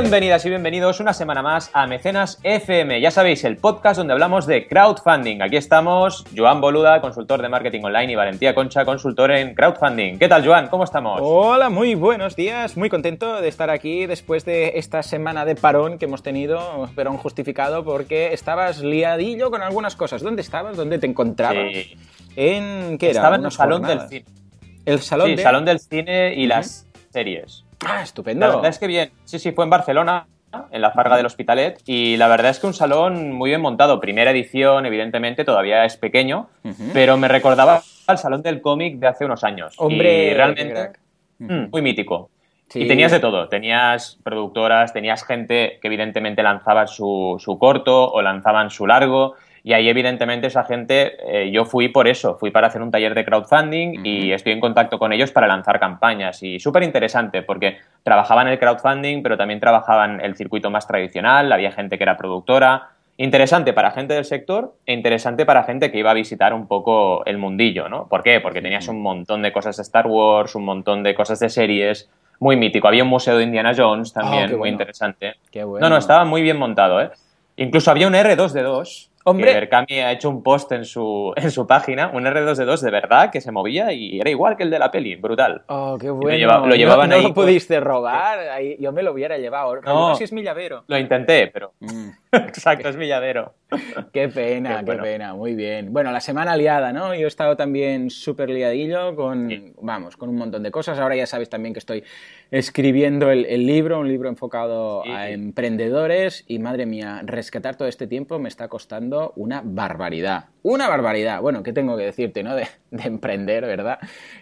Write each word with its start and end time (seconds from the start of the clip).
Bienvenidas 0.00 0.46
y 0.46 0.48
bienvenidos 0.48 0.98
una 1.00 1.12
semana 1.12 1.42
más 1.42 1.70
a 1.74 1.86
Mecenas 1.86 2.40
FM. 2.42 3.02
Ya 3.02 3.10
sabéis, 3.10 3.44
el 3.44 3.58
podcast 3.58 3.98
donde 3.98 4.14
hablamos 4.14 4.46
de 4.46 4.66
crowdfunding. 4.66 5.42
Aquí 5.42 5.56
estamos, 5.56 6.24
Joan 6.34 6.62
Boluda, 6.62 7.02
consultor 7.02 7.42
de 7.42 7.50
marketing 7.50 7.82
online, 7.82 8.12
y 8.12 8.14
Valentía 8.16 8.54
Concha, 8.54 8.86
consultor 8.86 9.30
en 9.30 9.54
crowdfunding. 9.54 10.18
¿Qué 10.18 10.26
tal, 10.26 10.44
Joan? 10.44 10.68
¿Cómo 10.68 10.84
estamos? 10.84 11.20
Hola, 11.22 11.68
muy 11.68 11.96
buenos 11.96 12.34
días. 12.34 12.78
Muy 12.78 12.88
contento 12.88 13.42
de 13.42 13.48
estar 13.48 13.68
aquí 13.68 14.06
después 14.06 14.46
de 14.46 14.78
esta 14.78 15.02
semana 15.02 15.44
de 15.44 15.54
parón 15.54 15.98
que 15.98 16.06
hemos 16.06 16.22
tenido, 16.22 16.88
parón 16.96 17.18
justificado 17.18 17.84
porque 17.84 18.32
estabas 18.32 18.80
liadillo 18.80 19.50
con 19.50 19.60
algunas 19.60 19.96
cosas. 19.96 20.22
¿Dónde 20.22 20.40
estabas? 20.40 20.78
¿Dónde 20.78 20.98
te 20.98 21.06
encontrabas? 21.06 21.72
Sí. 21.74 21.96
¿En 22.36 22.96
qué 22.96 23.10
era? 23.10 23.20
Estaba 23.20 23.34
en 23.34 23.42
el 23.42 23.46
¿Unas 23.48 23.54
salón 23.54 23.82
jornadas? 23.82 24.08
del 24.08 24.24
cine. 24.24 24.40
El 24.86 25.00
salón 25.00 25.26
sí, 25.26 25.36
de... 25.36 25.42
salón 25.42 25.64
del 25.66 25.78
cine 25.78 26.34
y 26.34 26.46
las 26.46 26.86
series. 27.10 27.66
Ah, 27.86 28.02
estupendo. 28.02 28.46
La 28.46 28.54
verdad 28.54 28.70
es 28.70 28.78
que 28.78 28.86
bien. 28.86 29.10
Sí, 29.24 29.38
sí, 29.38 29.52
fue 29.52 29.64
en 29.64 29.70
Barcelona, 29.70 30.26
en 30.70 30.82
la 30.82 30.90
Farga 30.90 31.16
del 31.16 31.26
Hospitalet, 31.26 31.80
y 31.86 32.16
la 32.16 32.28
verdad 32.28 32.50
es 32.50 32.58
que 32.58 32.66
un 32.66 32.74
salón 32.74 33.32
muy 33.32 33.50
bien 33.50 33.60
montado. 33.60 34.00
Primera 34.00 34.30
edición, 34.30 34.86
evidentemente, 34.86 35.44
todavía 35.44 35.84
es 35.84 35.96
pequeño, 35.96 36.48
pero 36.92 37.16
me 37.16 37.28
recordaba 37.28 37.82
al 38.06 38.18
salón 38.18 38.42
del 38.42 38.60
cómic 38.60 38.98
de 38.98 39.06
hace 39.06 39.24
unos 39.24 39.44
años. 39.44 39.74
Hombre, 39.78 40.30
y 40.30 40.34
realmente 40.34 40.92
mm, 41.38 41.70
muy 41.70 41.82
mítico. 41.82 42.30
Sí. 42.68 42.82
Y 42.82 42.88
tenías 42.88 43.10
de 43.10 43.18
todo, 43.18 43.48
tenías 43.48 44.18
productoras, 44.22 44.92
tenías 44.92 45.24
gente 45.24 45.78
que 45.82 45.88
evidentemente 45.88 46.42
lanzaba 46.42 46.86
su, 46.86 47.36
su 47.40 47.58
corto 47.58 48.12
o 48.12 48.22
lanzaban 48.22 48.70
su 48.70 48.86
largo, 48.86 49.34
y 49.62 49.72
ahí 49.74 49.88
evidentemente 49.88 50.46
esa 50.46 50.64
gente, 50.64 51.16
eh, 51.26 51.50
yo 51.50 51.64
fui 51.64 51.88
por 51.88 52.08
eso, 52.08 52.36
fui 52.38 52.50
para 52.50 52.68
hacer 52.68 52.80
un 52.80 52.90
taller 52.90 53.14
de 53.14 53.24
crowdfunding 53.24 54.04
y 54.04 54.32
estoy 54.32 54.52
en 54.52 54.60
contacto 54.60 54.98
con 54.98 55.12
ellos 55.12 55.32
para 55.32 55.46
lanzar 55.46 55.78
campañas. 55.78 56.42
Y 56.42 56.58
súper 56.58 56.82
interesante 56.82 57.42
porque 57.42 57.78
trabajaban 58.02 58.48
el 58.48 58.58
crowdfunding, 58.58 59.22
pero 59.22 59.36
también 59.36 59.60
trabajaban 59.60 60.20
el 60.20 60.34
circuito 60.34 60.70
más 60.70 60.86
tradicional, 60.86 61.52
había 61.52 61.72
gente 61.72 61.98
que 61.98 62.04
era 62.04 62.16
productora. 62.16 62.90
Interesante 63.18 63.74
para 63.74 63.90
gente 63.90 64.14
del 64.14 64.24
sector 64.24 64.72
e 64.86 64.94
interesante 64.94 65.44
para 65.44 65.64
gente 65.64 65.92
que 65.92 65.98
iba 65.98 66.10
a 66.10 66.14
visitar 66.14 66.54
un 66.54 66.66
poco 66.66 67.22
el 67.26 67.36
mundillo, 67.36 67.86
¿no? 67.90 68.08
¿Por 68.08 68.22
qué? 68.22 68.40
Porque 68.40 68.62
tenías 68.62 68.88
un 68.88 69.02
montón 69.02 69.42
de 69.42 69.52
cosas 69.52 69.76
de 69.76 69.82
Star 69.82 70.06
Wars, 70.06 70.54
un 70.54 70.64
montón 70.64 71.02
de 71.02 71.14
cosas 71.14 71.38
de 71.38 71.50
series, 71.50 72.08
muy 72.38 72.56
mítico. 72.56 72.88
Había 72.88 73.02
un 73.02 73.10
museo 73.10 73.36
de 73.36 73.44
Indiana 73.44 73.74
Jones 73.76 74.14
también, 74.14 74.44
qué 74.44 74.52
muy 74.52 74.58
bueno. 74.60 74.72
interesante. 74.72 75.34
Qué 75.50 75.64
bueno. 75.64 75.86
No, 75.86 75.90
no, 75.90 75.98
estaba 75.98 76.24
muy 76.24 76.40
bien 76.40 76.56
montado, 76.56 76.98
¿eh? 77.02 77.10
Incluso 77.56 77.90
había 77.90 78.08
un 78.08 78.14
R2D2. 78.14 79.09
Hombre. 79.24 79.48
Que 79.48 79.54
Berkami 79.54 80.00
ha 80.00 80.12
hecho 80.12 80.30
un 80.30 80.42
post 80.42 80.72
en 80.72 80.84
su, 80.84 81.32
en 81.36 81.50
su 81.50 81.66
página, 81.66 82.10
un 82.14 82.24
R2D2 82.24 82.80
de 82.80 82.90
verdad 82.90 83.30
que 83.30 83.40
se 83.40 83.52
movía 83.52 83.92
y 83.92 84.18
era 84.18 84.30
igual 84.30 84.56
que 84.56 84.62
el 84.62 84.70
de 84.70 84.78
la 84.78 84.90
peli, 84.90 85.16
brutal. 85.16 85.62
Oh, 85.68 85.98
qué 86.00 86.08
bueno. 86.10 86.36
lleva- 86.38 86.66
lo 86.66 86.74
llevaban 86.74 87.10
no, 87.10 87.16
no 87.16 87.20
ahí 87.20 87.28
lo 87.28 87.34
pudiste 87.34 87.78
robar, 87.80 88.38
ahí- 88.48 88.76
yo 88.80 88.92
me 88.92 89.02
lo 89.02 89.12
hubiera 89.12 89.36
llevado. 89.36 89.76
No. 89.82 90.08
No 90.08 90.14
sé 90.14 90.18
si 90.18 90.24
es 90.24 90.32
mi 90.32 90.42
llavero. 90.42 90.84
Lo 90.86 90.96
intenté, 90.98 91.48
pero 91.48 91.72
Mm. 91.80 92.08
Exacto, 92.32 92.88
es 92.88 92.96
mi 92.96 93.06
llavero. 93.08 93.54
Qué 94.12 94.28
pena, 94.28 94.82
Qué 94.84 94.94
pena, 94.96 95.34
muy 95.34 95.54
bien. 95.54 95.92
Bueno, 95.92 96.10
la 96.12 96.20
semana 96.20 96.56
liada, 96.56 96.92
¿no? 96.92 97.14
Yo 97.14 97.24
he 97.24 97.28
estado 97.28 97.56
también 97.56 98.10
súper 98.10 98.50
liadillo 98.50 99.14
con, 99.14 99.48
Sí. 99.48 99.72
vamos, 99.80 100.16
con 100.16 100.28
un 100.28 100.36
montón 100.36 100.62
de 100.62 100.70
cosas. 100.70 100.98
Ahora 100.98 101.14
ya 101.16 101.26
sabes 101.26 101.48
también 101.48 101.72
que 101.72 101.78
estoy 101.78 102.02
escribiendo 102.50 103.30
el, 103.30 103.46
el 103.46 103.66
libro, 103.66 104.00
un 104.00 104.08
libro 104.08 104.28
enfocado 104.28 105.02
Sí. 105.04 105.10
a 105.10 105.30
emprendedores 105.30 106.44
y 106.48 106.58
madre 106.58 106.86
mía, 106.86 107.20
rescatar 107.24 107.76
todo 107.76 107.86
este 107.88 108.06
tiempo 108.06 108.38
me 108.38 108.48
está 108.48 108.68
costando 108.68 109.32
una 109.36 109.62
barbaridad. 109.64 110.46
Una 110.62 110.88
barbaridad. 110.88 111.40
Bueno, 111.40 111.62
¿qué 111.62 111.72
tengo 111.72 111.96
que 111.96 112.04
decirte, 112.04 112.42
no? 112.42 112.54
De, 112.56 112.66
de 112.90 113.02
emprender, 113.04 113.64
¿verdad? 113.66 113.98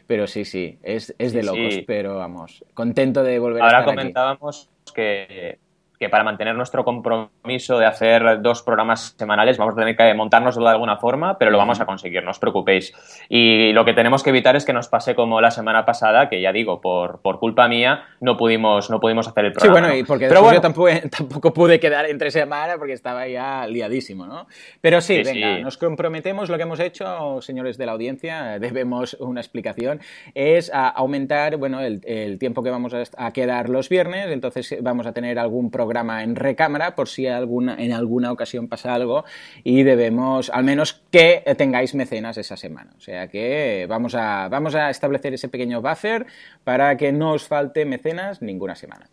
Pero 0.06 0.27
sí, 0.27 0.44
sí, 0.44 0.78
es, 0.82 1.15
es 1.19 1.32
de 1.32 1.43
locos, 1.43 1.75
sí. 1.75 1.84
pero 1.87 2.16
vamos, 2.16 2.65
contento 2.75 3.22
de 3.22 3.38
volver 3.38 3.62
a 3.62 3.66
Ahora 3.66 3.78
estar 3.81 3.91
aquí. 3.93 3.98
comentábamos 3.98 4.71
que, 4.94 5.59
que 5.98 6.09
para 6.09 6.22
mantener 6.25 6.54
nuestro 6.54 6.84
compromiso 6.84 7.78
de 7.78 7.86
hacer 7.86 8.41
dos 8.41 8.62
programas 8.62 9.14
semanales 9.19 9.59
vamos 9.59 9.75
a 9.75 9.78
tener 9.78 9.97
que 9.97 10.14
montarnos 10.14 10.56
de 10.56 10.69
alguna 10.69 10.97
forma, 10.98 11.38
pero 11.38 11.50
lo 11.50 11.59
vamos 11.59 11.81
a 11.81 11.86
conseguir, 11.86 12.22
no 12.25 12.31
os 12.31 12.38
preocupéis. 12.38 12.92
Y 13.28 13.72
lo 13.72 13.84
que 13.84 13.94
tenemos 13.94 14.22
que 14.22 14.31
evitar 14.31 14.54
es 14.54 14.64
que 14.64 14.72
nos 14.72 14.88
pase 14.88 15.14
como 15.16 15.41
la 15.41 15.50
semana 15.50 15.84
pasada, 15.84 16.28
que 16.28 16.41
ya 16.41 16.53
digo, 16.53 16.81
por, 16.81 17.20
por 17.20 17.41
culpa 17.41 17.66
mía 17.69 18.04
no 18.20 18.36
pudimos, 18.36 18.91
no 18.91 19.00
pudimos 19.00 19.26
hacer 19.26 19.47
el 19.47 19.53
Sí, 19.53 19.59
programa. 19.59 19.81
bueno, 19.81 19.94
¿no? 19.94 20.00
y 20.00 20.04
porque 20.04 20.28
Pero 20.28 20.41
bueno, 20.42 20.54
yo 20.56 20.60
tampoco, 20.60 20.88
tampoco 21.16 21.53
pude 21.53 21.81
quedar 21.81 22.06
entre 22.06 22.30
semana 22.30 22.76
porque 22.78 22.92
estaba 22.92 23.26
ya 23.26 23.66
liadísimo, 23.66 24.26
¿no? 24.26 24.47
Pero 24.80 25.00
sí, 25.00 25.25
Sí, 25.25 25.32
venga, 25.32 25.56
sí. 25.56 25.62
nos 25.62 25.78
comprometemos, 25.78 26.48
lo 26.48 26.56
que 26.56 26.62
hemos 26.62 26.78
hecho, 26.78 27.41
señores 27.42 27.76
de 27.76 27.86
la 27.86 27.92
audiencia, 27.92 28.59
debemos 28.60 29.15
una 29.19 29.41
explicación, 29.41 30.00
es 30.34 30.72
a 30.72 30.88
aumentar, 30.88 31.56
bueno, 31.56 31.80
el, 31.80 32.00
el 32.04 32.38
tiempo 32.38 32.62
que 32.62 32.70
vamos 32.70 32.94
a, 32.94 33.03
a 33.16 33.32
quedar 33.32 33.69
los 33.69 33.88
viernes, 33.88 34.26
entonces 34.30 34.76
vamos 34.80 35.06
a 35.06 35.12
tener 35.12 35.38
algún 35.41 35.70
programa 35.72 35.88
en 36.22 36.37
recámara 36.37 36.94
por 36.94 37.09
si 37.09 37.26
alguna, 37.26 37.76
en 37.78 37.93
alguna 37.93 38.32
ocasión 38.32 38.69
pasa 38.69 38.94
algo 38.94 39.25
y 39.65 39.82
debemos, 39.82 40.50
al 40.50 40.65
menos 40.65 41.03
que 41.10 41.43
tengáis 41.56 41.94
mecenas 41.94 42.38
esa 42.38 42.56
semana. 42.56 42.93
O 42.97 43.00
sea 43.00 43.28
que 43.28 43.87
vamos 43.88 44.15
a, 44.15 44.48
vamos 44.48 44.75
a 44.75 44.91
establecer 44.91 45.34
ese 45.34 45.48
pequeño 45.48 45.81
buffer 45.81 46.27
para 46.65 46.97
que 46.97 47.12
no 47.12 47.32
os 47.32 47.47
falte 47.47 47.84
mecenas 47.84 48.43
ninguna 48.43 48.75
semana. 48.75 49.09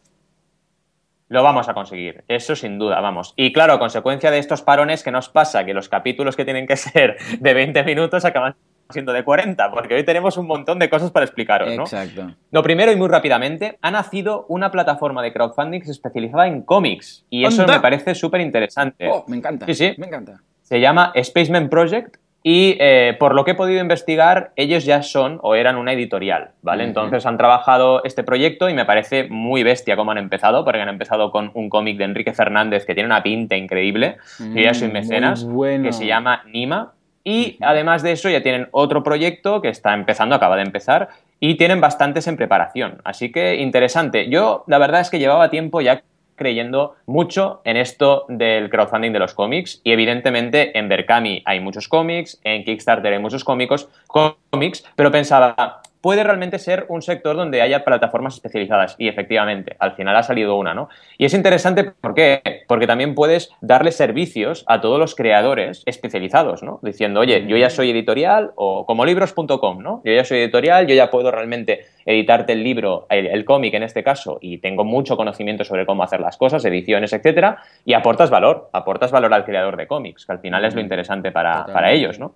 Lo 1.28 1.42
vamos 1.42 1.68
a 1.68 1.74
conseguir, 1.74 2.24
eso 2.28 2.56
sin 2.56 2.78
duda, 2.78 3.02
vamos. 3.02 3.34
Y 3.36 3.52
claro, 3.52 3.74
a 3.74 3.80
consecuencia 3.80 4.30
de 4.30 4.38
estos 4.38 4.62
parones, 4.62 5.02
¿qué 5.02 5.12
nos 5.12 5.28
pasa? 5.28 5.66
Que 5.66 5.74
los 5.74 5.90
capítulos 5.90 6.36
que 6.36 6.46
tienen 6.46 6.68
que 6.68 6.78
ser 6.78 7.18
de 7.40 7.54
20 7.54 7.84
minutos 7.84 8.26
acaban 8.26 8.56
siendo 8.90 9.14
de 9.14 9.24
40, 9.24 9.72
porque 9.72 9.96
hoy 9.96 10.04
tenemos 10.04 10.38
un 10.38 10.48
montón 10.48 10.80
de 10.80 10.90
cosas 10.90 11.12
para 11.12 11.26
explicaros, 11.26 11.74
¿no? 11.76 11.84
Exacto. 11.84 12.32
Lo 12.52 12.64
primero 12.64 12.92
y 12.92 12.96
muy 12.96 13.08
rápidamente, 13.08 13.78
ha 13.82 13.92
nacido 13.92 14.46
una 14.50 14.72
plataforma 14.72 15.22
de 15.22 15.34
crowdfunding 15.34 15.82
especializada 15.82 16.48
en 16.48 16.62
cómics 16.62 17.26
y 17.30 17.46
eso 17.46 17.66
me 17.66 17.80
parece 17.80 18.16
súper 18.16 18.42
interesante. 18.42 19.08
Oh, 19.10 19.26
me 19.28 19.38
encanta. 19.38 19.66
Sí, 19.66 19.76
sí. 19.76 19.94
Me 19.98 20.08
encanta. 20.08 20.42
Se 20.62 20.80
llama 20.80 21.14
Spaceman 21.22 21.70
Project 21.70 22.18
y 22.48 22.78
eh, 22.80 23.16
por 23.20 23.34
lo 23.34 23.44
que 23.44 23.52
he 23.52 23.56
podido 23.56 23.82
investigar, 23.82 24.52
ellos 24.56 24.86
ya 24.86 25.02
son 25.02 25.40
o 25.42 25.56
eran 25.56 25.78
una 25.78 25.94
editorial, 25.94 26.52
¿vale? 26.62 26.84
Entonces 26.84 27.26
han 27.26 27.40
trabajado 27.40 28.04
este 28.04 28.24
proyecto 28.24 28.70
y 28.70 28.76
me 28.76 28.86
parece 28.86 29.28
muy 29.28 29.64
bestia 29.64 29.96
cómo 29.96 30.12
han 30.12 30.20
empezado, 30.20 30.64
porque 30.64 30.80
han 30.80 30.90
empezado 30.90 31.32
con 31.32 31.50
un 31.56 31.72
cómic 31.72 31.98
de 31.98 32.04
Enrique 32.04 32.34
Fernández 32.34 32.86
que 32.86 32.94
tiene 32.94 33.08
una 33.08 33.24
pinta 33.24 33.56
increíble, 33.56 34.18
y 34.54 34.62
ya 34.62 34.76
soy 34.76 34.90
mecenas, 34.90 35.44
bueno. 35.44 35.86
que 35.86 35.92
se 35.92 36.06
llama 36.06 36.44
Nima. 36.46 36.94
Y 37.26 37.58
además 37.60 38.04
de 38.04 38.14
eso 38.14 38.30
ya 38.30 38.44
tienen 38.44 38.70
otro 38.72 39.04
proyecto 39.04 39.62
que 39.62 39.70
está 39.70 39.94
empezando, 39.94 40.36
acaba 40.36 40.56
de 40.56 40.62
empezar, 40.62 41.10
y 41.40 41.56
tienen 41.56 41.82
bastantes 41.82 42.28
en 42.28 42.38
preparación. 42.38 43.02
Así 43.04 43.32
que 43.32 43.56
interesante. 43.56 44.30
Yo 44.30 44.64
la 44.68 44.78
verdad 44.78 45.02
es 45.02 45.10
que 45.10 45.20
llevaba 45.20 45.50
tiempo 45.50 45.82
ya 45.82 46.04
creyendo 46.36 46.96
mucho 47.06 47.62
en 47.64 47.78
esto 47.78 48.26
del 48.30 48.70
crowdfunding 48.70 49.12
de 49.12 49.20
los 49.20 49.34
cómics 49.34 49.82
y 49.84 49.92
evidentemente 49.92 50.78
en 50.78 50.88
Berkami 50.88 51.42
hay 51.46 51.60
muchos 51.62 51.88
cómics, 51.88 52.40
en 52.44 52.64
Kickstarter 52.64 53.14
hay 53.14 53.20
muchos 53.20 53.44
cómicos, 53.44 53.90
cómics, 54.08 54.86
pero 54.96 55.12
pensaba, 55.12 55.82
puede 56.06 56.24
realmente 56.24 56.60
ser 56.60 56.86
un 56.90 57.02
sector 57.02 57.36
donde 57.36 57.64
haya 57.64 57.84
plataformas 57.84 58.36
especializadas 58.36 58.96
y 59.00 59.08
efectivamente, 59.08 59.76
al 59.80 59.94
final 59.94 60.16
ha 60.16 60.22
salido 60.22 60.56
una, 60.56 60.76
¿no? 60.76 60.88
Y 61.18 61.26
es 61.26 61.34
interesante 61.34 61.84
¿por 61.84 62.14
qué? 62.14 62.44
Porque 62.68 62.86
también 62.86 63.16
puedes 63.16 63.50
darle 63.60 63.92
servicios 63.92 64.64
a 64.68 64.82
todos 64.82 65.00
los 65.00 65.16
creadores 65.16 65.82
especializados, 65.88 66.62
¿no? 66.62 66.80
Diciendo, 66.84 67.22
oye, 67.22 67.48
yo 67.48 67.58
ya 67.58 67.72
soy 67.72 67.90
editorial 67.90 68.52
o 68.54 68.86
como 68.86 69.04
libros.com, 69.04 69.82
¿no? 69.82 70.04
Yo 70.06 70.14
ya 70.14 70.24
soy 70.24 70.42
editorial, 70.42 70.86
yo 70.86 70.94
ya 70.94 71.10
puedo 71.10 71.32
realmente 71.32 71.88
editarte 72.06 72.54
el 72.54 72.64
libro, 72.64 73.08
el, 73.10 73.26
el 73.26 73.44
cómic 73.44 73.74
en 73.74 73.82
este 73.82 74.04
caso, 74.04 74.38
y 74.42 74.60
tengo 74.60 74.84
mucho 74.84 75.18
conocimiento 75.18 75.64
sobre 75.64 75.88
cómo 75.88 76.04
hacer 76.04 76.20
las 76.20 76.38
cosas, 76.38 76.64
ediciones, 76.66 77.14
etcétera, 77.14 77.64
y 77.84 77.94
aportas 77.94 78.30
valor, 78.30 78.70
aportas 78.74 79.10
valor 79.10 79.34
al 79.34 79.44
creador 79.44 79.76
de 79.76 79.88
cómics, 79.88 80.28
que 80.28 80.34
al 80.34 80.40
final 80.40 80.66
es 80.66 80.76
lo 80.76 80.82
interesante 80.82 81.32
para, 81.32 81.66
para 81.66 81.92
ellos, 81.94 82.20
¿no? 82.20 82.36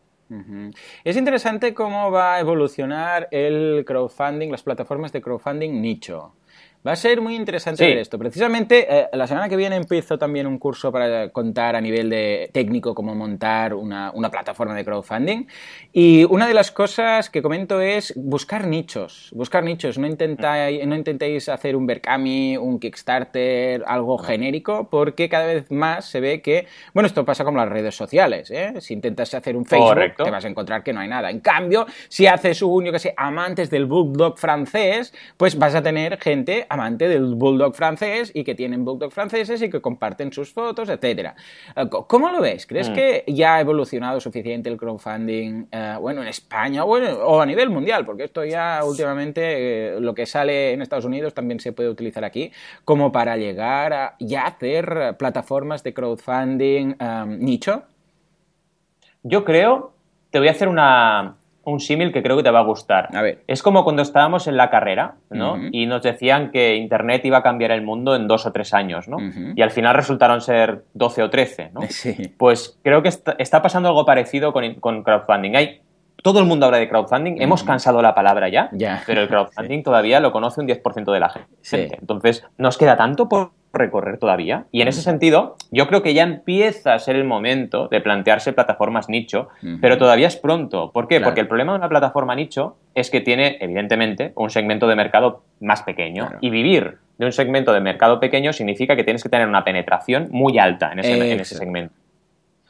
Es 1.04 1.18
interesante 1.18 1.74
cómo 1.74 2.12
va 2.12 2.36
a 2.36 2.40
evolucionar 2.40 3.28
el 3.32 3.84
crowdfunding, 3.86 4.50
las 4.50 4.64
plataformas 4.64 5.12
de 5.12 5.22
crowdfunding 5.22 5.82
nicho. 5.82 6.39
Va 6.88 6.94
a 6.94 6.96
ser 6.96 7.20
muy 7.20 7.36
interesante 7.36 7.84
Sí. 7.84 7.90
ver 7.90 7.98
esto. 7.98 8.18
Precisamente 8.18 8.88
eh, 8.90 9.10
la 9.12 9.28
semana 9.28 9.50
que 9.50 9.58
viene 9.58 9.76
empiezo 9.76 10.18
también 10.18 10.48
un 10.48 10.58
curso 10.58 10.94
para 10.94 11.30
contar 11.30 11.76
a 11.76 11.82
nivel 11.82 12.10
de 12.10 12.50
técnico 12.54 12.96
cómo 12.96 13.14
montar 13.16 13.74
una, 13.74 14.12
una 14.14 14.32
plataforma 14.32 14.74
de 14.76 14.86
crowdfunding. 14.86 15.46
Y 15.92 16.24
una 16.24 16.48
de 16.48 16.54
las 16.54 16.72
cosas 16.72 17.30
que 17.30 17.42
comento 17.42 17.82
es 17.82 18.14
buscar 18.16 18.66
nichos. 18.66 19.30
Buscar 19.34 19.64
nichos. 19.66 19.98
No 19.98 20.08
intentáis, 20.08 20.86
no 20.88 20.96
intentéis 20.96 21.50
hacer 21.50 21.76
un 21.76 21.86
Berkami, 21.86 22.56
un 22.56 22.80
Kickstarter, 22.80 23.84
algo 23.86 24.18
genérico, 24.18 24.88
porque 24.90 25.28
cada 25.28 25.48
vez 25.48 25.70
más 25.72 26.06
se 26.06 26.22
ve 26.22 26.42
que, 26.42 26.66
bueno, 26.94 27.08
esto 27.08 27.26
pasa 27.26 27.44
como 27.44 27.58
las 27.58 27.68
redes 27.68 27.94
sociales. 27.96 28.52
¿eh? 28.52 28.76
Si 28.80 28.94
intentas 28.94 29.34
hacer 29.34 29.58
un 29.58 29.66
Facebook, 29.66 29.90
Correcto. 29.90 30.24
te 30.24 30.32
vas 30.32 30.46
a 30.46 30.48
encontrar 30.48 30.82
que 30.82 30.94
no 30.94 31.02
hay 31.02 31.10
nada. 31.10 31.30
En 31.30 31.42
cambio, 31.42 31.86
si 32.08 32.26
haces 32.26 32.62
un, 32.62 32.86
yo 32.86 32.92
que 32.94 33.00
sé, 33.00 33.14
amantes 33.18 33.70
del 33.70 33.86
bulldog 33.86 34.38
francés, 34.40 35.14
pues 35.36 35.58
vas 35.60 35.76
a 35.76 35.84
tener 35.84 36.18
gente 36.20 36.68
amante 36.70 37.08
del 37.08 37.36
bulldog 37.36 37.76
francés 37.76 38.32
y 38.34 38.44
que 38.44 38.56
tienen 38.56 38.86
bulldog 38.86 39.12
franceses 39.12 39.62
y 39.62 39.70
que 39.70 39.82
comparten 39.82 40.32
sus 40.32 40.54
fotos, 40.54 40.90
etcétera. 40.90 41.36
Eh, 41.76 41.88
¿Cómo 42.08 42.30
lo 42.30 42.42
ves? 42.42 42.66
¿Crees 42.66 42.90
mm. 42.90 42.94
que 42.94 43.24
ya 43.28 43.56
ha 43.56 43.62
evolucionado 43.62 44.20
suficiente 44.20 44.70
el 44.70 44.78
crowdfunding, 44.78 45.66
eh, 45.72 45.96
bueno, 46.00 46.22
en 46.22 46.28
España 46.28 46.86
o 46.86 47.42
a 47.42 47.46
nivel 47.46 47.70
mundial? 47.70 48.06
Porque 48.06 48.24
esto 48.24 48.46
ya 48.46 48.82
últimamente, 48.86 49.96
eh, 49.96 50.00
lo 50.00 50.14
que 50.14 50.26
sale 50.26 50.74
en 50.74 50.82
Estados 50.82 51.06
Unidos 51.06 51.34
también 51.34 51.60
se 51.60 51.74
puede 51.74 51.90
utilizar 51.90 52.24
aquí, 52.24 52.52
como 52.86 53.12
para 53.12 53.36
llegar 53.38 53.94
a 53.94 54.16
ya 54.20 54.46
hacer 54.46 55.16
plataformas 55.18 55.84
de 55.84 55.94
crowdfunding 55.94 56.96
nicho. 57.40 57.84
Yo 59.24 59.44
creo, 59.44 59.94
te 60.30 60.40
voy 60.40 60.48
a 60.48 60.52
hacer 60.52 60.68
una, 60.68 61.39
un 61.64 61.80
símil 61.80 62.12
que 62.12 62.24
creo 62.24 62.38
que 62.38 62.44
te 62.44 62.52
va 62.52 62.60
a 62.60 62.64
gustar. 62.64 63.10
A 63.16 63.22
ver. 63.22 63.44
Es 63.48 63.62
como 63.62 63.84
cuando 63.84 64.02
estábamos 64.02 64.48
en 64.48 64.58
la 64.58 64.70
carrera, 64.70 65.16
¿no? 65.30 65.58
Y 65.72 65.86
nos 65.86 66.02
decían 66.02 66.52
que 66.52 66.76
Internet 66.76 67.26
iba 67.26 67.40
a 67.40 67.44
cambiar 67.44 67.72
el 67.72 67.82
mundo 67.82 68.16
en 68.16 68.28
dos 68.28 68.46
o 68.46 68.52
tres 68.52 68.74
años, 68.74 69.08
¿no? 69.08 69.18
Y 69.56 69.62
al 69.62 69.72
final 69.72 69.96
resultaron 69.96 70.42
ser 70.42 70.84
12 70.94 71.24
o 71.24 71.30
13, 71.30 71.72
¿no? 71.74 71.82
Sí. 71.90 72.34
Pues 72.38 72.80
creo 72.82 73.04
que 73.04 73.10
está, 73.10 73.62
pasando 73.62 73.90
algo 73.90 74.06
parecido 74.06 74.54
con, 74.54 74.76
con 74.76 75.04
crowdfunding. 75.04 75.56
Hay 75.56 75.82
todo 76.22 76.40
el 76.40 76.46
mundo 76.46 76.66
habla 76.66 76.78
de 76.78 76.90
crowdfunding, 76.90 77.42
hemos 77.42 77.64
cansado 77.64 78.02
la 78.02 78.14
palabra 78.14 78.50
ya, 78.50 78.70
pero 79.06 79.22
el 79.22 79.28
crowdfunding 79.30 79.84
todavía 79.84 80.20
lo 80.20 80.32
conoce 80.32 80.62
un 80.62 80.68
10% 80.68 81.12
de 81.12 81.20
la 81.20 81.30
gente. 81.30 81.98
Entonces, 82.00 82.46
nos 82.58 82.78
queda 82.78 82.98
tanto 82.98 83.30
por 83.30 83.52
recorrer 83.74 84.18
todavía. 84.18 84.66
Y 84.72 84.82
en 84.82 84.88
ese 84.88 85.02
sentido, 85.02 85.56
yo 85.72 85.88
creo 85.88 86.02
que 86.02 86.14
ya 86.14 86.24
empieza 86.24 86.94
a 86.94 87.00
ser 87.00 87.16
el 87.16 87.24
momento 87.24 87.88
de 87.88 88.02
plantearse 88.02 88.54
plataformas 88.54 89.10
nicho, 89.10 89.50
pero 89.82 89.98
todavía 89.98 90.28
es 90.28 90.36
pronto. 90.36 90.92
¿Por 90.92 91.08
qué? 91.08 91.20
Porque 91.22 91.42
el 91.42 91.48
problema 91.48 91.74
de 91.74 91.80
una 91.80 91.90
plataforma 91.90 92.36
nicho 92.36 92.78
es 92.96 93.10
que 93.10 93.22
tiene, 93.22 93.58
evidentemente, 93.60 94.34
un 94.36 94.50
segmento 94.50 94.88
de 94.88 94.96
mercado 94.96 95.44
más 95.60 95.84
pequeño. 95.84 96.30
Y 96.42 96.50
vivir 96.50 96.98
de 97.18 97.26
un 97.26 97.32
segmento 97.32 97.74
de 97.74 97.82
mercado 97.82 98.20
pequeño 98.20 98.54
significa 98.54 98.96
que 98.96 99.04
tienes 99.04 99.22
que 99.22 99.30
tener 99.30 99.48
una 99.48 99.64
penetración 99.64 100.30
muy 100.32 100.58
alta 100.58 100.92
en 100.92 101.00
ese, 101.00 101.34
en 101.34 101.40
ese 101.40 101.56
segmento. 101.56 101.94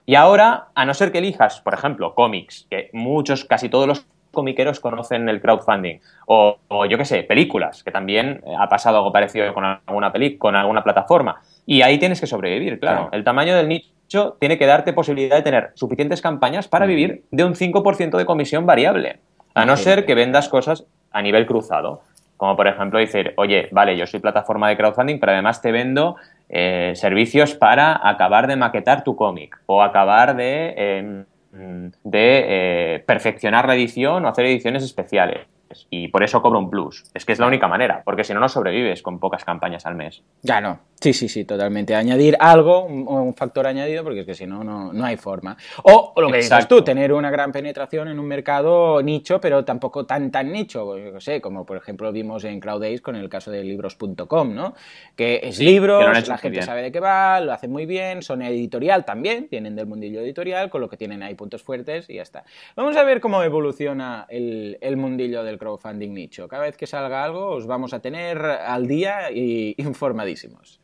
Y 0.06 0.16
ahora, 0.16 0.70
a 0.74 0.86
no 0.86 0.96
ser 0.96 1.12
que 1.12 1.20
elijas, 1.20 1.62
por 1.62 1.76
ejemplo, 1.76 2.16
cómics, 2.16 2.66
que 2.70 2.90
muchos, 2.94 3.46
casi 3.46 3.70
todos 3.70 3.88
los 3.88 4.08
comiqueros 4.32 4.80
conocen 4.80 5.30
el 5.30 5.42
crowdfunding. 5.42 6.00
O, 6.26 6.58
yo 6.90 6.98
qué 6.98 7.06
sé, 7.06 7.24
películas, 7.24 7.84
que 7.84 7.92
también 7.92 8.42
eh, 8.46 8.54
ha 8.58 8.68
pasado 8.70 8.98
algo 8.98 9.12
parecido 9.12 9.54
con 9.54 9.66
alguna, 9.66 10.12
con 10.38 10.56
alguna 10.56 10.84
plataforma. 10.84 11.42
Y 11.66 11.82
ahí 11.82 11.98
tienes 11.98 12.20
que 12.20 12.28
sobrevivir, 12.28 12.80
claro. 12.80 13.10
El 13.12 13.24
tamaño 13.24 13.56
del 13.56 13.68
nicho 13.68 14.38
tiene 14.40 14.58
que 14.58 14.66
darte 14.66 14.94
posibilidad 14.94 15.38
de 15.38 15.44
tener 15.44 15.72
suficientes 15.76 16.22
campañas 16.22 16.68
para 16.68 16.86
vivir 16.86 17.24
de 17.32 17.44
un 17.44 17.54
5% 17.54 18.18
de 18.18 18.26
comisión 18.26 18.66
variable. 18.66 19.20
A 19.54 19.66
no 19.66 19.76
ser 19.78 20.06
que 20.06 20.16
vendas 20.16 20.48
cosas 20.48 20.86
a 21.12 21.22
nivel 21.22 21.46
cruzado. 21.46 22.02
Como 22.38 22.56
por 22.56 22.68
ejemplo 22.68 23.00
decir, 23.00 23.34
oye, 23.36 23.68
vale, 23.72 23.98
yo 23.98 24.08
soy 24.08 24.22
plataforma 24.22 24.70
de 24.70 24.78
crowdfunding, 24.78 25.20
pero 25.20 25.34
además 25.34 25.62
te 25.62 25.74
vendo 25.74 26.16
eh, 26.48 26.94
servicios 26.96 27.54
para 27.54 28.00
acabar 28.08 28.48
de 28.48 28.56
maquetar 28.56 29.04
tu 29.04 29.16
cómic 29.16 29.60
o 29.66 29.84
acabar 29.84 30.36
de... 30.36 30.74
Em, 30.78 31.26
de 31.52 31.96
eh, 32.14 33.04
perfeccionar 33.06 33.68
la 33.68 33.76
edición 33.76 34.26
o 34.26 34.28
hacer 34.28 34.46
ediciones 34.46 34.84
especiales. 34.84 35.48
Y 35.90 36.08
por 36.08 36.24
eso 36.24 36.42
cobro 36.42 36.60
un 36.60 36.70
plus. 36.70 37.06
Es 37.14 37.26
que 37.26 37.34
es 37.34 37.40
la 37.40 37.48
única 37.48 37.68
manera, 37.68 38.02
porque 38.04 38.24
si 38.24 38.34
no, 38.34 38.40
no 38.40 38.50
sobrevives 38.50 39.02
con 39.02 39.20
pocas 39.20 39.44
campañas 39.44 39.86
al 39.86 39.96
mes. 39.96 40.24
Ya 40.42 40.62
no. 40.62 40.80
Sí, 41.02 41.14
sí, 41.14 41.30
sí, 41.30 41.46
totalmente. 41.46 41.96
Añadir 41.96 42.36
algo, 42.40 42.84
un, 42.84 43.34
factor 43.34 43.68
añadido, 43.68 44.04
porque 44.04 44.22
es 44.22 44.26
que 44.26 44.34
si 44.34 44.46
no, 44.46 44.64
no, 44.64 45.06
hay 45.06 45.16
forma. 45.16 45.56
O, 45.84 46.14
lo 46.18 46.30
que 46.30 46.38
dices 46.38 46.68
tú, 46.68 46.82
tener 46.82 47.14
una 47.14 47.32
gran 47.32 47.54
penetración 47.54 48.10
en 48.10 48.20
un 48.20 48.26
mercado 48.26 49.02
nicho, 49.02 49.40
pero 49.40 49.64
tampoco 49.64 50.06
tan, 50.06 50.30
tan 50.30 50.52
nicho. 50.52 50.98
Yo 50.98 51.22
sé, 51.22 51.40
como 51.40 51.66
por 51.66 51.78
ejemplo 51.78 52.12
vimos 52.12 52.44
en 52.44 52.60
CrowdAce 52.60 53.00
con 53.00 53.16
el 53.16 53.30
caso 53.30 53.50
de 53.50 53.64
libros.com, 53.64 54.54
¿no? 54.54 54.74
Que 55.16 55.40
es 55.44 55.60
libros, 55.60 56.28
la 56.28 56.38
gente 56.38 56.62
sabe 56.64 56.82
de 56.82 56.92
qué 56.92 57.00
va, 57.00 57.40
lo 57.40 57.54
hacen 57.54 57.72
muy 57.72 57.86
bien, 57.86 58.22
son 58.22 58.42
editorial 58.42 59.06
también, 59.06 59.48
tienen 59.48 59.78
del 59.78 59.86
mundillo 59.86 60.20
editorial, 60.20 60.70
con 60.70 60.82
lo 60.82 60.90
que 60.90 60.98
tienen 60.98 61.24
ahí 61.24 61.36
puntos 61.36 61.64
fuertes 61.64 62.10
y 62.10 62.16
ya 62.16 62.24
está. 62.24 62.44
Vamos 62.76 62.98
a 62.98 63.04
ver 63.04 63.22
cómo 63.22 63.42
evoluciona 63.42 64.26
el, 64.28 64.78
el 64.82 64.98
mundillo 64.98 65.44
del 65.44 65.59
crowdfunding 65.60 66.14
nicho. 66.14 66.48
Cada 66.48 66.64
vez 66.64 66.78
que 66.78 66.88
salga 66.88 67.24
algo, 67.24 67.52
os 67.52 67.68
vamos 67.68 67.94
a 67.94 68.00
tener 68.00 68.40
al 68.44 68.88
día 68.88 69.32
y 69.32 69.76
informadísimos. 69.82 70.80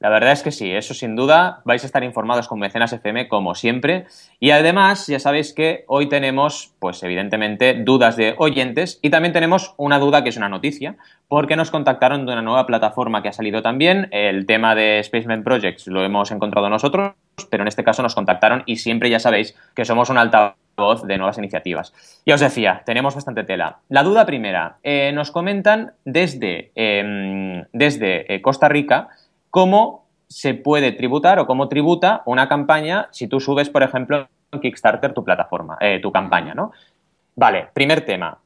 La 0.00 0.10
verdad 0.10 0.30
es 0.30 0.44
que 0.44 0.52
sí, 0.52 0.70
eso 0.70 0.94
sin 0.94 1.16
duda. 1.16 1.60
Vais 1.64 1.82
a 1.82 1.86
estar 1.86 2.04
informados 2.04 2.46
con 2.46 2.60
Mecenas 2.60 2.92
FM 2.92 3.26
como 3.26 3.56
siempre. 3.56 4.06
Y 4.38 4.50
además, 4.50 5.08
ya 5.08 5.18
sabéis 5.18 5.52
que 5.52 5.84
hoy 5.88 6.08
tenemos, 6.08 6.72
pues 6.78 7.02
evidentemente, 7.02 7.74
dudas 7.74 8.16
de 8.16 8.36
oyentes 8.38 9.00
y 9.02 9.10
también 9.10 9.32
tenemos 9.32 9.74
una 9.76 9.98
duda 9.98 10.22
que 10.22 10.28
es 10.28 10.36
una 10.36 10.48
noticia, 10.48 10.96
porque 11.26 11.56
nos 11.56 11.72
contactaron 11.72 12.26
de 12.26 12.32
una 12.32 12.42
nueva 12.42 12.64
plataforma 12.64 13.22
que 13.22 13.30
ha 13.30 13.32
salido 13.32 13.60
también. 13.60 14.08
El 14.12 14.46
tema 14.46 14.76
de 14.76 15.02
Spaceman 15.02 15.42
Projects 15.42 15.88
lo 15.88 16.04
hemos 16.04 16.30
encontrado 16.30 16.70
nosotros, 16.70 17.14
pero 17.50 17.64
en 17.64 17.68
este 17.68 17.82
caso 17.82 18.02
nos 18.02 18.14
contactaron 18.14 18.62
y 18.66 18.76
siempre 18.76 19.10
ya 19.10 19.18
sabéis 19.18 19.56
que 19.74 19.84
somos 19.84 20.10
un 20.10 20.18
altavoz 20.18 20.67
de 20.78 21.18
nuevas 21.18 21.38
iniciativas. 21.38 21.92
Ya 22.24 22.34
os 22.34 22.40
decía, 22.40 22.82
tenemos 22.86 23.14
bastante 23.14 23.42
tela. 23.42 23.80
La 23.88 24.04
duda 24.04 24.24
primera, 24.26 24.78
eh, 24.84 25.10
nos 25.12 25.32
comentan 25.32 25.92
desde, 26.04 26.70
em, 26.76 27.64
desde 27.72 28.32
eh, 28.32 28.40
Costa 28.40 28.68
Rica 28.68 29.08
cómo 29.50 30.06
se 30.28 30.54
puede 30.54 30.92
tributar 30.92 31.40
o 31.40 31.46
cómo 31.46 31.68
tributa 31.68 32.22
una 32.26 32.48
campaña 32.48 33.08
si 33.10 33.26
tú 33.26 33.40
subes, 33.40 33.70
por 33.70 33.82
ejemplo, 33.82 34.28
en 34.52 34.60
Kickstarter 34.60 35.14
tu 35.14 35.24
plataforma, 35.24 35.78
eh, 35.80 35.98
tu 36.00 36.12
campaña, 36.12 36.54
¿no? 36.54 36.70
Vale, 37.34 37.68
primer 37.72 38.02
tema. 38.02 38.38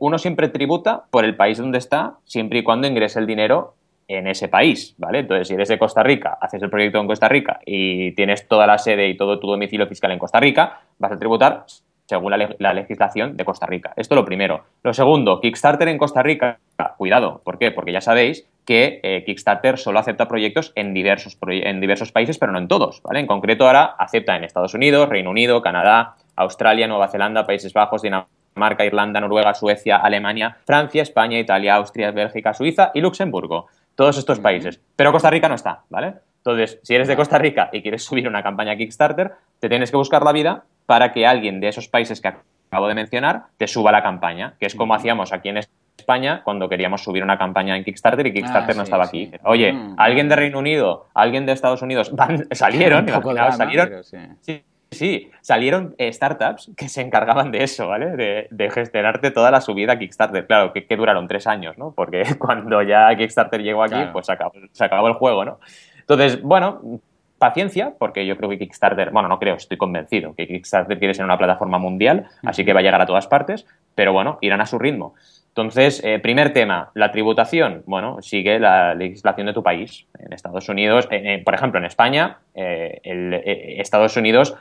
Uno 0.00 0.16
siempre 0.16 0.48
tributa 0.48 1.04
por 1.10 1.26
el 1.26 1.36
país 1.36 1.58
donde 1.58 1.76
está, 1.76 2.14
siempre 2.24 2.60
y 2.60 2.62
cuando 2.62 2.86
ingrese 2.86 3.18
el 3.18 3.26
dinero 3.26 3.74
en 4.08 4.26
ese 4.26 4.48
país, 4.48 4.94
¿vale? 4.98 5.20
Entonces, 5.20 5.48
si 5.48 5.54
eres 5.54 5.68
de 5.68 5.78
Costa 5.78 6.02
Rica, 6.02 6.38
haces 6.40 6.62
el 6.62 6.70
proyecto 6.70 7.00
en 7.00 7.06
Costa 7.06 7.28
Rica 7.28 7.60
y 7.64 8.12
tienes 8.12 8.46
toda 8.48 8.66
la 8.66 8.78
sede 8.78 9.08
y 9.08 9.16
todo 9.16 9.38
tu 9.38 9.46
domicilio 9.46 9.86
fiscal 9.86 10.12
en 10.12 10.18
Costa 10.18 10.40
Rica, 10.40 10.80
vas 10.98 11.12
a 11.12 11.18
tributar 11.18 11.64
según 12.06 12.32
la, 12.58 12.74
legislación 12.74 13.36
de 13.36 13.44
Costa 13.44 13.66
Rica. 13.66 13.92
Esto 13.96 14.14
lo 14.14 14.24
primero. 14.24 14.64
Lo 14.82 14.92
segundo, 14.92 15.40
Kickstarter 15.40 15.88
en 15.88 15.98
Costa 15.98 16.22
Rica, 16.22 16.58
cuidado, 16.98 17.40
¿por 17.44 17.58
qué? 17.58 17.70
Porque 17.70 17.92
ya 17.92 18.00
sabéis 18.00 18.46
que 18.64 19.00
eh, 19.02 19.24
Kickstarter 19.24 19.78
solo 19.78 19.98
acepta 19.98 20.28
proyectos 20.28 20.72
en 20.74 20.94
diversos, 20.94 21.38
en 21.48 21.80
diversos 21.80 22.12
países, 22.12 22.38
pero 22.38 22.52
no 22.52 22.58
en 22.58 22.68
todos, 22.68 23.02
¿vale? 23.02 23.20
En 23.20 23.26
concreto 23.26 23.66
ahora 23.66 23.94
acepta 23.98 24.36
en 24.36 24.44
Estados 24.44 24.74
Unidos, 24.74 25.08
Reino 25.08 25.30
Unido, 25.30 25.62
Canadá, 25.62 26.16
Australia, 26.36 26.88
Nueva 26.88 27.08
Zelanda, 27.08 27.46
Países 27.46 27.72
Bajos, 27.72 28.02
Dinamarca, 28.02 28.84
Irlanda, 28.84 29.20
Noruega, 29.20 29.54
Suecia, 29.54 29.96
Alemania, 29.96 30.58
Francia, 30.64 31.02
España, 31.02 31.38
Italia, 31.38 31.76
Austria, 31.76 32.10
Bélgica, 32.10 32.54
Suiza 32.54 32.90
y 32.94 33.00
Luxemburgo. 33.00 33.68
Todos 33.94 34.18
estos 34.18 34.40
países. 34.40 34.80
Pero 34.96 35.12
Costa 35.12 35.30
Rica 35.30 35.48
no 35.48 35.54
está, 35.54 35.82
¿vale? 35.90 36.14
Entonces, 36.38 36.78
si 36.82 36.94
eres 36.94 37.08
de 37.08 37.16
Costa 37.16 37.38
Rica 37.38 37.70
y 37.72 37.82
quieres 37.82 38.04
subir 38.04 38.28
una 38.28 38.42
campaña 38.42 38.76
Kickstarter, 38.76 39.32
te 39.60 39.68
tienes 39.68 39.90
que 39.90 39.96
buscar 39.96 40.22
la 40.22 40.32
vida 40.32 40.64
para 40.86 41.12
que 41.12 41.26
alguien 41.26 41.60
de 41.60 41.68
esos 41.68 41.88
países 41.88 42.20
que 42.20 42.28
acabo 42.28 42.88
de 42.88 42.94
mencionar 42.94 43.44
te 43.56 43.66
suba 43.66 43.92
la 43.92 44.02
campaña, 44.02 44.54
que 44.58 44.66
es 44.66 44.74
como 44.74 44.94
hacíamos 44.94 45.32
aquí 45.32 45.48
en 45.48 45.58
España 45.96 46.42
cuando 46.44 46.68
queríamos 46.68 47.02
subir 47.02 47.22
una 47.22 47.38
campaña 47.38 47.76
en 47.76 47.84
Kickstarter 47.84 48.26
y 48.26 48.34
Kickstarter 48.34 48.74
ah, 48.74 48.76
no 48.76 48.82
estaba 48.82 49.04
aquí. 49.04 49.30
Oye, 49.44 49.72
mm. 49.72 49.94
alguien 49.96 50.28
de 50.28 50.36
Reino 50.36 50.58
Unido, 50.58 51.06
alguien 51.14 51.46
de 51.46 51.52
Estados 51.52 51.82
Unidos, 51.82 52.12
salieron, 52.50 53.08
salieron, 53.56 54.04
sí. 54.40 54.62
Sí, 54.94 55.30
salieron 55.40 55.94
eh, 55.98 56.12
startups 56.12 56.70
que 56.76 56.88
se 56.88 57.02
encargaban 57.02 57.50
de 57.50 57.64
eso, 57.64 57.88
¿vale? 57.88 58.46
De, 58.50 58.70
gestionarte 58.70 59.30
toda 59.30 59.50
la 59.50 59.60
subida 59.60 59.92
a 59.92 59.98
Kickstarter. 59.98 60.46
Claro, 60.46 60.72
que, 60.72 60.96
duraron 60.96 61.28
tres 61.28 61.46
años, 61.46 61.76
¿no? 61.76 61.92
Porque 61.92 62.24
cuando 62.38 62.82
ya 62.82 63.14
Kickstarter 63.16 63.62
llegó 63.62 63.82
aquí, 63.82 64.00
pues 64.12 64.26
se 64.26 64.84
acabó 64.84 65.08
el 65.08 65.14
juego, 65.14 65.44
¿no? 65.44 65.58
Entonces, 66.00 66.40
bueno, 66.42 67.00
paciencia, 67.38 67.92
porque 67.98 68.24
yo 68.26 68.36
creo 68.36 68.48
que 68.48 68.58
Kickstarter, 68.58 69.10
bueno, 69.10 69.28
no 69.28 69.38
creo, 69.38 69.56
estoy 69.56 69.76
convencido 69.76 70.34
que 70.34 70.46
Kickstarter 70.46 70.98
quiere 70.98 71.14
ser 71.14 71.24
una 71.24 71.36
plataforma 71.36 71.78
mundial, 71.78 72.26
así 72.42 72.64
que 72.64 72.72
va 72.72 72.80
a 72.80 72.82
llegar 72.82 73.00
a 73.00 73.06
todas 73.06 73.26
partes, 73.26 73.66
pero 73.94 74.12
bueno, 74.12 74.38
irán 74.40 74.60
a 74.60 74.66
su 74.66 74.78
ritmo. 74.78 75.14
Entonces, 75.48 76.02
eh, 76.04 76.18
primer 76.18 76.52
tema, 76.52 76.90
la 76.94 77.12
tributación. 77.12 77.82
Bueno, 77.86 78.20
sigue 78.22 78.58
la 78.58 78.94
legislación 78.94 79.46
de 79.46 79.52
tu 79.52 79.62
país. 79.62 80.06
En 80.18 80.32
Estados 80.32 80.68
Unidos, 80.68 81.06
eh, 81.10 81.22
eh, 81.22 81.42
por 81.44 81.54
ejemplo, 81.54 81.78
en 81.78 81.84
España, 81.84 82.38
el, 82.54 83.34
Estados 83.44 84.16
Unidos 84.16 84.56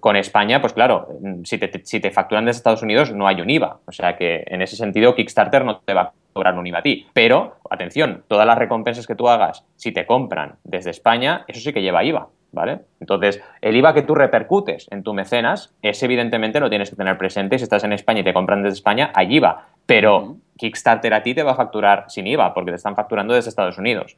con 0.00 0.16
España, 0.16 0.60
pues 0.60 0.72
claro, 0.72 1.08
si 1.44 1.58
te, 1.58 1.70
si 1.84 2.00
te 2.00 2.10
facturan 2.10 2.46
desde 2.46 2.58
Estados 2.58 2.82
Unidos 2.82 3.12
no 3.12 3.26
hay 3.26 3.40
un 3.40 3.50
IVA. 3.50 3.80
O 3.86 3.92
sea 3.92 4.16
que 4.16 4.44
en 4.46 4.62
ese 4.62 4.76
sentido 4.76 5.14
Kickstarter 5.14 5.64
no 5.64 5.78
te 5.78 5.92
va 5.92 6.02
a 6.02 6.12
cobrar 6.32 6.58
un 6.58 6.66
IVA 6.66 6.78
a 6.78 6.82
ti. 6.82 7.06
Pero, 7.12 7.56
atención, 7.70 8.24
todas 8.28 8.46
las 8.46 8.58
recompensas 8.58 9.06
que 9.06 9.14
tú 9.14 9.28
hagas, 9.28 9.64
si 9.76 9.92
te 9.92 10.06
compran 10.06 10.56
desde 10.64 10.90
España, 10.90 11.44
eso 11.46 11.60
sí 11.60 11.72
que 11.72 11.82
lleva 11.82 12.04
IVA. 12.04 12.28
¿Vale? 12.52 12.82
Entonces, 13.00 13.42
el 13.60 13.74
IVA 13.74 13.94
que 13.94 14.02
tú 14.02 14.14
repercutes 14.14 14.86
en 14.92 15.02
tu 15.02 15.12
mecenas, 15.12 15.74
ese 15.82 16.04
evidentemente 16.04 16.60
lo 16.60 16.70
tienes 16.70 16.88
que 16.88 16.94
tener 16.94 17.18
presente. 17.18 17.58
Si 17.58 17.64
estás 17.64 17.82
en 17.82 17.92
España 17.92 18.20
y 18.20 18.22
te 18.22 18.32
compran 18.32 18.62
desde 18.62 18.74
España, 18.74 19.10
hay 19.12 19.34
IVA. 19.34 19.70
Pero 19.86 20.36
Kickstarter 20.56 21.12
a 21.14 21.24
ti 21.24 21.34
te 21.34 21.42
va 21.42 21.52
a 21.52 21.56
facturar 21.56 22.04
sin 22.06 22.28
IVA, 22.28 22.54
porque 22.54 22.70
te 22.70 22.76
están 22.76 22.94
facturando 22.94 23.34
desde 23.34 23.48
Estados 23.48 23.76
Unidos. 23.76 24.16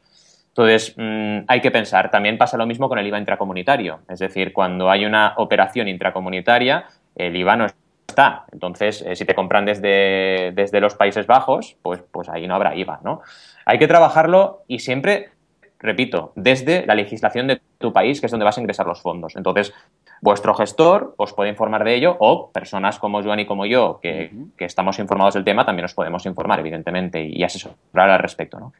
Entonces, 0.56 0.94
mm, 0.96 1.44
hay 1.48 1.60
que 1.60 1.70
pensar. 1.70 2.10
También 2.10 2.38
pasa 2.38 2.56
lo 2.56 2.66
mismo 2.66 2.88
con 2.88 2.98
el 2.98 3.06
IVA 3.06 3.18
intracomunitario. 3.18 4.00
Es 4.08 4.20
decir, 4.20 4.52
cuando 4.52 4.90
hay 4.90 5.04
una 5.04 5.34
operación 5.36 5.86
intracomunitaria, 5.88 6.86
el 7.14 7.36
IVA 7.36 7.56
no 7.56 7.66
es 7.66 7.74
está. 8.16 8.46
Entonces, 8.52 9.02
eh, 9.02 9.14
si 9.14 9.26
te 9.26 9.34
compran 9.34 9.66
desde, 9.66 10.52
desde 10.54 10.80
los 10.80 10.94
Países 10.94 11.26
Bajos, 11.26 11.76
pues, 11.82 12.02
pues 12.10 12.28
ahí 12.30 12.46
no 12.46 12.54
habrá 12.54 12.74
IVA, 12.74 13.00
¿no? 13.04 13.20
Hay 13.66 13.78
que 13.78 13.86
trabajarlo 13.86 14.62
y 14.68 14.78
siempre, 14.78 15.30
repito, 15.78 16.32
desde 16.34 16.86
la 16.86 16.94
legislación 16.94 17.46
de 17.46 17.60
tu 17.78 17.92
país, 17.92 18.20
que 18.20 18.26
es 18.26 18.32
donde 18.32 18.44
vas 18.44 18.56
a 18.56 18.60
ingresar 18.60 18.86
los 18.86 19.02
fondos. 19.02 19.36
Entonces, 19.36 19.74
vuestro 20.22 20.54
gestor 20.54 21.14
os 21.18 21.34
puede 21.34 21.50
informar 21.50 21.84
de 21.84 21.94
ello 21.94 22.16
o 22.18 22.50
personas 22.52 22.98
como 22.98 23.22
Joan 23.22 23.40
y 23.40 23.46
como 23.46 23.66
yo, 23.66 23.98
que, 24.00 24.30
que 24.56 24.64
estamos 24.64 24.98
informados 24.98 25.34
del 25.34 25.44
tema, 25.44 25.66
también 25.66 25.84
os 25.84 25.94
podemos 25.94 26.24
informar, 26.24 26.60
evidentemente, 26.60 27.22
y, 27.22 27.42
asesorar 27.42 28.08
al 28.08 28.18
respecto, 28.18 28.58
¿no? 28.58 28.72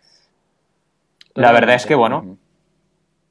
La 1.37 1.53
verdad 1.53 1.77
es 1.77 1.87
que, 1.87 1.95
bueno, 1.95 2.39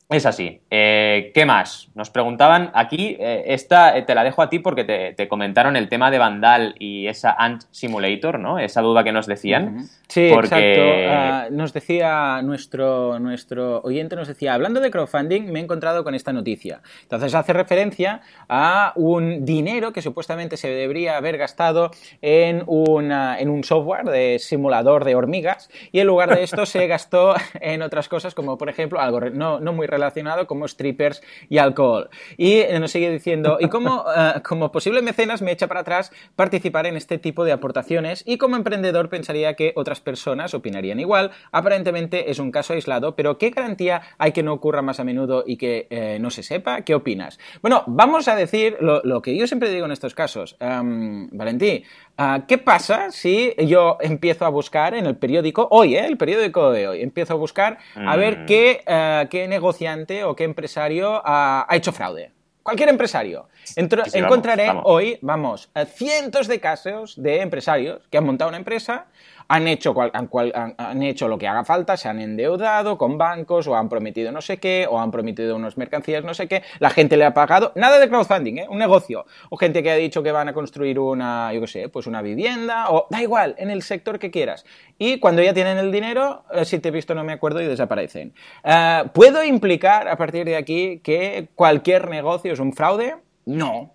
es 0.09 0.25
así. 0.27 0.61
Eh, 0.69 1.31
¿Qué 1.33 1.45
más? 1.45 1.89
Nos 1.95 2.11
preguntaban 2.11 2.69
aquí, 2.75 3.17
eh, 3.19 3.43
esta 3.47 3.97
eh, 3.97 4.03
te 4.03 4.13
la 4.13 4.23
dejo 4.23 4.43
a 4.43 4.49
ti 4.49 4.59
porque 4.59 4.83
te, 4.83 5.27
comentaron 5.27 5.75
el 5.75 5.89
tema 5.89 6.11
de 6.11 6.19
Vandal 6.19 6.75
y 6.77 7.07
esa 7.07 7.31
Ant 7.31 7.63
Simulator, 7.71 8.37
¿no? 8.37 8.59
Esa 8.59 8.81
duda 8.81 9.03
que 9.03 9.11
nos 9.11 9.25
decían. 9.25 9.87
Sí, 10.07 10.27
exacto. 10.27 10.81
Ah, 11.09 11.47
nos 11.49 11.73
decía 11.73 12.39
nuestro, 12.43 13.17
nuestro 13.17 13.81
oyente, 13.81 14.15
nos 14.15 14.27
decía, 14.27 14.53
hablando 14.53 14.79
de 14.79 14.91
crowdfunding, 14.91 15.51
me 15.51 15.59
he 15.59 15.63
encontrado 15.63 16.03
con 16.03 16.13
esta 16.13 16.31
noticia. 16.31 16.81
Entonces 17.01 17.33
hace 17.33 17.53
referencia 17.53 18.21
a 18.47 18.93
un 18.95 19.43
dinero 19.43 19.91
que 19.91 20.03
supuestamente 20.03 20.57
se 20.57 20.69
debería 20.69 21.17
haber 21.17 21.39
gastado 21.39 21.89
en, 22.21 22.61
una, 22.67 23.39
en 23.39 23.49
un 23.49 23.63
software 23.63 24.05
de 24.05 24.37
simulador 24.37 25.03
de 25.03 25.15
hormigas 25.15 25.69
y 25.91 25.99
en 25.99 26.07
lugar 26.07 26.35
de 26.35 26.43
esto 26.43 26.67
se 26.67 26.85
gastó 26.85 27.33
en 27.59 27.81
otras 27.81 28.07
cosas 28.07 28.35
como, 28.35 28.59
por 28.59 28.69
ejemplo, 28.69 28.99
algo 28.99 29.19
no, 29.19 29.59
no 29.59 29.73
muy 29.73 29.87
relacionado 29.95 30.47
como 30.47 30.67
strippers 30.67 31.21
y 31.49 31.57
alcohol. 31.57 32.09
Y 32.37 32.61
nos 32.79 32.91
sigue 32.91 33.09
diciendo, 33.09 33.57
y 33.59 33.69
como, 33.69 34.05
eh, 34.15 34.41
como 34.43 34.71
posible 34.71 35.01
mecenas 35.01 35.41
me 35.41 35.51
echa 35.51 35.67
para 35.67 35.81
atrás 35.81 36.11
participar 36.35 36.85
en 36.85 36.97
este 36.97 37.17
tipo 37.17 37.43
de 37.45 37.51
aportaciones 37.51 38.23
y 38.25 38.37
como 38.37 38.55
emprendedor 38.55 39.09
pensaría 39.09 39.53
que 39.55 39.73
otras 39.75 40.01
personas 40.01 40.53
opinarían 40.53 40.99
igual. 40.99 41.31
Aparentemente 41.51 42.29
es 42.29 42.39
un 42.39 42.51
caso 42.51 42.73
aislado, 42.73 43.15
pero 43.15 43.37
¿qué 43.37 43.49
garantía 43.49 44.01
hay 44.17 44.31
que 44.31 44.43
no 44.43 44.53
ocurra 44.53 44.81
más 44.81 44.99
a 44.99 45.03
menudo 45.03 45.43
y 45.45 45.57
que 45.57 45.87
eh, 45.89 46.17
no 46.19 46.29
se 46.29 46.43
sepa? 46.43 46.81
¿Qué 46.81 46.93
opinas? 46.95 47.39
Bueno, 47.61 47.83
vamos 47.87 48.27
a 48.27 48.35
decir 48.35 48.77
lo, 48.81 49.21
que 49.21 49.35
yo 49.35 49.47
siempre 49.47 49.69
digo 49.69 49.85
en 49.85 49.91
estos 49.91 50.13
casos. 50.13 50.57
Valentí, 50.59 51.83
ah, 51.83 52.04
¿qué 52.47 52.57
pasa 52.57 53.11
si 53.11 53.53
yo 53.57 53.97
empiezo 53.99 54.45
a 54.45 54.49
buscar 54.49 54.93
en 54.95 55.05
el 55.05 55.15
periódico, 55.15 55.67
hoy, 55.71 55.95
eh, 55.95 56.05
el 56.05 56.17
periódico 56.17 56.71
de 56.71 56.87
hoy, 56.87 57.01
empiezo 57.01 57.33
a 57.33 57.37
buscar 57.37 57.77
a 57.95 58.15
ver 58.15 58.39
mm. 58.39 58.45
qué, 58.45 59.27
qué 59.29 59.47
negocio 59.47 59.85
o 60.25 60.35
qué 60.35 60.43
empresario 60.43 61.21
ha, 61.23 61.67
hecho 61.71 61.91
fraude. 61.91 62.31
Cualquier 62.63 62.89
empresario. 62.89 63.47
encontraré 63.75 64.71
hoy, 64.83 65.19
vamos, 65.21 65.69
cientos 65.93 66.47
de 66.47 66.59
casos 66.59 67.21
de 67.21 67.41
empresarios 67.41 68.07
que 68.09 68.17
han 68.17 68.25
montado 68.25 68.49
una 68.49 68.57
empresa 68.57 69.05
han 69.47 69.67
hecho, 69.67 69.95
han, 70.13 71.03
hecho 71.03 71.27
lo 71.27 71.37
que 71.37 71.47
haga 71.47 71.63
falta, 71.63 71.97
se 71.97 72.09
han 72.09 72.19
endeudado 72.19 72.97
con 72.97 73.17
bancos 73.17 73.67
o 73.67 73.75
han 73.75 73.89
prometido 73.89 74.31
no 74.31 74.41
sé 74.41 74.57
qué, 74.57 74.87
o 74.89 74.99
han 74.99 75.11
prometido 75.11 75.55
unas 75.55 75.77
mercancías 75.77 76.23
no 76.23 76.33
sé 76.33 76.47
qué, 76.47 76.63
la 76.79 76.89
gente 76.89 77.17
le 77.17 77.25
ha 77.25 77.33
pagado, 77.33 77.71
nada 77.75 77.99
de 77.99 78.09
crowdfunding, 78.09 78.57
¿eh? 78.57 78.67
un 78.69 78.77
negocio, 78.77 79.25
o 79.49 79.57
gente 79.57 79.83
que 79.83 79.91
ha 79.91 79.95
dicho 79.95 80.23
que 80.23 80.31
van 80.31 80.49
a 80.49 80.53
construir 80.53 80.99
una, 80.99 81.53
yo 81.53 81.61
qué 81.61 81.67
sé, 81.67 81.89
pues 81.89 82.07
una 82.07 82.21
vivienda, 82.21 82.89
o 82.89 83.07
da 83.09 83.21
igual, 83.21 83.55
en 83.57 83.69
el 83.69 83.81
sector 83.81 84.19
que 84.19 84.31
quieras. 84.31 84.65
Y 84.97 85.19
cuando 85.19 85.41
ya 85.41 85.53
tienen 85.53 85.77
el 85.77 85.91
dinero, 85.91 86.45
eh, 86.51 86.65
si 86.65 86.79
te 86.79 86.89
he 86.89 86.91
visto 86.91 87.13
no 87.15 87.23
me 87.23 87.33
acuerdo 87.33 87.61
y 87.61 87.65
desaparecen. 87.65 88.33
Eh, 88.63 89.03
¿Puedo 89.13 89.43
implicar 89.43 90.07
a 90.07 90.17
partir 90.17 90.45
de 90.45 90.55
aquí 90.55 90.99
que 91.03 91.49
cualquier 91.55 92.09
negocio 92.09 92.53
es 92.53 92.59
un 92.59 92.73
fraude? 92.73 93.15
No, 93.45 93.94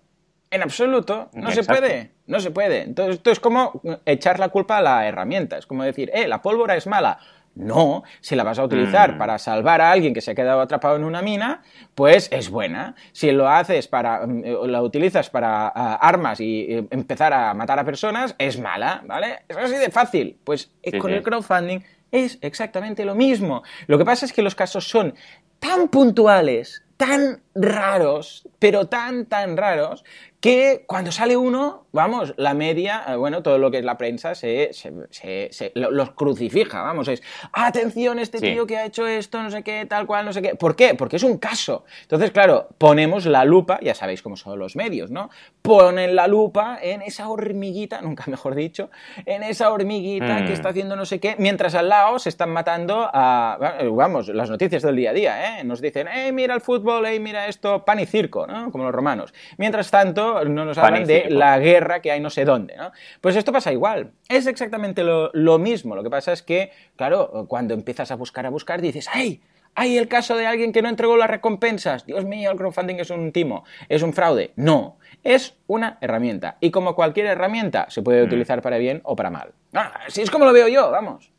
en 0.51 0.63
absoluto, 0.63 1.31
no 1.33 1.51
se 1.53 1.63
puede, 1.65 2.13
no 2.27 2.41
se 2.41 2.51
puede. 2.51 2.83
Entonces, 2.83 3.17
esto 3.17 3.31
es 3.31 3.41
como 3.41 3.81
echar 4.05 4.39
la 4.39 4.49
culpa 4.49 4.79
a 4.79 4.83
la 4.83 5.07
herramienta, 5.07 5.59
es 5.59 5.67
como 5.67 5.85
decir, 5.85 6.11
eh, 6.13 6.27
la 6.27 6.43
pólvora 6.43 6.77
es 6.77 6.87
mala. 6.87 7.19
No, 7.55 8.05
si 8.21 8.37
la 8.37 8.45
vas 8.45 8.61
a 8.61 8.65
utilizar 8.65 9.15
mm. 9.15 9.19
para 9.19 9.39
salvar 9.39 9.81
a 9.81 9.91
alguien 9.91 10.15
que 10.15 10.21
se 10.21 10.31
ha 10.31 10.35
quedado 10.35 10.61
atrapado 10.61 10.95
en 10.97 11.05
una 11.05 11.21
mina, 11.21 11.63
pues 11.97 12.29
es 12.31 12.49
buena. 12.49 12.95
Si 13.13 13.33
lo 13.33 13.49
haces 13.49 13.89
para, 13.89 14.25
mm, 14.27 14.67
la 14.67 14.81
utilizas 14.83 15.31
para 15.31 15.67
ah, 15.69 15.99
armas 16.01 16.41
y 16.41 16.87
empezar 16.91 17.33
a 17.33 17.53
matar 17.55 17.79
a 17.79 17.85
personas, 17.85 18.37
es 18.39 18.59
mala, 18.59 19.03
¿vale? 19.05 19.41
Es 19.49 19.57
así 19.57 19.75
de 19.75 19.91
fácil. 19.91 20.39
Pues 20.45 20.71
eh, 20.83 20.97
con 20.99 21.11
el 21.11 21.23
crowdfunding 21.23 21.81
es 22.13 22.39
exactamente 22.41 23.05
lo 23.05 23.15
mismo. 23.15 23.63
Lo 23.89 23.99
que 23.99 24.05
pasa 24.05 24.27
es 24.27 24.33
que 24.33 24.43
los 24.43 24.55
casos 24.55 24.89
son 24.89 25.15
tan 25.59 25.89
puntuales, 25.89 26.85
tan 26.97 27.43
raros, 27.55 28.49
pero 28.59 28.87
tan, 28.87 29.27
tan 29.27 29.57
raros, 29.57 30.05
que 30.41 30.85
cuando 30.87 31.13
sale 31.13 31.37
uno, 31.37 31.85
vamos, 31.93 32.33
la 32.39 32.55
media, 32.55 33.05
eh, 33.09 33.17
bueno, 33.17 33.43
todo 33.43 33.59
lo 33.59 33.71
que 33.71 33.79
es 33.79 33.85
la 33.85 33.99
prensa 33.99 34.35
se, 34.35 34.71
se, 34.73 35.73
los 35.75 36.11
crucifica, 36.13 36.83
vamos, 36.83 37.09
es, 37.09 37.23
atención, 37.53 38.19
este 38.19 38.39
tío 38.41 38.67
que 38.67 38.79
ha 38.79 38.87
hecho 38.87 39.07
esto, 39.07 39.43
no 39.43 39.51
sé 39.51 39.63
qué, 39.63 39.85
tal 39.85 40.07
cual, 40.07 40.25
no 40.25 40.33
sé 40.33 40.41
qué. 40.41 40.55
¿Por 40.55 40.77
qué? 40.77 40.95
Porque 40.95 41.17
es 41.17 41.23
un 41.23 41.37
caso. 41.37 41.85
Entonces, 42.03 42.31
claro, 42.31 42.69
ponemos 42.79 43.27
la 43.27 43.45
lupa, 43.45 43.79
ya 43.83 43.95
sabéis 43.95 44.23
cómo 44.23 44.37
son 44.37 44.59
los 44.59 44.77
medios, 44.77 45.11
¿no? 45.11 45.29
Ponen 45.61 46.17
la 46.17 46.27
lupa 46.27 46.79
en 46.81 47.03
esa 47.03 47.29
hormiguita, 47.29 48.01
nunca 48.03 48.25
mejor 48.27 48.55
dicho, 48.55 48.91
en 49.27 49.43
esa 49.43 49.71
hormiguita 49.71 50.45
que 50.45 50.51
mm. 50.51 50.53
está 50.53 50.71
haciendo 50.71 50.97
no 50.97 51.05
sé 51.05 51.21
qué, 51.21 51.37
mientras 51.39 51.75
al 51.75 51.91
lado 51.91 52.19
se 52.19 52.31
están 52.31 52.51
matando 52.51 53.11
a, 53.13 53.59
vamos, 53.93 54.29
las 54.29 54.49
noticias 54.49 54.83
del 54.83 54.97
día 54.97 55.11
a 55.11 55.13
día, 55.13 55.61
¿eh? 55.61 55.65
Nos 55.65 55.83
dicen, 55.83 56.09
hey, 56.11 56.33
mira 56.33 56.55
el 56.55 56.63
fútbol, 56.63 57.05
hey, 57.07 57.21
mira 57.21 57.47
esto, 57.47 57.85
pan 57.85 58.01
y 58.01 58.07
circo, 58.07 58.47
¿no? 58.47 58.73
Como 58.73 58.85
los 58.85 58.95
romanos. 58.95 59.35
Mientras 59.59 59.91
tanto, 59.91 60.30
no 60.45 60.65
nos 60.65 60.79
hablan 60.79 61.05
de 61.05 61.27
la 61.31 61.59
guerra 61.59 62.01
que 62.01 62.11
hay 62.11 62.21
no 62.21 62.31
sé 62.31 62.45
dónde, 62.45 62.77
¿no? 62.77 62.93
Pues 63.21 63.37
esto 63.37 63.53
pasa 63.53 63.73
igual. 63.73 64.13
Es 64.29 64.47
exactamente 64.47 65.05
lo, 65.05 65.31
lo 65.33 65.59
mismo. 65.59 65.95
Lo 65.95 66.03
que 66.03 66.11
pasa 66.11 66.33
es 66.33 66.43
que, 66.43 66.73
claro, 66.97 67.47
cuando 67.49 67.75
empiezas 67.75 68.11
a 68.11 68.17
buscar, 68.17 68.47
a 68.47 68.51
buscar, 68.51 68.81
dices, 68.81 69.09
¡ay! 69.13 69.41
¿Hay 69.75 69.97
el 69.97 70.09
caso 70.09 70.37
de 70.37 70.47
alguien 70.47 70.73
que 70.73 70.83
no 70.83 70.89
entregó 70.89 71.17
las 71.17 71.31
recompensas? 71.31 72.05
Dios 72.05 72.25
mío, 72.25 72.51
el 72.51 72.57
crowdfunding 72.57 72.97
es 72.97 73.11
un 73.11 73.33
timo, 73.33 73.65
es 73.89 74.03
un 74.03 74.13
fraude. 74.13 74.53
No, 74.57 74.99
es 75.23 75.55
una 75.67 75.99
herramienta. 76.01 76.57
Y 76.61 76.71
como 76.71 76.95
cualquier 76.95 77.27
herramienta, 77.27 77.87
se 77.89 78.03
puede 78.03 78.23
mm. 78.23 78.27
utilizar 78.27 78.63
para 78.63 78.79
bien 78.79 79.01
o 79.05 79.15
para 79.17 79.31
mal. 79.31 79.53
Ah, 79.73 79.93
así 80.07 80.23
es 80.23 80.31
como 80.31 80.45
lo 80.45 80.53
veo 80.53 80.69
yo, 80.69 80.91
vamos. 80.91 81.31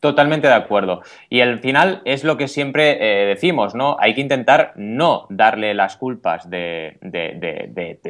Totalmente 0.00 0.46
de 0.46 0.52
acuerdo. 0.52 1.02
Y 1.30 1.40
al 1.40 1.58
final 1.58 2.02
es 2.04 2.22
lo 2.22 2.36
que 2.36 2.48
siempre 2.48 2.98
eh, 3.00 3.26
decimos, 3.26 3.74
¿no? 3.74 3.96
Hay 3.98 4.14
que 4.14 4.20
intentar 4.20 4.72
no 4.76 5.26
darle 5.30 5.72
las 5.72 5.96
culpas 5.96 6.50
de, 6.50 6.98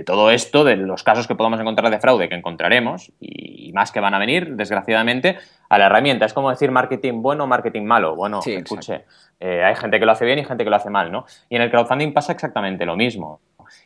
todo 0.04 0.30
esto, 0.30 0.64
de 0.64 0.76
los 0.76 1.04
casos 1.04 1.28
que 1.28 1.36
podamos 1.36 1.60
encontrar 1.60 1.90
de 1.90 2.00
fraude, 2.00 2.28
que 2.28 2.34
encontraremos, 2.34 3.12
y, 3.20 3.72
más 3.72 3.92
que 3.92 4.00
van 4.00 4.14
a 4.14 4.18
venir, 4.18 4.56
desgraciadamente, 4.56 5.36
a 5.68 5.78
la 5.78 5.86
herramienta. 5.86 6.26
Es 6.26 6.32
como 6.32 6.50
decir 6.50 6.70
marketing 6.72 7.22
bueno 7.22 7.44
o 7.44 7.46
marketing 7.46 7.84
malo. 7.84 8.16
Bueno, 8.16 8.40
escuche, 8.44 9.04
eh, 9.38 9.62
hay 9.62 9.76
gente 9.76 10.00
que 10.00 10.06
lo 10.06 10.12
hace 10.12 10.24
bien 10.24 10.40
y 10.40 10.44
gente 10.44 10.64
que 10.64 10.70
lo 10.70 10.76
hace 10.76 10.90
mal, 10.90 11.12
¿no? 11.12 11.24
Y 11.48 11.56
en 11.56 11.62
el 11.62 11.70
crowdfunding 11.70 12.12
pasa 12.12 12.32
exactamente 12.32 12.84
lo 12.84 12.96
mismo. 12.96 13.40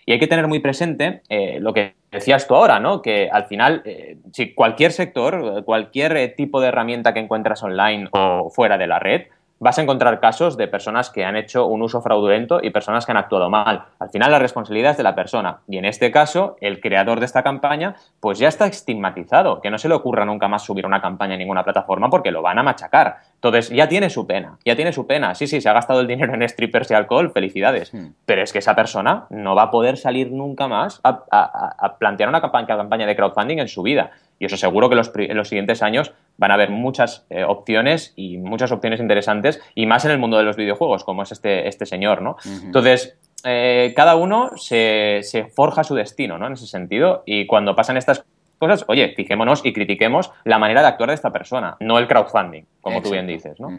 Y 0.06 0.12
hay 0.12 0.18
que 0.18 0.26
tener 0.26 0.46
muy 0.46 0.60
presente 0.60 1.22
eh, 1.28 1.58
lo 1.60 1.72
que 1.72 1.94
decías 2.10 2.46
tú 2.46 2.54
ahora, 2.54 2.80
¿no? 2.80 3.02
Que 3.02 3.28
al 3.30 3.46
final, 3.46 3.82
eh, 3.84 4.18
si 4.32 4.54
cualquier 4.54 4.92
sector, 4.92 5.64
cualquier 5.64 6.16
eh, 6.16 6.28
tipo 6.28 6.60
de 6.60 6.68
herramienta 6.68 7.14
que 7.14 7.20
encuentras 7.20 7.62
online 7.62 8.08
o 8.12 8.50
fuera 8.50 8.78
de 8.78 8.86
la 8.86 8.98
red, 8.98 9.22
vas 9.60 9.78
a 9.78 9.82
encontrar 9.82 10.20
casos 10.20 10.56
de 10.56 10.66
personas 10.66 11.10
que 11.10 11.24
han 11.24 11.36
hecho 11.36 11.66
un 11.66 11.82
uso 11.82 12.00
fraudulento 12.00 12.60
y 12.62 12.70
personas 12.70 13.04
que 13.04 13.12
han 13.12 13.18
actuado 13.18 13.50
mal. 13.50 13.84
Al 13.98 14.08
final 14.08 14.30
la 14.30 14.38
responsabilidad 14.38 14.92
es 14.92 14.96
de 14.96 15.02
la 15.02 15.14
persona 15.14 15.58
y 15.68 15.76
en 15.76 15.84
este 15.84 16.10
caso 16.10 16.56
el 16.60 16.80
creador 16.80 17.20
de 17.20 17.26
esta 17.26 17.42
campaña 17.42 17.94
pues 18.20 18.38
ya 18.38 18.48
está 18.48 18.66
estigmatizado, 18.66 19.60
que 19.60 19.70
no 19.70 19.78
se 19.78 19.88
le 19.88 19.94
ocurra 19.94 20.24
nunca 20.24 20.48
más 20.48 20.64
subir 20.64 20.86
una 20.86 21.02
campaña 21.02 21.34
en 21.34 21.40
ninguna 21.40 21.62
plataforma 21.62 22.08
porque 22.08 22.30
lo 22.30 22.40
van 22.40 22.58
a 22.58 22.62
machacar. 22.62 23.18
Entonces 23.34 23.68
ya 23.68 23.86
tiene 23.86 24.08
su 24.08 24.26
pena, 24.26 24.58
ya 24.64 24.74
tiene 24.76 24.92
su 24.92 25.06
pena. 25.06 25.34
Sí, 25.34 25.46
sí, 25.46 25.60
se 25.60 25.68
ha 25.68 25.74
gastado 25.74 26.00
el 26.00 26.06
dinero 26.06 26.34
en 26.34 26.48
strippers 26.48 26.90
y 26.90 26.94
alcohol, 26.94 27.30
felicidades. 27.30 27.92
Hmm. 27.92 28.14
Pero 28.24 28.42
es 28.42 28.52
que 28.52 28.60
esa 28.60 28.74
persona 28.74 29.26
no 29.28 29.54
va 29.54 29.64
a 29.64 29.70
poder 29.70 29.98
salir 29.98 30.32
nunca 30.32 30.68
más 30.68 31.00
a, 31.04 31.96
plantear 31.98 32.30
una 32.30 32.40
campaña 32.40 33.06
de 33.06 33.16
crowdfunding 33.16 33.58
en 33.58 33.68
su 33.68 33.82
vida. 33.82 34.10
Y 34.40 34.46
eso 34.46 34.56
seguro 34.56 34.88
que 34.88 34.94
en 34.94 35.36
los 35.36 35.48
siguientes 35.48 35.82
años 35.82 36.12
van 36.38 36.50
a 36.50 36.54
haber 36.54 36.70
muchas 36.70 37.26
eh, 37.28 37.44
opciones 37.44 38.14
y 38.16 38.38
muchas 38.38 38.72
opciones 38.72 38.98
interesantes, 38.98 39.60
y 39.74 39.84
más 39.84 40.06
en 40.06 40.12
el 40.12 40.18
mundo 40.18 40.38
de 40.38 40.44
los 40.44 40.56
videojuegos, 40.56 41.04
como 41.04 41.22
es 41.22 41.30
este, 41.30 41.68
este 41.68 41.84
señor, 41.84 42.22
¿no? 42.22 42.36
Entonces, 42.64 43.18
eh, 43.44 43.92
cada 43.94 44.16
uno 44.16 44.52
se, 44.56 45.22
forja 45.54 45.84
su 45.84 45.94
destino, 45.94 46.38
¿no? 46.38 46.46
En 46.46 46.54
ese 46.54 46.66
sentido, 46.66 47.22
y 47.26 47.46
cuando 47.46 47.76
pasan 47.76 47.98
estas 47.98 48.24
cosas, 48.58 48.86
oye, 48.88 49.12
fijémonos 49.14 49.60
y 49.62 49.74
critiquemos 49.74 50.32
la 50.44 50.58
manera 50.58 50.80
de 50.80 50.88
actuar 50.88 51.10
de 51.10 51.16
esta 51.16 51.30
persona, 51.30 51.76
no 51.78 51.98
el 51.98 52.08
crowdfunding, 52.08 52.64
como 52.80 53.02
tú 53.02 53.10
bien 53.10 53.26
dices, 53.26 53.60
¿no? 53.60 53.78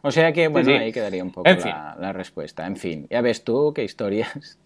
O 0.00 0.10
sea 0.10 0.32
que, 0.32 0.48
bueno, 0.48 0.70
ahí 0.72 0.92
quedaría 0.92 1.22
un 1.22 1.30
poco 1.30 1.48
la, 1.48 2.12
respuesta. 2.14 2.66
En 2.66 2.76
fin, 2.76 3.06
ya 3.10 3.20
ves 3.20 3.44
tú 3.44 3.72
qué 3.74 3.84
historias. 3.84 4.58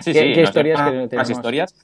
Sí, 0.00 0.12
¿Qué, 0.12 0.42
historias 0.42 0.80
que 0.80 0.90
tenemos? 0.90 1.12
Más 1.16 1.30
historias. 1.30 1.74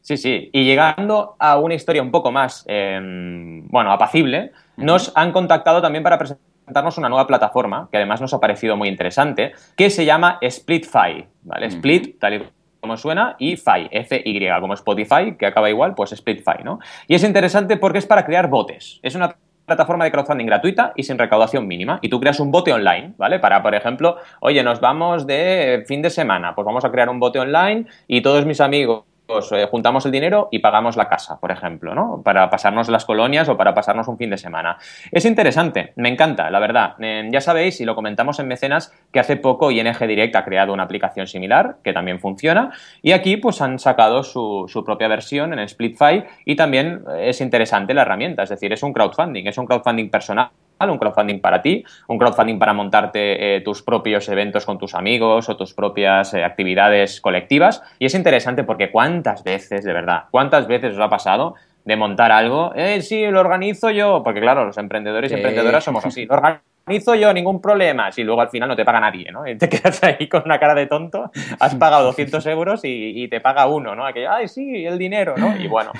Sí, 0.00 0.16
sí. 0.16 0.50
Y 0.52 0.64
llegando 0.64 1.36
a 1.38 1.58
una 1.58 1.74
historia 1.74 2.02
un 2.02 2.10
poco 2.10 2.32
más, 2.32 2.64
em, 2.66 3.66
bueno, 3.68 3.92
apacible, 3.92 4.52
nos 4.76 5.12
han 5.14 5.32
contactado 5.32 5.82
también 5.82 6.02
para 6.02 6.18
presentarnos 6.18 6.98
una 6.98 7.08
nueva 7.08 7.26
plataforma, 7.26 7.88
que 7.90 7.98
además 7.98 8.20
nos 8.20 8.32
ha 8.32 8.40
parecido 8.40 8.76
muy 8.76 8.88
interesante, 8.88 9.52
que 9.76 9.90
se 9.90 10.04
llama 10.04 10.38
Splitfy, 10.42 11.26
¿vale? 11.42 11.66
Split, 11.66 12.18
tal 12.18 12.34
y 12.34 12.42
como 12.80 12.96
suena, 12.96 13.34
y 13.38 13.56
Fi, 13.56 13.88
F-Y, 13.90 14.48
como 14.60 14.74
Spotify, 14.74 15.34
que 15.38 15.46
acaba 15.46 15.68
igual, 15.68 15.94
pues 15.94 16.10
SplitFi, 16.10 16.62
¿no? 16.64 16.78
Y 17.06 17.14
es 17.14 17.24
interesante 17.24 17.76
porque 17.76 17.98
es 17.98 18.06
para 18.06 18.24
crear 18.24 18.48
botes. 18.48 19.00
Es 19.02 19.14
una 19.14 19.36
plataforma 19.66 20.04
de 20.04 20.10
crowdfunding 20.10 20.46
gratuita 20.46 20.92
y 20.96 21.02
sin 21.02 21.18
recaudación 21.18 21.66
mínima. 21.66 21.98
Y 22.02 22.08
tú 22.08 22.18
creas 22.18 22.40
un 22.40 22.50
bote 22.50 22.72
online, 22.72 23.14
¿vale? 23.18 23.38
Para, 23.38 23.62
por 23.62 23.74
ejemplo, 23.74 24.16
oye, 24.40 24.62
nos 24.62 24.80
vamos 24.80 25.26
de 25.26 25.84
fin 25.86 26.02
de 26.02 26.10
semana, 26.10 26.54
pues 26.54 26.64
vamos 26.64 26.84
a 26.84 26.90
crear 26.90 27.08
un 27.08 27.20
bote 27.20 27.38
online 27.38 27.86
y 28.06 28.22
todos 28.22 28.46
mis 28.46 28.60
amigos 28.60 29.04
pues, 29.28 29.52
eh, 29.52 29.68
juntamos 29.70 30.06
el 30.06 30.12
dinero 30.12 30.48
y 30.50 30.60
pagamos 30.60 30.96
la 30.96 31.06
casa, 31.08 31.38
por 31.38 31.50
ejemplo, 31.50 31.94
¿no? 31.94 32.22
Para 32.24 32.48
pasarnos 32.48 32.88
las 32.88 33.04
colonias 33.04 33.46
o 33.50 33.58
para 33.58 33.74
pasarnos 33.74 34.08
un 34.08 34.16
fin 34.16 34.30
de 34.30 34.38
semana. 34.38 34.78
Es 35.12 35.26
interesante, 35.26 35.92
me 35.96 36.08
encanta, 36.08 36.50
la 36.50 36.58
verdad. 36.58 36.94
Eh, 36.98 37.28
ya 37.30 37.42
sabéis, 37.42 37.78
y 37.82 37.84
lo 37.84 37.94
comentamos 37.94 38.40
en 38.40 38.48
Mecenas, 38.48 38.90
que 39.12 39.20
hace 39.20 39.36
poco 39.36 39.70
ING 39.70 39.98
Direct 39.98 40.34
ha 40.34 40.44
creado 40.44 40.72
una 40.72 40.84
aplicación 40.84 41.26
similar, 41.26 41.76
que 41.84 41.92
también 41.92 42.20
funciona, 42.20 42.72
y 43.02 43.12
aquí 43.12 43.36
pues 43.36 43.60
han 43.60 43.78
sacado 43.78 44.24
su, 44.24 44.64
su 44.66 44.82
propia 44.82 45.08
versión 45.08 45.52
en 45.52 45.68
SplitFi 45.68 46.24
y 46.46 46.56
también 46.56 47.04
es 47.18 47.42
interesante 47.42 47.92
la 47.92 48.02
herramienta, 48.02 48.44
es 48.44 48.48
decir, 48.48 48.72
es 48.72 48.82
un 48.82 48.94
crowdfunding, 48.94 49.46
es 49.46 49.58
un 49.58 49.66
crowdfunding 49.66 50.10
personal 50.10 50.48
un 50.86 50.98
crowdfunding 50.98 51.40
para 51.40 51.60
ti, 51.60 51.84
un 52.06 52.18
crowdfunding 52.18 52.58
para 52.58 52.72
montarte 52.72 53.56
eh, 53.56 53.60
tus 53.60 53.82
propios 53.82 54.28
eventos 54.28 54.64
con 54.64 54.78
tus 54.78 54.94
amigos 54.94 55.48
o 55.48 55.56
tus 55.56 55.74
propias 55.74 56.34
eh, 56.34 56.44
actividades 56.44 57.20
colectivas. 57.20 57.82
Y 57.98 58.06
es 58.06 58.14
interesante 58.14 58.64
porque 58.64 58.90
cuántas 58.90 59.42
veces, 59.42 59.84
de 59.84 59.92
verdad, 59.92 60.24
cuántas 60.30 60.66
veces 60.68 60.94
os 60.94 61.00
ha 61.00 61.08
pasado 61.08 61.54
de 61.84 61.96
montar 61.96 62.30
algo, 62.30 62.72
eh, 62.74 63.02
sí, 63.02 63.26
lo 63.26 63.40
organizo 63.40 63.90
yo, 63.90 64.22
porque 64.22 64.40
claro, 64.40 64.64
los 64.66 64.78
emprendedores 64.78 65.32
y 65.32 65.34
emprendedoras 65.34 65.82
somos 65.82 66.04
así, 66.04 66.26
lo 66.26 66.34
organizo 66.34 67.14
yo, 67.14 67.32
ningún 67.32 67.62
problema, 67.62 68.12
si 68.12 68.24
luego 68.24 68.42
al 68.42 68.50
final 68.50 68.68
no 68.68 68.76
te 68.76 68.84
paga 68.84 69.00
nadie, 69.00 69.32
¿no? 69.32 69.46
Y 69.46 69.56
te 69.56 69.68
quedas 69.70 70.02
ahí 70.04 70.28
con 70.28 70.42
una 70.44 70.58
cara 70.60 70.74
de 70.74 70.86
tonto, 70.86 71.30
has 71.58 71.74
pagado 71.76 72.04
200 72.04 72.44
euros 72.46 72.84
y, 72.84 73.22
y 73.22 73.28
te 73.28 73.40
paga 73.40 73.66
uno, 73.66 73.94
¿no? 73.94 74.06
Aquello, 74.06 74.30
ay, 74.30 74.48
sí, 74.48 74.84
el 74.84 74.98
dinero, 74.98 75.34
¿no? 75.38 75.56
Y 75.56 75.66
bueno, 75.66 75.92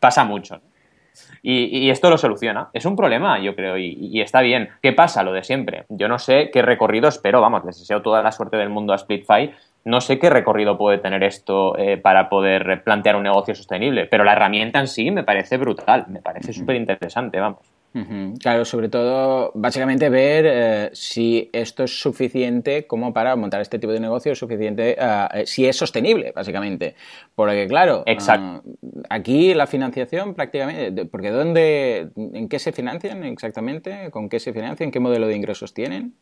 pasa 0.00 0.24
mucho. 0.24 0.60
Y, 1.42 1.90
esto 1.90 2.10
lo 2.10 2.18
soluciona. 2.18 2.68
Es 2.72 2.84
un 2.84 2.96
problema, 2.96 3.38
yo 3.38 3.54
creo, 3.54 3.76
y, 3.76 4.20
está 4.20 4.40
bien. 4.40 4.70
¿Qué 4.82 4.92
pasa? 4.92 5.22
Lo 5.22 5.32
de 5.32 5.44
siempre. 5.44 5.84
Yo 5.88 6.08
no 6.08 6.18
sé 6.18 6.50
qué 6.52 6.62
recorrido 6.62 7.08
espero, 7.08 7.40
vamos, 7.40 7.64
les 7.64 7.78
deseo 7.78 8.02
toda 8.02 8.22
la 8.22 8.32
suerte 8.32 8.56
del 8.56 8.70
mundo 8.70 8.92
a 8.92 8.98
SplitFi. 8.98 9.50
No 9.84 10.00
sé 10.00 10.18
qué 10.18 10.30
recorrido 10.30 10.78
puede 10.78 10.98
tener 10.98 11.22
esto 11.22 11.76
eh, 11.76 11.98
para 11.98 12.28
poder 12.30 12.82
plantear 12.84 13.16
un 13.16 13.24
negocio 13.24 13.54
sostenible, 13.54 14.06
pero 14.06 14.24
la 14.24 14.32
herramienta 14.32 14.80
en 14.80 14.88
sí 14.88 15.10
me 15.10 15.24
parece 15.24 15.58
brutal, 15.58 16.06
me 16.08 16.22
parece 16.22 16.54
súper 16.54 16.76
interesante, 16.76 17.38
vamos. 17.38 17.60
Claro, 18.40 18.64
sobre 18.64 18.88
todo, 18.88 19.52
básicamente 19.54 20.08
ver 20.08 20.44
eh, 20.48 20.90
si 20.94 21.48
esto 21.52 21.84
es 21.84 22.00
suficiente 22.00 22.88
como 22.88 23.12
para 23.12 23.36
montar 23.36 23.60
este 23.60 23.78
tipo 23.78 23.92
de 23.92 24.00
negocio, 24.00 24.34
suficiente, 24.34 24.96
eh, 24.98 25.28
eh, 25.32 25.46
si 25.46 25.64
es 25.64 25.76
sostenible, 25.76 26.32
básicamente. 26.34 26.96
Porque, 27.36 27.68
claro, 27.68 28.02
Exacto. 28.06 28.68
aquí 29.10 29.54
la 29.54 29.68
financiación 29.68 30.34
prácticamente, 30.34 31.04
porque 31.04 31.30
¿dónde, 31.30 32.08
en 32.16 32.48
qué 32.48 32.58
se 32.58 32.72
financian 32.72 33.22
exactamente? 33.22 34.10
¿Con 34.10 34.28
qué 34.28 34.40
se 34.40 34.52
financian? 34.52 34.90
¿Qué 34.90 34.98
modelo 34.98 35.28
de 35.28 35.36
ingresos 35.36 35.72
tienen? 35.72 36.14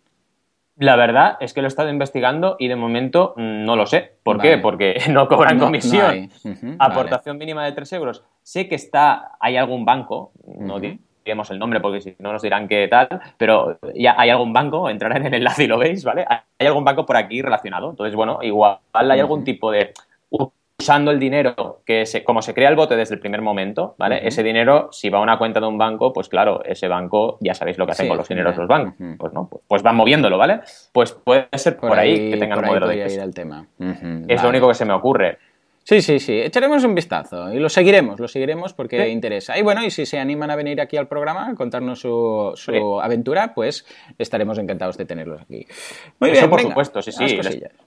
La 0.76 0.96
verdad 0.96 1.38
es 1.40 1.54
que 1.54 1.62
lo 1.62 1.66
he 1.66 1.68
estado 1.68 1.88
investigando 1.88 2.56
y 2.58 2.68
de 2.68 2.76
momento 2.76 3.32
mm, 3.36 3.64
no 3.64 3.76
lo 3.76 3.86
sé. 3.86 4.16
¿Por 4.22 4.40
qué? 4.40 4.58
Porque 4.58 4.96
no 5.10 5.26
cobran 5.26 5.58
comisión. 5.58 6.30
Aportación 6.78 7.38
mínima 7.38 7.64
de 7.64 7.72
3 7.72 7.94
euros. 7.94 8.24
Sé 8.42 8.68
que 8.68 8.74
está, 8.74 9.32
hay 9.40 9.56
algún 9.56 9.86
banco, 9.86 10.32
no 10.58 10.78
diremos 11.24 11.50
el 11.50 11.58
nombre 11.58 11.80
porque 11.80 12.00
si 12.00 12.16
no 12.18 12.32
nos 12.32 12.42
dirán 12.42 12.68
qué 12.68 12.88
tal, 12.88 13.08
pero 13.36 13.78
ya 13.94 14.14
hay 14.18 14.30
algún 14.30 14.52
banco, 14.52 14.88
entrará 14.88 15.16
en 15.16 15.26
el 15.26 15.34
enlace 15.34 15.64
y 15.64 15.66
lo 15.66 15.78
veis, 15.78 16.04
¿vale? 16.04 16.24
Hay 16.28 16.66
algún 16.66 16.84
banco 16.84 17.06
por 17.06 17.16
aquí 17.16 17.42
relacionado. 17.42 17.90
Entonces, 17.90 18.14
bueno, 18.14 18.38
igual 18.42 18.78
hay 18.92 19.20
algún 19.20 19.44
tipo 19.44 19.70
de 19.70 19.92
usando 20.82 21.12
el 21.12 21.20
dinero 21.20 21.80
que 21.86 22.06
se, 22.06 22.24
como 22.24 22.42
se 22.42 22.54
crea 22.54 22.68
el 22.68 22.74
bote 22.74 22.96
desde 22.96 23.14
el 23.14 23.20
primer 23.20 23.40
momento, 23.40 23.94
¿vale? 23.98 24.26
Ese 24.26 24.42
dinero, 24.42 24.88
si 24.90 25.10
va 25.10 25.18
a 25.18 25.22
una 25.22 25.38
cuenta 25.38 25.60
de 25.60 25.66
un 25.66 25.78
banco, 25.78 26.12
pues 26.12 26.28
claro, 26.28 26.60
ese 26.64 26.88
banco, 26.88 27.38
ya 27.40 27.54
sabéis 27.54 27.78
lo 27.78 27.86
que 27.86 27.92
hacen 27.92 28.08
con 28.08 28.16
los 28.16 28.26
dineros 28.28 28.56
los 28.56 28.66
bancos, 28.66 28.94
pues 29.16 29.32
no, 29.32 29.46
pues, 29.48 29.62
pues, 29.68 29.82
van 29.82 29.94
moviéndolo, 29.94 30.38
¿vale? 30.38 30.60
Pues 30.92 31.12
puede 31.12 31.46
ser 31.52 31.76
por, 31.76 31.96
ahí, 31.96 32.32
que 32.32 32.36
tengan 32.36 32.58
un 32.58 32.66
modelo 32.66 32.88
de 32.88 32.96
ir 32.96 33.34
tema. 33.34 33.66
es 34.28 34.42
lo 34.42 34.48
único 34.48 34.68
que 34.68 34.74
se 34.74 34.84
me 34.84 34.92
ocurre. 34.92 35.38
Sí, 35.84 36.00
sí, 36.00 36.20
sí. 36.20 36.40
Echaremos 36.40 36.84
un 36.84 36.94
vistazo 36.94 37.52
y 37.52 37.58
lo 37.58 37.68
seguiremos, 37.68 38.20
lo 38.20 38.28
seguiremos 38.28 38.72
porque 38.72 39.08
interesa. 39.08 39.58
Y 39.58 39.62
bueno, 39.62 39.84
y 39.84 39.90
si 39.90 40.06
se 40.06 40.18
animan 40.18 40.50
a 40.50 40.56
venir 40.56 40.80
aquí 40.80 40.96
al 40.96 41.08
programa 41.08 41.48
a 41.48 41.54
contarnos 41.54 42.00
su, 42.00 42.52
su 42.54 43.00
aventura, 43.00 43.52
pues 43.54 43.86
estaremos 44.18 44.58
encantados 44.58 44.96
de 44.96 45.04
tenerlos 45.04 45.42
aquí. 45.42 45.66
Muy 46.20 46.30
Eso 46.30 46.48
por 46.48 46.60
supuesto, 46.60 47.02
sí, 47.02 47.10
sí. 47.12 47.24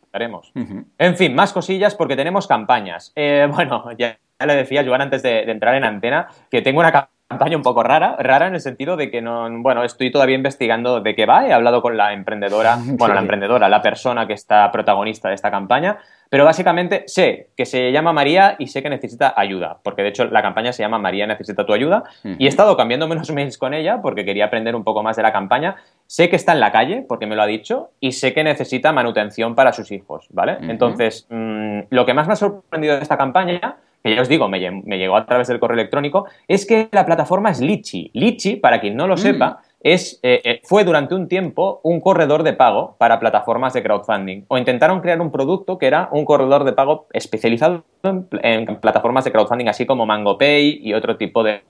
Estaremos. 0.04 0.52
En 0.98 1.16
fin, 1.16 1.34
más 1.34 1.54
cosillas 1.54 1.96
porque 1.96 2.16
tenemos 2.16 2.48
campañas. 2.48 3.14
Eh, 3.16 3.48
bueno, 3.54 3.86
ya, 3.98 4.18
le 4.46 4.56
decía 4.56 4.84
Joan 4.86 5.02
antes 5.02 5.24
de, 5.24 5.46
de 5.46 5.52
entrar 5.52 5.76
en 5.76 5.86
antena 5.86 6.28
que 6.50 6.62
tengo 6.62 6.80
una 6.80 6.92
campaña 6.92 7.15
un 7.56 7.62
poco 7.62 7.84
rara, 7.84 8.16
rara 8.20 8.48
en 8.48 8.56
el 8.56 8.62
sentido 8.62 8.98
de 8.98 9.12
que 9.12 9.22
no, 9.22 9.48
bueno, 9.62 9.84
estoy 9.84 10.12
todavía 10.12 10.36
investigando 10.36 11.02
de 11.02 11.16
qué 11.16 11.26
va, 11.26 11.48
he 11.48 11.54
hablado 11.54 11.82
con 11.82 11.98
la 11.98 12.14
emprendedora, 12.14 12.78
bueno, 12.86 13.14
la 13.14 13.22
emprendedora, 13.22 13.70
la 13.70 13.82
persona 13.82 14.28
que 14.28 14.34
está 14.34 14.72
protagonista 14.72 15.30
de 15.30 15.36
esta 15.36 15.52
campaña, 15.52 16.00
pero 16.30 16.44
básicamente 16.44 17.04
sé 17.08 17.50
que 17.56 17.66
se 17.66 17.92
llama 17.92 18.12
María 18.12 18.56
y 18.58 18.68
sé 18.68 18.82
que 18.82 18.90
necesita 18.90 19.34
ayuda, 19.38 19.78
porque 19.84 20.02
de 20.02 20.10
hecho 20.10 20.26
la 20.26 20.42
campaña 20.42 20.74
se 20.74 20.84
llama 20.84 20.98
María 20.98 21.28
necesita 21.28 21.66
tu 21.66 21.74
ayuda 21.74 22.04
y 22.24 22.46
he 22.46 22.50
estado 22.50 22.76
cambiando 22.76 23.08
menos 23.08 23.32
mails 23.32 23.58
con 23.58 23.74
ella 23.74 24.02
porque 24.02 24.26
quería 24.26 24.46
aprender 24.46 24.76
un 24.76 24.84
poco 24.84 25.04
más 25.04 25.16
de 25.16 25.24
la 25.24 25.32
campaña. 25.32 25.76
Sé 26.08 26.30
que 26.30 26.36
está 26.36 26.54
en 26.54 26.60
la 26.60 26.72
calle 26.72 27.06
porque 27.08 27.28
me 27.28 27.36
lo 27.36 27.44
ha 27.44 27.48
dicho 27.48 27.92
y 28.00 28.14
sé 28.14 28.34
que 28.34 28.44
necesita 28.44 28.92
manutención 28.92 29.56
para 29.56 29.72
sus 29.72 29.92
hijos, 29.92 30.28
¿vale? 30.32 30.58
Entonces, 30.62 31.28
mm, 31.30 31.82
lo 31.90 32.06
que 32.06 32.14
más 32.14 32.28
me 32.28 32.34
ha 32.34 32.38
sorprendido 32.38 32.96
de 32.96 33.02
esta 33.02 33.18
campaña 33.18 33.78
que 34.06 34.16
ya 34.16 34.22
os 34.22 34.30
digo, 34.30 34.48
me, 34.48 34.60
llegó 34.60 35.18
a 35.18 35.26
través 35.26 35.48
del 35.48 35.60
correo 35.60 35.80
electrónico, 35.80 36.28
es 36.48 36.68
que 36.68 36.90
la 36.92 37.08
plataforma 37.08 37.50
es 37.50 37.60
Litchi. 37.60 38.12
Litchi, 38.14 38.58
para 38.58 38.80
quien 38.80 38.96
no 38.96 39.08
lo 39.08 39.16
mm. 39.16 39.18
sepa, 39.18 39.62
es, 39.80 40.20
eh, 40.22 40.42
eh, 40.44 40.62
fue 40.64 40.84
durante 40.84 41.16
un 41.16 41.28
tiempo 41.28 41.80
un 41.82 42.00
corredor 42.02 42.44
de 42.44 42.54
pago 42.54 42.96
para 43.00 43.20
plataformas 43.20 43.74
de 43.74 43.82
crowdfunding. 43.82 44.46
O 44.48 44.60
intentaron 44.60 45.02
crear 45.02 45.20
un 45.22 45.32
producto 45.32 45.80
que 45.80 45.88
era 45.88 46.10
un 46.12 46.24
corredor 46.24 46.66
de 46.66 46.74
pago 46.74 47.08
especializado 47.14 47.84
en, 48.04 48.66
plataformas 48.80 49.26
de 49.26 49.32
crowdfunding, 49.32 49.70
así 49.70 49.88
como 49.88 50.06
MangoPay 50.06 50.82
y 50.84 50.94
otro 50.94 51.18
tipo 51.18 51.44
de, 51.44 51.64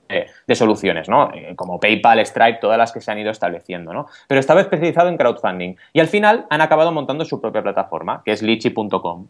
soluciones, 0.53 1.07
¿no? 1.07 1.31
Eh, 1.33 1.55
como 1.55 1.79
PayPal, 1.79 2.19
Stripe, 2.25 2.59
todas 2.59 2.77
las 2.77 2.91
que 2.91 2.99
se 2.99 3.11
han 3.11 3.19
ido 3.19 3.31
estableciendo, 3.31 3.93
¿no? 3.93 4.07
Pero 4.27 4.41
estaba 4.41 4.59
especializado 4.59 5.07
en 5.07 5.15
crowdfunding. 5.15 5.75
Y 5.93 6.01
al 6.01 6.07
final 6.07 6.47
han 6.49 6.59
acabado 6.59 6.91
montando 6.91 7.23
su 7.23 7.39
propia 7.39 7.63
plataforma, 7.63 8.23
que 8.25 8.33
es 8.33 8.41
litchi.com. 8.41 9.27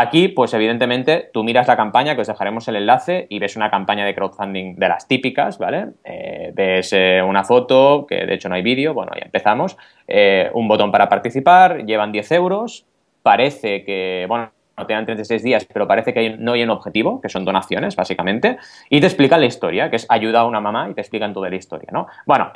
Aquí, 0.00 0.28
pues 0.28 0.54
evidentemente, 0.54 1.28
tú 1.32 1.42
miras 1.42 1.66
la 1.66 1.76
campaña, 1.76 2.14
que 2.14 2.20
os 2.20 2.28
dejaremos 2.28 2.68
el 2.68 2.76
enlace, 2.76 3.26
y 3.30 3.40
ves 3.40 3.56
una 3.56 3.68
campaña 3.68 4.06
de 4.06 4.14
crowdfunding 4.14 4.76
de 4.76 4.88
las 4.88 5.08
típicas, 5.08 5.58
¿vale? 5.58 5.88
Eh, 6.04 6.52
ves 6.54 6.92
eh, 6.92 7.20
una 7.20 7.42
foto, 7.42 8.06
que 8.08 8.24
de 8.24 8.34
hecho 8.34 8.48
no 8.48 8.54
hay 8.54 8.62
vídeo, 8.62 8.94
bueno, 8.94 9.10
ya 9.18 9.24
empezamos, 9.24 9.76
eh, 10.06 10.50
un 10.54 10.68
botón 10.68 10.92
para 10.92 11.08
participar, 11.08 11.84
llevan 11.84 12.12
10 12.12 12.30
euros, 12.30 12.86
parece 13.24 13.82
que, 13.82 14.26
bueno, 14.28 14.52
no 14.78 14.86
te 14.86 14.92
dan 14.92 15.04
36 15.04 15.42
días, 15.42 15.64
pero 15.64 15.88
parece 15.88 16.14
que 16.14 16.36
no 16.38 16.52
hay 16.52 16.62
un 16.62 16.70
objetivo, 16.70 17.20
que 17.20 17.28
son 17.28 17.44
donaciones, 17.44 17.96
básicamente, 17.96 18.58
y 18.88 19.00
te 19.00 19.06
explican 19.06 19.40
la 19.40 19.46
historia, 19.46 19.90
que 19.90 19.96
es 19.96 20.06
ayuda 20.08 20.40
a 20.40 20.46
una 20.46 20.60
mamá 20.60 20.88
y 20.88 20.94
te 20.94 21.00
explican 21.00 21.32
toda 21.32 21.50
la 21.50 21.56
historia, 21.56 21.88
¿no? 21.92 22.06
Bueno, 22.24 22.52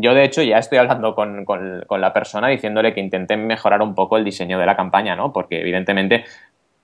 yo 0.00 0.14
de 0.14 0.24
hecho 0.24 0.42
ya 0.42 0.58
estoy 0.58 0.78
hablando 0.78 1.16
con, 1.16 1.44
con, 1.44 2.00
la 2.00 2.12
persona 2.12 2.46
diciéndole 2.46 2.94
que 2.94 3.00
intenten 3.00 3.48
mejorar 3.48 3.82
un 3.82 3.96
poco 3.96 4.16
el 4.16 4.24
diseño 4.24 4.60
de 4.60 4.66
la 4.66 4.76
campaña, 4.76 5.16
¿no? 5.16 5.32
Porque 5.32 5.60
evidentemente 5.60 6.24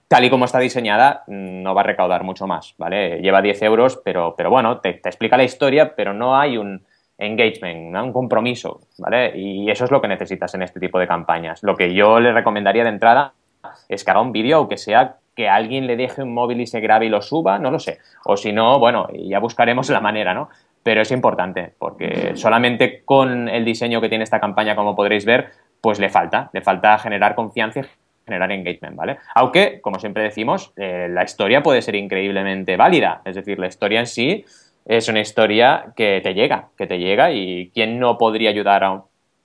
tal 0.08 0.24
y 0.24 0.30
como 0.30 0.44
está 0.44 0.58
diseñada, 0.58 1.24
no 1.26 1.74
va 1.74 1.80
a 1.80 1.84
recaudar 1.84 2.22
mucho 2.22 2.46
más, 2.46 2.74
¿vale? 2.78 3.20
Lleva 3.20 3.42
10 3.42 3.62
euros, 3.62 4.00
pero, 4.04 4.34
pero 4.36 4.50
bueno, 4.50 4.78
te, 4.78 4.90
explica 4.90 5.36
la 5.36 5.44
historia, 5.44 5.94
pero 5.96 6.14
no 6.14 6.36
hay 6.36 6.56
un 6.56 6.84
engagement, 7.18 7.92
¿no? 7.92 8.04
un 8.04 8.12
compromiso, 8.12 8.80
¿vale? 8.98 9.32
Y 9.36 9.70
eso 9.70 9.84
es 9.84 9.90
lo 9.90 10.00
que 10.00 10.08
necesitas 10.08 10.54
en 10.54 10.62
este 10.62 10.80
tipo 10.80 10.98
de 10.98 11.08
campañas. 11.08 11.62
Lo 11.62 11.74
que 11.74 11.94
yo 11.94 12.20
le 12.20 12.32
recomendaría 12.32 12.84
de 12.84 12.90
entrada 12.90 13.32
es 13.88 14.04
que 14.04 14.10
haga 14.10 14.20
un 14.20 14.32
vídeo, 14.32 14.58
aunque 14.58 14.76
sea 14.76 15.16
que 15.34 15.48
alguien 15.48 15.86
le 15.86 15.96
deje 15.96 16.22
un 16.22 16.32
móvil 16.32 16.60
y 16.60 16.66
se 16.66 16.80
grabe 16.80 17.06
y 17.06 17.08
lo 17.08 17.20
suba, 17.20 17.58
no 17.58 17.70
lo 17.70 17.78
sé. 17.78 17.98
O 18.24 18.36
si 18.36 18.52
no, 18.52 18.78
bueno, 18.78 19.08
ya 19.12 19.38
buscaremos 19.38 19.88
la 19.90 20.00
manera, 20.00 20.34
¿no? 20.34 20.48
Pero 20.82 21.02
es 21.02 21.10
importante, 21.10 21.72
porque 21.78 22.32
solamente 22.36 23.02
con 23.04 23.48
el 23.48 23.64
diseño 23.64 24.00
que 24.00 24.08
tiene 24.08 24.24
esta 24.24 24.40
campaña, 24.40 24.76
como 24.76 24.94
podréis 24.94 25.24
ver, 25.24 25.50
pues 25.80 25.98
le 25.98 26.08
falta, 26.08 26.48
le 26.52 26.62
falta 26.62 26.96
generar 26.98 27.34
confianza 27.34 27.80
y 27.80 27.82
generar 28.26 28.50
engagement, 28.50 28.96
¿vale? 28.96 29.18
Aunque, 29.34 29.80
como 29.80 29.98
siempre 29.98 30.24
decimos, 30.24 30.72
eh, 30.76 31.08
la 31.08 31.22
historia 31.22 31.62
puede 31.62 31.80
ser 31.80 31.94
increíblemente 31.94 32.76
válida, 32.76 33.22
es 33.24 33.36
decir, 33.36 33.58
la 33.58 33.68
historia 33.68 34.00
en 34.00 34.06
sí 34.06 34.44
es 34.84 35.08
una 35.08 35.20
historia 35.20 35.86
que 35.96 36.20
te 36.22 36.34
llega, 36.34 36.68
que 36.76 36.86
te 36.86 36.98
llega 36.98 37.30
y 37.32 37.70
quién 37.72 37.98
no 37.98 38.18
podría 38.18 38.50
ayudar 38.50 38.84
a 38.84 39.02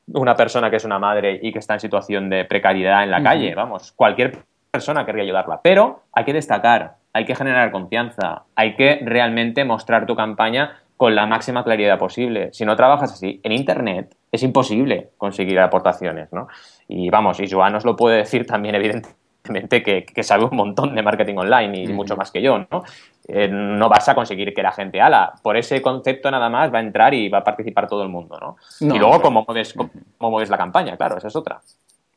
una 0.07 0.35
persona 0.35 0.69
que 0.69 0.75
es 0.77 0.85
una 0.85 0.99
madre 0.99 1.39
y 1.41 1.51
que 1.51 1.59
está 1.59 1.75
en 1.75 1.79
situación 1.79 2.29
de 2.29 2.45
precariedad 2.45 3.03
en 3.03 3.11
la 3.11 3.23
calle, 3.23 3.53
vamos, 3.55 3.91
cualquier 3.91 4.39
persona 4.71 5.05
querría 5.05 5.23
ayudarla, 5.23 5.61
pero 5.63 6.03
hay 6.11 6.25
que 6.25 6.33
destacar, 6.33 6.95
hay 7.13 7.25
que 7.25 7.35
generar 7.35 7.71
confianza, 7.71 8.43
hay 8.55 8.75
que 8.75 8.99
realmente 9.03 9.63
mostrar 9.63 10.05
tu 10.05 10.15
campaña 10.15 10.80
con 11.01 11.15
la 11.15 11.25
máxima 11.25 11.63
claridad 11.63 11.97
posible. 11.97 12.53
Si 12.53 12.63
no 12.63 12.75
trabajas 12.75 13.13
así 13.13 13.41
en 13.41 13.53
Internet, 13.53 14.15
es 14.31 14.43
imposible 14.43 15.09
conseguir 15.17 15.59
aportaciones, 15.59 16.31
¿no? 16.31 16.47
Y 16.87 17.09
vamos, 17.09 17.39
y 17.39 17.49
Joan 17.49 17.73
nos 17.73 17.85
lo 17.85 17.95
puede 17.95 18.17
decir 18.17 18.45
también, 18.45 18.75
evidentemente 18.75 19.81
que, 19.81 20.21
sabe 20.21 20.43
un 20.43 20.55
montón 20.55 20.93
de 20.93 21.01
marketing 21.01 21.37
online 21.37 21.85
y 21.85 21.87
mucho 21.87 22.15
más 22.15 22.29
que 22.29 22.43
yo, 22.43 22.59
¿no? 22.69 22.83
Eh, 23.27 23.47
no 23.47 23.89
vas 23.89 24.09
a 24.09 24.13
conseguir 24.13 24.53
que 24.53 24.61
la 24.61 24.73
gente, 24.73 25.01
ala, 25.01 25.33
por 25.41 25.57
ese 25.57 25.81
concepto 25.81 26.29
nada 26.29 26.51
más 26.51 26.71
va 26.71 26.77
a 26.77 26.81
entrar 26.81 27.15
y 27.15 27.29
va 27.29 27.39
a 27.39 27.43
participar 27.43 27.87
todo 27.87 28.03
el 28.03 28.09
mundo, 28.09 28.37
¿no? 28.39 28.57
y 28.93 28.99
luego, 28.99 29.19
¿cómo 29.23 29.43
mueves, 29.47 29.73
cómo 29.73 29.89
mueves 30.29 30.51
la 30.51 30.57
campaña? 30.59 30.97
Claro, 30.97 31.17
esa 31.17 31.29
es 31.29 31.35
otra. 31.35 31.61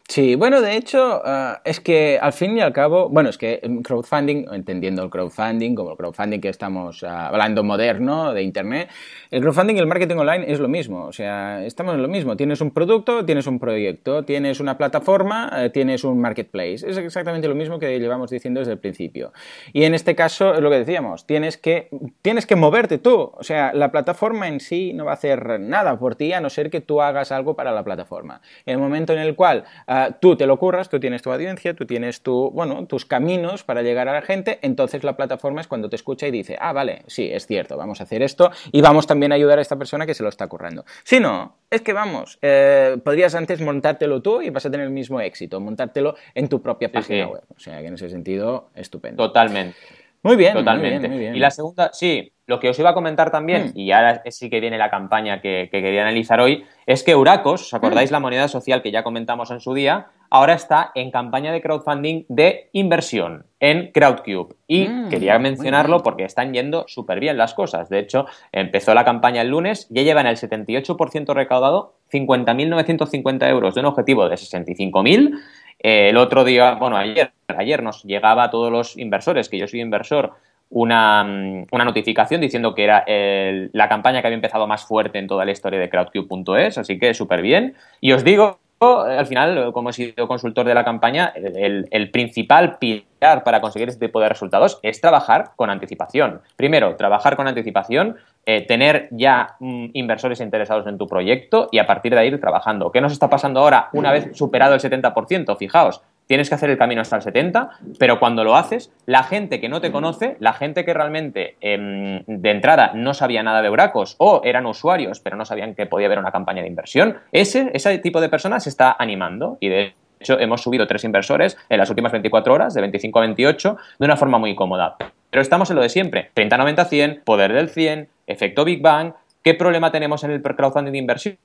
Sí, 0.06 0.34
bueno, 0.34 0.60
de 0.60 0.76
hecho, 0.76 1.22
ah, 1.24 1.62
es 1.64 1.80
que 1.80 2.18
al 2.20 2.34
fin 2.34 2.58
y 2.58 2.60
al 2.60 2.74
cabo, 2.74 3.08
bueno, 3.08 3.30
es 3.30 3.38
que 3.38 3.62
crowdfunding, 3.82 4.44
entendiendo 4.52 5.02
el 5.02 5.08
crowdfunding 5.08 5.74
como 5.74 5.92
el 5.92 5.96
crowdfunding 5.96 6.40
que 6.40 6.50
estamos 6.50 7.02
ah, 7.02 7.28
hablando 7.28 7.64
moderno 7.64 8.34
de 8.34 8.42
Internet, 8.42 8.90
el 9.30 9.40
crowdfunding 9.40 9.76
y 9.76 9.78
el 9.78 9.86
marketing 9.86 10.16
online 10.16 10.44
es 10.46 10.60
lo 10.60 10.68
mismo, 10.68 11.06
o 11.06 11.12
sea, 11.12 11.64
estamos 11.64 11.94
en 11.94 12.02
lo 12.02 12.08
mismo. 12.08 12.36
Tienes 12.36 12.60
un 12.60 12.70
producto, 12.70 13.24
tienes 13.24 13.46
un 13.46 13.58
proyecto, 13.58 14.26
tienes 14.26 14.60
una 14.60 14.76
plataforma, 14.76 15.50
eh, 15.56 15.70
tienes 15.70 16.04
un 16.04 16.20
marketplace. 16.20 16.86
Es 16.86 16.98
exactamente 16.98 17.48
lo 17.48 17.54
mismo 17.54 17.78
que 17.78 17.98
llevamos 17.98 18.30
diciendo 18.30 18.60
desde 18.60 18.72
el 18.72 18.78
principio. 18.78 19.32
Y 19.72 19.84
en 19.84 19.94
este 19.94 20.14
caso, 20.14 20.54
es 20.54 20.60
lo 20.60 20.68
que 20.68 20.76
decíamos, 20.76 21.26
tienes 21.26 21.56
que, 21.56 21.88
tienes 22.20 22.44
que 22.44 22.56
moverte 22.56 22.98
tú, 22.98 23.32
o 23.34 23.42
sea, 23.42 23.72
la 23.72 23.90
plataforma 23.90 24.48
en 24.48 24.60
sí 24.60 24.92
no 24.92 25.06
va 25.06 25.12
a 25.12 25.14
hacer 25.14 25.58
nada 25.60 25.98
por 25.98 26.14
ti 26.14 26.34
a 26.34 26.42
no 26.42 26.50
ser 26.50 26.68
que 26.68 26.82
tú 26.82 27.00
hagas 27.00 27.32
algo 27.32 27.56
para 27.56 27.72
la 27.72 27.82
plataforma. 27.82 28.42
En 28.66 28.74
el 28.74 28.80
momento 28.80 29.14
en 29.14 29.20
el 29.20 29.34
cual 29.34 29.64
Ah, 29.96 30.16
tú 30.18 30.34
te 30.34 30.44
lo 30.48 30.58
curras, 30.58 30.88
tú 30.88 30.98
tienes 30.98 31.22
tu 31.22 31.30
audiencia, 31.30 31.72
tú 31.72 31.86
tienes 31.86 32.20
tu, 32.20 32.50
bueno, 32.50 32.84
tus 32.86 33.04
caminos 33.04 33.62
para 33.62 33.80
llegar 33.82 34.08
a 34.08 34.12
la 34.12 34.22
gente, 34.22 34.58
entonces 34.62 35.04
la 35.04 35.16
plataforma 35.16 35.60
es 35.60 35.68
cuando 35.68 35.88
te 35.88 35.94
escucha 35.94 36.26
y 36.26 36.32
dice, 36.32 36.56
ah, 36.60 36.72
vale, 36.72 37.04
sí, 37.06 37.30
es 37.30 37.46
cierto, 37.46 37.76
vamos 37.76 38.00
a 38.00 38.02
hacer 38.02 38.20
esto 38.20 38.50
y 38.72 38.80
vamos 38.80 39.06
también 39.06 39.30
a 39.30 39.36
ayudar 39.36 39.60
a 39.60 39.62
esta 39.62 39.76
persona 39.76 40.04
que 40.04 40.14
se 40.14 40.24
lo 40.24 40.30
está 40.30 40.48
currando. 40.48 40.84
Si 41.04 41.20
no, 41.20 41.58
es 41.70 41.80
que 41.82 41.92
vamos, 41.92 42.40
eh, 42.42 42.96
podrías 43.04 43.36
antes 43.36 43.60
montártelo 43.60 44.20
tú 44.20 44.42
y 44.42 44.50
vas 44.50 44.66
a 44.66 44.70
tener 44.72 44.86
el 44.86 44.92
mismo 44.92 45.20
éxito, 45.20 45.60
montártelo 45.60 46.16
en 46.34 46.48
tu 46.48 46.60
propia 46.60 46.90
página 46.90 47.28
web. 47.28 47.44
O 47.54 47.60
sea 47.60 47.80
que 47.80 47.86
en 47.86 47.94
ese 47.94 48.10
sentido, 48.10 48.70
estupendo. 48.74 49.24
Totalmente. 49.24 49.76
Muy 50.24 50.36
bien, 50.36 50.54
totalmente. 50.54 51.06
Muy 51.06 51.18
bien, 51.18 51.36
Y 51.36 51.38
la 51.38 51.50
segunda, 51.50 51.90
sí, 51.92 52.32
lo 52.46 52.58
que 52.58 52.70
os 52.70 52.78
iba 52.78 52.90
a 52.90 52.94
comentar 52.94 53.30
también, 53.30 53.66
hmm. 53.66 53.78
y 53.78 53.92
ahora 53.92 54.22
sí 54.30 54.48
que 54.48 54.58
viene 54.58 54.78
la 54.78 54.90
campaña 54.90 55.42
que, 55.42 55.68
quería 55.70 56.00
analizar 56.00 56.40
hoy, 56.40 56.64
es 56.86 57.02
que 57.02 57.14
Uracos, 57.14 57.62
¿os 57.62 57.74
acordáis 57.74 58.10
hmm. 58.10 58.14
la 58.14 58.20
moneda 58.20 58.48
social 58.48 58.80
que 58.82 58.90
ya 58.90 59.02
comentamos 59.02 59.50
en 59.50 59.60
su 59.60 59.74
día? 59.74 60.06
Ahora 60.30 60.54
está 60.54 60.90
en 60.94 61.10
campaña 61.10 61.52
de 61.52 61.60
crowdfunding 61.60 62.24
de 62.28 62.70
inversión 62.72 63.44
en 63.60 63.92
Crowdcube. 63.92 64.56
Y 64.66 64.88
hmm, 64.88 65.08
quería 65.10 65.38
mencionarlo 65.38 66.02
porque 66.02 66.24
están 66.24 66.54
yendo 66.54 66.86
súper 66.88 67.20
bien 67.20 67.36
las 67.36 67.52
cosas. 67.52 67.90
De 67.90 67.98
hecho, 67.98 68.26
empezó 68.50 68.94
la 68.94 69.04
campaña 69.04 69.42
el 69.42 69.48
lunes, 69.48 69.86
ya 69.90 70.02
llevan 70.02 70.26
el 70.26 70.36
78% 70.36 71.34
recaudado, 71.34 71.94
50.950 72.10 73.48
euros 73.48 73.74
de 73.74 73.80
un 73.80 73.86
objetivo 73.86 74.28
de 74.28 74.36
65.000 74.36 75.38
el 75.84 76.16
otro 76.16 76.44
día, 76.44 76.74
bueno, 76.74 76.96
ayer, 76.96 77.32
ayer 77.48 77.82
nos 77.82 78.02
llegaba 78.04 78.44
a 78.44 78.50
todos 78.50 78.72
los 78.72 78.96
inversores, 78.96 79.48
que 79.48 79.58
yo 79.58 79.68
soy 79.68 79.80
inversor, 79.80 80.32
una, 80.70 81.22
mm, 81.22 81.66
notificación 81.70 82.40
diciendo 82.40 82.74
que 82.74 82.84
era 82.84 83.04
la 83.06 83.88
campaña 83.88 84.20
que 84.20 84.28
había 84.28 84.36
empezado 84.36 84.66
más 84.66 84.84
fuerte 84.84 85.18
en 85.18 85.26
toda 85.26 85.44
la 85.44 85.52
historia 85.52 85.78
de 85.78 85.90
crowdcube.es, 85.90 86.78
así 86.78 86.98
que 86.98 87.12
súper 87.12 87.42
bien. 87.42 87.74
Y 88.00 88.12
os 88.12 88.24
digo 88.24 88.58
al 88.80 89.26
final, 89.26 89.72
como 89.72 89.90
he 89.90 89.92
sido 89.92 90.28
consultor 90.28 90.66
de 90.66 90.74
la 90.74 90.84
campaña, 90.84 91.32
el, 91.34 92.10
principal 92.10 92.78
pilar 92.78 93.42
para 93.44 93.60
conseguir 93.60 93.88
este 93.88 94.06
tipo 94.06 94.20
de 94.20 94.28
resultados 94.28 94.78
es 94.82 95.00
trabajar 95.00 95.52
con 95.56 95.70
anticipación. 95.70 96.40
Primero, 96.56 96.96
trabajar 96.96 97.36
con 97.36 97.48
anticipación, 97.48 98.16
eh, 98.46 98.66
tener 98.66 99.08
ya 99.10 99.56
mm, 99.60 99.86
inversores 99.94 100.40
interesados 100.40 100.86
en 100.86 100.98
tu 100.98 101.06
proyecto 101.06 101.68
y 101.72 101.78
a 101.78 101.86
partir 101.86 102.12
de 102.12 102.20
ahí 102.20 102.28
ir 102.28 102.40
trabajando. 102.40 102.92
¿Qué 102.92 103.00
nos 103.00 103.12
está 103.12 103.30
pasando 103.30 103.60
ahora 103.60 103.88
una 103.92 104.12
vez 104.12 104.30
superado 104.32 104.74
el 104.74 104.80
70%? 104.80 105.56
Fijaos, 105.56 106.02
tienes 106.26 106.48
que 106.48 106.54
hacer 106.54 106.70
el 106.70 106.78
camino 106.78 107.00
hasta 107.00 107.16
el 107.16 107.22
70, 107.22 107.70
pero 107.98 108.18
cuando 108.18 108.44
lo 108.44 108.56
haces, 108.56 108.92
la 109.06 109.22
gente 109.22 109.60
que 109.60 109.68
no 109.68 109.80
te 109.80 109.92
conoce, 109.92 110.36
la 110.40 110.52
gente 110.52 110.84
que 110.84 110.94
realmente 110.94 111.56
em, 111.60 112.22
de 112.26 112.50
entrada 112.50 112.92
no 112.94 113.14
sabía 113.14 113.42
nada 113.42 113.62
de 113.62 113.68
Euracos 113.68 114.16
o 114.18 114.40
eran 114.44 114.66
usuarios, 114.66 115.20
pero 115.20 115.36
no 115.36 115.44
sabían 115.44 115.74
que 115.74 115.86
podía 115.86 116.06
haber 116.06 116.18
una 116.18 116.32
campaña 116.32 116.62
de 116.62 116.68
inversión, 116.68 117.18
ese, 117.32 117.70
ese 117.74 117.98
tipo 117.98 118.20
de 118.20 118.28
personas 118.28 118.64
se 118.64 118.70
está 118.70 118.96
animando 118.98 119.58
y 119.60 119.68
de 119.68 119.94
hecho 120.20 120.38
hemos 120.38 120.62
subido 120.62 120.86
tres 120.86 121.04
inversores 121.04 121.56
en 121.68 121.78
las 121.78 121.90
últimas 121.90 122.12
24 122.12 122.54
horas, 122.54 122.74
de 122.74 122.80
25 122.80 123.18
a 123.18 123.22
28, 123.22 123.76
de 123.98 124.04
una 124.04 124.16
forma 124.16 124.38
muy 124.38 124.54
cómoda. 124.54 124.96
Pero 125.34 125.42
estamos 125.42 125.68
en 125.68 125.74
lo 125.74 125.82
de 125.82 125.88
siempre, 125.88 126.30
30-90-100, 126.36 127.24
poder 127.24 127.52
del 127.52 127.68
100, 127.68 128.08
efecto 128.28 128.64
Big 128.64 128.80
Bang, 128.80 129.14
¿qué 129.42 129.54
problema 129.54 129.90
tenemos 129.90 130.22
en 130.22 130.30
el 130.30 130.40
crowdfunding 130.40 130.92
de 130.92 130.98
inversión? 130.98 131.38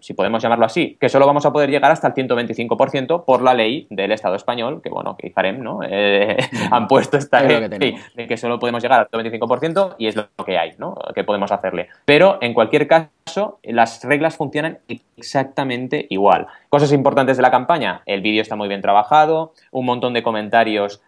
si 0.00 0.12
podemos 0.14 0.42
llamarlo 0.42 0.66
así, 0.66 0.98
que 1.00 1.08
solo 1.08 1.26
vamos 1.26 1.46
a 1.46 1.52
poder 1.52 1.70
llegar 1.70 1.90
hasta 1.90 2.06
el 2.06 2.14
125% 2.14 3.24
por 3.24 3.42
la 3.42 3.54
ley 3.54 3.86
del 3.90 4.12
Estado 4.12 4.36
español, 4.36 4.80
que 4.82 4.90
bueno, 4.90 5.16
que 5.16 5.28
IFAREM, 5.28 5.60
¿no? 5.60 5.80
Eh, 5.82 6.36
han 6.70 6.86
puesto 6.86 7.16
esta 7.16 7.42
ley 7.42 7.96
de 8.14 8.26
que 8.28 8.36
solo 8.36 8.58
podemos 8.60 8.82
llegar 8.82 9.00
al 9.00 9.08
125% 9.08 9.96
y 9.98 10.08
es 10.08 10.14
lo 10.14 10.28
que 10.44 10.58
hay, 10.58 10.74
¿no? 10.78 10.94
Que 11.14 11.24
podemos 11.24 11.50
hacerle. 11.50 11.88
Pero 12.04 12.38
en 12.42 12.52
cualquier 12.52 12.86
caso, 12.86 13.58
las 13.62 14.04
reglas 14.04 14.36
funcionan 14.36 14.78
exactamente 15.16 16.06
igual. 16.10 16.46
Cosas 16.68 16.92
importantes 16.92 17.38
de 17.38 17.42
la 17.42 17.50
campaña, 17.50 18.02
el 18.04 18.20
vídeo 18.20 18.42
está 18.42 18.54
muy 18.54 18.68
bien 18.68 18.82
trabajado, 18.82 19.54
un 19.72 19.86
montón 19.86 20.12
de 20.12 20.22
comentarios 20.22 21.00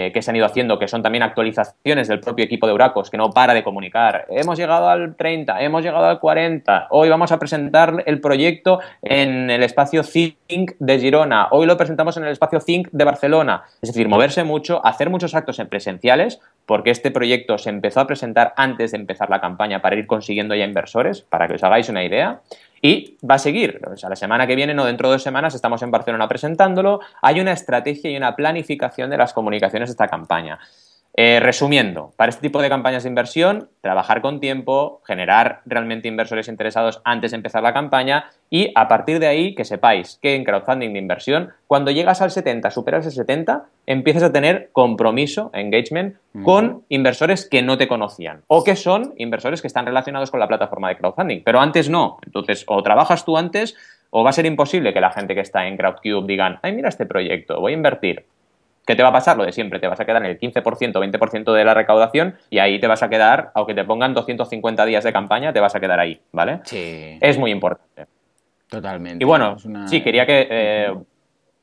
eh, 0.00 0.12
que 0.12 0.22
se 0.22 0.30
han 0.30 0.36
ido 0.36 0.46
haciendo, 0.46 0.78
que 0.78 0.88
son 0.88 1.02
también 1.02 1.22
actualizaciones 1.22 2.08
del 2.08 2.20
propio 2.20 2.44
equipo 2.44 2.66
de 2.66 2.72
Uracos, 2.72 3.10
que 3.10 3.18
no 3.18 3.30
para 3.30 3.52
de 3.52 3.62
comunicar. 3.62 4.24
Hemos 4.30 4.58
llegado 4.58 4.88
al 4.88 5.14
30, 5.14 5.60
hemos 5.60 5.82
llegado 5.82 6.06
al 6.06 6.18
40, 6.18 6.86
hoy 6.90 7.10
vamos 7.10 7.32
a 7.32 7.38
presentar 7.38 8.02
el 8.06 8.20
proyecto 8.20 8.80
en 9.02 9.50
el 9.50 9.62
espacio 9.62 10.02
Think 10.02 10.72
de 10.78 10.98
Girona, 10.98 11.48
hoy 11.50 11.66
lo 11.66 11.76
presentamos 11.76 12.16
en 12.16 12.24
el 12.24 12.30
espacio 12.30 12.60
Think 12.60 12.88
de 12.92 13.04
Barcelona. 13.04 13.64
Es 13.82 13.90
decir, 13.92 14.08
moverse 14.08 14.42
mucho, 14.42 14.84
hacer 14.86 15.10
muchos 15.10 15.34
actos 15.34 15.58
en 15.58 15.68
presenciales, 15.68 16.40
porque 16.64 16.90
este 16.90 17.10
proyecto 17.10 17.58
se 17.58 17.68
empezó 17.68 18.00
a 18.00 18.06
presentar 18.06 18.54
antes 18.56 18.92
de 18.92 18.98
empezar 18.98 19.28
la 19.28 19.40
campaña 19.40 19.82
para 19.82 19.96
ir 19.96 20.06
consiguiendo 20.06 20.54
ya 20.54 20.64
inversores, 20.64 21.20
para 21.20 21.46
que 21.46 21.54
os 21.54 21.64
hagáis 21.64 21.88
una 21.88 22.04
idea. 22.04 22.40
Y 22.82 23.18
va 23.28 23.34
a 23.34 23.38
seguir. 23.38 23.80
O 23.86 23.96
sea, 23.96 24.08
la 24.08 24.16
semana 24.16 24.46
que 24.46 24.56
viene, 24.56 24.74
no 24.74 24.84
dentro 24.84 25.08
de 25.08 25.14
dos 25.14 25.22
semanas, 25.22 25.54
estamos 25.54 25.82
en 25.82 25.90
Barcelona 25.90 26.28
presentándolo. 26.28 27.00
Hay 27.20 27.40
una 27.40 27.52
estrategia 27.52 28.10
y 28.10 28.16
una 28.16 28.34
planificación 28.34 29.10
de 29.10 29.18
las 29.18 29.32
comunicaciones 29.32 29.88
de 29.88 29.92
esta 29.92 30.08
campaña. 30.08 30.58
Eh, 31.22 31.38
resumiendo, 31.38 32.14
para 32.16 32.30
este 32.30 32.40
tipo 32.40 32.62
de 32.62 32.70
campañas 32.70 33.02
de 33.02 33.10
inversión, 33.10 33.68
trabajar 33.82 34.22
con 34.22 34.40
tiempo, 34.40 35.02
generar 35.06 35.60
realmente 35.66 36.08
inversores 36.08 36.48
interesados 36.48 37.02
antes 37.04 37.32
de 37.32 37.36
empezar 37.36 37.62
la 37.62 37.74
campaña 37.74 38.30
y 38.48 38.72
a 38.74 38.88
partir 38.88 39.18
de 39.18 39.26
ahí 39.26 39.54
que 39.54 39.66
sepáis 39.66 40.18
que 40.22 40.34
en 40.34 40.44
crowdfunding 40.44 40.94
de 40.94 40.98
inversión, 40.98 41.50
cuando 41.66 41.90
llegas 41.90 42.22
al 42.22 42.30
70, 42.30 42.70
superas 42.70 43.04
el 43.04 43.12
70, 43.12 43.66
empiezas 43.84 44.22
a 44.22 44.32
tener 44.32 44.70
compromiso, 44.72 45.50
engagement, 45.52 46.16
con 46.42 46.84
inversores 46.88 47.46
que 47.46 47.60
no 47.60 47.76
te 47.76 47.86
conocían 47.86 48.40
o 48.46 48.64
que 48.64 48.74
son 48.74 49.12
inversores 49.18 49.60
que 49.60 49.66
están 49.66 49.84
relacionados 49.84 50.30
con 50.30 50.40
la 50.40 50.48
plataforma 50.48 50.88
de 50.88 50.96
crowdfunding, 50.96 51.42
pero 51.44 51.60
antes 51.60 51.90
no. 51.90 52.16
Entonces, 52.24 52.64
o 52.66 52.82
trabajas 52.82 53.26
tú 53.26 53.36
antes 53.36 53.76
o 54.08 54.24
va 54.24 54.30
a 54.30 54.32
ser 54.32 54.46
imposible 54.46 54.94
que 54.94 55.02
la 55.02 55.10
gente 55.10 55.34
que 55.34 55.42
está 55.42 55.66
en 55.66 55.76
Crowdcube 55.76 56.26
digan, 56.26 56.60
ay, 56.62 56.72
mira 56.72 56.88
este 56.88 57.04
proyecto, 57.04 57.60
voy 57.60 57.72
a 57.72 57.76
invertir. 57.76 58.24
¿Qué 58.86 58.96
te 58.96 59.02
va 59.02 59.10
a 59.10 59.12
pasar? 59.12 59.36
Lo 59.36 59.44
de 59.44 59.52
siempre, 59.52 59.78
te 59.78 59.86
vas 59.86 60.00
a 60.00 60.04
quedar 60.04 60.24
en 60.24 60.30
el 60.30 60.38
15%, 60.38 60.62
20% 60.62 61.52
de 61.52 61.64
la 61.64 61.74
recaudación 61.74 62.36
y 62.48 62.58
ahí 62.58 62.80
te 62.80 62.86
vas 62.86 63.02
a 63.02 63.08
quedar, 63.08 63.52
aunque 63.54 63.74
te 63.74 63.84
pongan 63.84 64.14
250 64.14 64.84
días 64.86 65.04
de 65.04 65.12
campaña, 65.12 65.52
te 65.52 65.60
vas 65.60 65.74
a 65.74 65.80
quedar 65.80 66.00
ahí, 66.00 66.20
¿vale? 66.32 66.60
Sí. 66.64 67.18
Es 67.20 67.38
muy 67.38 67.50
importante. 67.50 68.06
Totalmente. 68.68 69.22
Y 69.22 69.26
bueno, 69.26 69.56
sí, 69.86 70.00
quería 70.00 70.24
que 70.24 70.46
eh, 70.48 70.94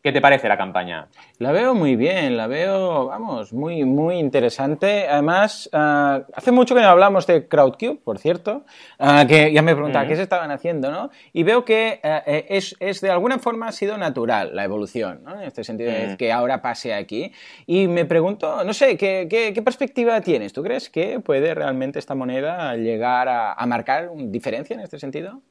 ¿Qué 0.07 0.13
te 0.13 0.21
parece 0.21 0.47
la 0.47 0.57
campaña? 0.57 1.09
La 1.37 1.51
veo 1.51 1.75
muy 1.75 1.97
bien, 1.97 2.37
la 2.37 2.47
veo, 2.47 3.07
vamos, 3.07 3.51
muy, 3.51 3.83
muy 3.83 4.15
interesante. 4.15 5.05
Además, 5.05 5.69
ah, 5.73 6.21
hace 6.33 6.53
mucho 6.53 6.73
que 6.73 6.79
no 6.79 6.87
hablamos 6.87 7.27
de 7.27 7.49
Crowdcube, 7.49 7.99
por 8.01 8.17
cierto, 8.17 8.63
ah, 8.99 9.25
que 9.27 9.51
ya 9.51 9.61
me 9.61 9.73
preguntaba 9.73 10.07
qué 10.07 10.15
se 10.15 10.21
estaban 10.21 10.49
haciendo, 10.49 10.91
¿no? 10.91 11.09
Y 11.33 11.43
veo 11.43 11.65
que 11.65 11.99
ah, 12.05 12.23
eh, 12.25 12.45
es, 12.47 12.73
es, 12.79 13.01
de 13.01 13.11
alguna 13.11 13.37
forma 13.37 13.67
ha 13.67 13.73
sido 13.73 13.97
natural 13.97 14.55
la 14.55 14.63
evolución, 14.63 15.25
¿no? 15.25 15.41
En 15.41 15.45
este 15.45 15.65
sentido 15.65 15.91
de 15.91 16.15
que 16.15 16.31
ahora 16.31 16.61
pase 16.61 16.93
aquí. 16.93 17.33
Y 17.65 17.89
me 17.89 18.05
pregunto, 18.05 18.63
no 18.63 18.71
sé, 18.71 18.95
¿qué, 18.95 19.27
qué, 19.29 19.61
perspectiva 19.61 20.21
tienes? 20.21 20.53
¿Tú 20.53 20.63
crees 20.63 20.89
que 20.89 21.19
puede 21.19 21.53
realmente 21.53 21.99
esta 21.99 22.15
moneda 22.15 22.77
llegar 22.77 23.27
a, 23.27 23.65
marcar 23.65 24.07
una 24.07 24.27
diferencia 24.27 24.73
en 24.73 24.79
este 24.79 24.99
sentido? 24.99 25.41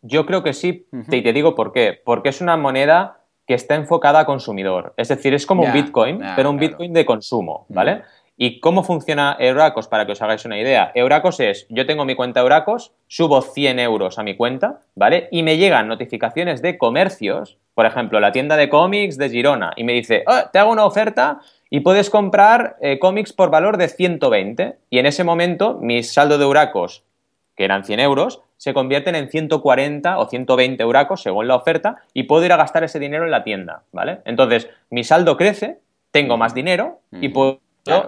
Yo 0.00 0.24
creo 0.24 0.42
que 0.42 0.54
sí, 0.54 0.88
y 0.90 1.22
te 1.22 1.32
digo 1.34 1.54
por 1.54 1.72
qué. 1.72 2.00
Porque 2.02 2.30
es 2.30 2.40
una 2.40 2.56
moneda 2.56 3.21
que 3.52 3.56
está 3.56 3.74
enfocada 3.74 4.20
a 4.20 4.24
consumidor. 4.24 4.94
Es 4.96 5.08
decir, 5.08 5.34
es 5.34 5.44
como 5.44 5.62
un 5.62 5.74
Bitcoin, 5.74 6.22
pero 6.36 6.48
un 6.48 6.56
Bitcoin 6.56 6.94
de 6.94 7.04
consumo, 7.04 7.66
¿vale? 7.68 8.00
¿Y 8.34 8.60
cómo 8.60 8.82
funciona 8.82 9.36
Euracos 9.38 9.88
para 9.88 10.06
que 10.06 10.12
os 10.12 10.22
hagáis 10.22 10.46
una 10.46 10.58
idea? 10.58 10.90
Euracos 10.94 11.38
es, 11.38 11.66
yo 11.68 11.84
tengo 11.84 12.06
mi 12.06 12.14
cuenta 12.14 12.40
Euracos, 12.40 12.92
subo 13.08 13.42
100 13.42 13.78
euros 13.78 14.18
a 14.18 14.22
mi 14.22 14.36
cuenta, 14.36 14.80
¿vale? 14.94 15.28
Y 15.30 15.42
me 15.42 15.58
llegan 15.58 15.86
notificaciones 15.86 16.62
de 16.62 16.78
comercios, 16.78 17.58
por 17.74 17.84
ejemplo, 17.84 18.20
la 18.20 18.32
tienda 18.32 18.56
de 18.56 18.70
cómics 18.70 19.18
de 19.18 19.28
Girona, 19.28 19.74
y 19.76 19.84
me 19.84 19.92
dice, 19.92 20.24
oh, 20.26 20.48
te 20.50 20.58
hago 20.58 20.72
una 20.72 20.86
oferta 20.86 21.40
y 21.68 21.80
puedes 21.80 22.08
comprar 22.08 22.78
eh, 22.80 22.98
cómics 22.98 23.34
por 23.34 23.50
valor 23.50 23.76
de 23.76 23.88
120. 23.88 24.76
Y 24.88 24.98
en 24.98 25.04
ese 25.04 25.24
momento, 25.24 25.78
mi 25.78 26.02
saldo 26.02 26.38
de 26.38 26.44
Euracos, 26.44 27.04
que 27.54 27.66
eran 27.66 27.84
100 27.84 28.00
euros, 28.00 28.40
se 28.62 28.72
convierten 28.74 29.16
en 29.16 29.28
140 29.28 30.18
o 30.18 30.26
120 30.28 30.80
euracos 30.80 31.20
según 31.20 31.48
la 31.48 31.56
oferta 31.56 31.96
y 32.14 32.22
puedo 32.22 32.44
ir 32.44 32.52
a 32.52 32.56
gastar 32.56 32.84
ese 32.84 33.00
dinero 33.00 33.24
en 33.24 33.32
la 33.32 33.42
tienda, 33.42 33.82
¿vale? 33.90 34.20
Entonces, 34.24 34.70
mi 34.88 35.02
saldo 35.02 35.36
crece, 35.36 35.80
tengo 36.12 36.36
más 36.36 36.54
dinero 36.54 37.00
y 37.10 37.30
puedo 37.30 37.58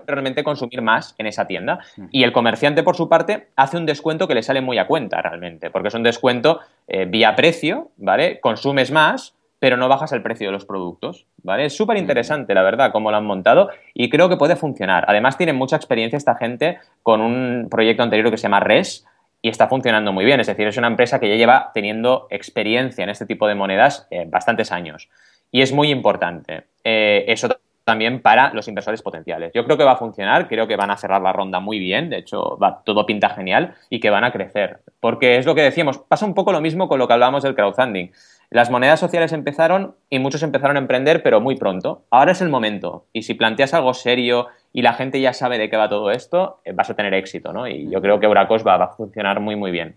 realmente 0.06 0.44
consumir 0.44 0.80
más 0.80 1.16
en 1.18 1.26
esa 1.26 1.48
tienda. 1.48 1.80
Y 2.12 2.22
el 2.22 2.30
comerciante, 2.30 2.84
por 2.84 2.94
su 2.94 3.08
parte, 3.08 3.48
hace 3.56 3.78
un 3.78 3.84
descuento 3.84 4.28
que 4.28 4.36
le 4.36 4.44
sale 4.44 4.60
muy 4.60 4.78
a 4.78 4.86
cuenta 4.86 5.20
realmente, 5.20 5.70
porque 5.70 5.88
es 5.88 5.94
un 5.94 6.04
descuento 6.04 6.60
eh, 6.86 7.04
vía 7.04 7.34
precio, 7.34 7.90
¿vale? 7.96 8.38
Consumes 8.38 8.92
más, 8.92 9.34
pero 9.58 9.76
no 9.76 9.88
bajas 9.88 10.12
el 10.12 10.22
precio 10.22 10.46
de 10.46 10.52
los 10.52 10.66
productos, 10.66 11.26
¿vale? 11.42 11.64
Es 11.64 11.76
súper 11.76 11.96
interesante, 11.96 12.54
la 12.54 12.62
verdad, 12.62 12.92
cómo 12.92 13.10
lo 13.10 13.16
han 13.16 13.26
montado 13.26 13.70
y 13.92 14.08
creo 14.08 14.28
que 14.28 14.36
puede 14.36 14.54
funcionar. 14.54 15.04
Además, 15.08 15.36
tiene 15.36 15.52
mucha 15.52 15.74
experiencia 15.74 16.16
esta 16.16 16.36
gente 16.36 16.78
con 17.02 17.20
un 17.20 17.66
proyecto 17.68 18.04
anterior 18.04 18.30
que 18.30 18.36
se 18.36 18.44
llama 18.44 18.60
RES 18.60 19.04
y 19.44 19.50
está 19.50 19.68
funcionando 19.68 20.10
muy 20.10 20.24
bien. 20.24 20.40
Es 20.40 20.46
decir, 20.46 20.66
es 20.66 20.78
una 20.78 20.86
empresa 20.86 21.20
que 21.20 21.28
ya 21.28 21.36
lleva 21.36 21.70
teniendo 21.74 22.26
experiencia 22.30 23.04
en 23.04 23.10
este 23.10 23.26
tipo 23.26 23.46
de 23.46 23.54
monedas 23.54 24.08
eh, 24.10 24.24
bastantes 24.26 24.72
años. 24.72 25.10
Y 25.50 25.60
es 25.60 25.70
muy 25.70 25.90
importante. 25.90 26.64
Eh, 26.82 27.26
eso 27.28 27.48
también 27.84 28.22
para 28.22 28.54
los 28.54 28.68
inversores 28.68 29.02
potenciales. 29.02 29.52
Yo 29.54 29.66
creo 29.66 29.76
que 29.76 29.84
va 29.84 29.92
a 29.92 29.96
funcionar, 29.96 30.48
creo 30.48 30.66
que 30.66 30.76
van 30.76 30.90
a 30.90 30.96
cerrar 30.96 31.20
la 31.20 31.34
ronda 31.34 31.60
muy 31.60 31.78
bien, 31.78 32.08
de 32.08 32.16
hecho 32.16 32.56
va, 32.56 32.82
todo 32.86 33.04
pinta 33.04 33.28
genial 33.28 33.74
y 33.90 34.00
que 34.00 34.08
van 34.08 34.24
a 34.24 34.32
crecer. 34.32 34.80
Porque 34.98 35.36
es 35.36 35.44
lo 35.44 35.54
que 35.54 35.60
decíamos, 35.60 35.98
pasa 35.98 36.24
un 36.24 36.32
poco 36.32 36.50
lo 36.50 36.62
mismo 36.62 36.88
con 36.88 36.98
lo 36.98 37.06
que 37.06 37.12
hablábamos 37.12 37.42
del 37.42 37.54
crowdfunding. 37.54 38.12
Las 38.48 38.70
monedas 38.70 38.98
sociales 38.98 39.34
empezaron 39.34 39.94
y 40.08 40.20
muchos 40.20 40.42
empezaron 40.42 40.76
a 40.76 40.80
emprender, 40.80 41.22
pero 41.22 41.42
muy 41.42 41.56
pronto. 41.56 42.06
Ahora 42.10 42.32
es 42.32 42.40
el 42.40 42.48
momento. 42.48 43.04
Y 43.12 43.24
si 43.24 43.34
planteas 43.34 43.74
algo 43.74 43.92
serio 43.92 44.46
y 44.74 44.82
la 44.82 44.92
gente 44.92 45.20
ya 45.20 45.32
sabe 45.32 45.56
de 45.56 45.70
qué 45.70 45.76
va 45.76 45.88
todo 45.88 46.10
esto, 46.10 46.60
eh, 46.64 46.72
vas 46.72 46.90
a 46.90 46.94
tener 46.94 47.14
éxito, 47.14 47.52
¿no? 47.52 47.68
Y 47.68 47.88
yo 47.88 48.02
creo 48.02 48.18
que 48.18 48.26
Euracos 48.26 48.66
va, 48.66 48.76
va 48.76 48.86
a 48.86 48.88
funcionar 48.88 49.38
muy, 49.38 49.54
muy 49.54 49.70
bien. 49.70 49.94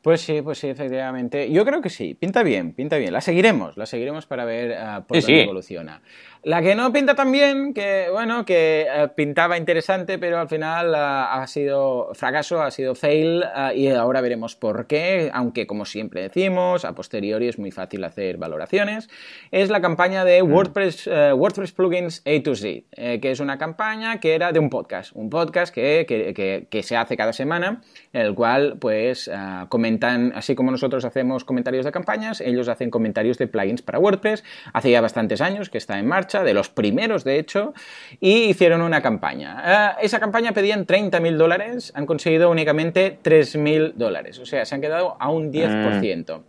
Pues 0.00 0.22
sí, 0.22 0.40
pues 0.42 0.58
sí, 0.58 0.68
efectivamente. 0.68 1.50
Yo 1.52 1.64
creo 1.64 1.82
que 1.82 1.90
sí, 1.90 2.14
pinta 2.14 2.42
bien, 2.42 2.72
pinta 2.72 2.96
bien. 2.96 3.12
La 3.12 3.20
seguiremos, 3.20 3.76
la 3.76 3.84
seguiremos 3.86 4.26
para 4.26 4.46
ver 4.46 4.72
uh, 4.72 5.02
por 5.02 5.20
dónde 5.20 5.42
evoluciona. 5.42 6.00
La 6.44 6.60
que 6.60 6.74
no 6.74 6.92
pinta 6.92 7.14
tan 7.14 7.32
bien, 7.32 7.72
que 7.72 8.08
bueno, 8.12 8.44
que 8.44 8.86
uh, 8.86 9.08
pintaba 9.14 9.56
interesante, 9.56 10.18
pero 10.18 10.38
al 10.38 10.46
final 10.46 10.90
uh, 10.90 11.40
ha 11.40 11.46
sido 11.46 12.10
fracaso, 12.12 12.60
ha 12.60 12.70
sido 12.70 12.94
fail, 12.94 13.42
y 13.74 13.88
ahora 13.88 14.20
veremos 14.20 14.54
por 14.54 14.86
qué, 14.86 15.30
aunque 15.32 15.66
como 15.66 15.86
siempre 15.86 16.20
decimos, 16.20 16.84
a 16.84 16.94
posteriori 16.94 17.48
es 17.48 17.58
muy 17.58 17.70
fácil 17.70 18.04
hacer 18.04 18.36
valoraciones, 18.36 19.08
es 19.52 19.70
la 19.70 19.80
campaña 19.80 20.26
de 20.26 20.42
mm. 20.42 20.52
WordPress, 20.52 21.06
WordPress 21.06 21.72
Plugins 21.72 22.22
A 22.26 22.42
to 22.42 22.54
Z, 22.54 22.84
eh, 22.92 23.20
que 23.22 23.30
es 23.30 23.40
una 23.40 23.56
campaña 23.56 24.20
que 24.20 24.34
era 24.34 24.52
de 24.52 24.58
un 24.58 24.68
podcast, 24.68 25.12
un 25.14 25.30
podcast 25.30 25.74
que, 25.74 26.04
que, 26.06 26.34
que, 26.34 26.66
que 26.68 26.82
se 26.82 26.98
hace 26.98 27.16
cada 27.16 27.32
semana, 27.32 27.80
en 28.12 28.20
el 28.20 28.34
cual 28.34 28.76
pues 28.78 29.30
comenta 29.70 30.14
así 30.34 30.54
como 30.54 30.70
nosotros 30.70 31.06
hacemos 31.06 31.44
comentarios 31.44 31.86
de 31.86 31.92
campañas, 31.92 32.42
ellos 32.42 32.68
hacen 32.68 32.90
comentarios 32.90 33.38
de 33.38 33.46
plugins 33.46 33.80
para 33.80 33.98
WordPress. 33.98 34.44
Hace 34.74 34.90
ya 34.90 35.00
bastantes 35.00 35.40
años 35.40 35.70
que 35.70 35.78
está 35.78 35.98
en 35.98 36.06
marcha, 36.06 36.33
de 36.42 36.54
los 36.54 36.68
primeros 36.68 37.22
de 37.24 37.38
hecho, 37.38 37.74
y 38.20 38.44
hicieron 38.44 38.82
una 38.82 39.02
campaña. 39.02 39.96
Eh, 40.00 40.06
esa 40.06 40.18
campaña 40.18 40.52
pedían 40.52 40.86
30.000 40.86 41.36
dólares, 41.36 41.92
han 41.94 42.06
conseguido 42.06 42.50
únicamente 42.50 43.18
3.000 43.22 43.92
dólares, 43.94 44.38
o 44.38 44.46
sea, 44.46 44.64
se 44.64 44.74
han 44.74 44.80
quedado 44.80 45.16
a 45.20 45.30
un 45.30 45.52
10%. 45.52 46.42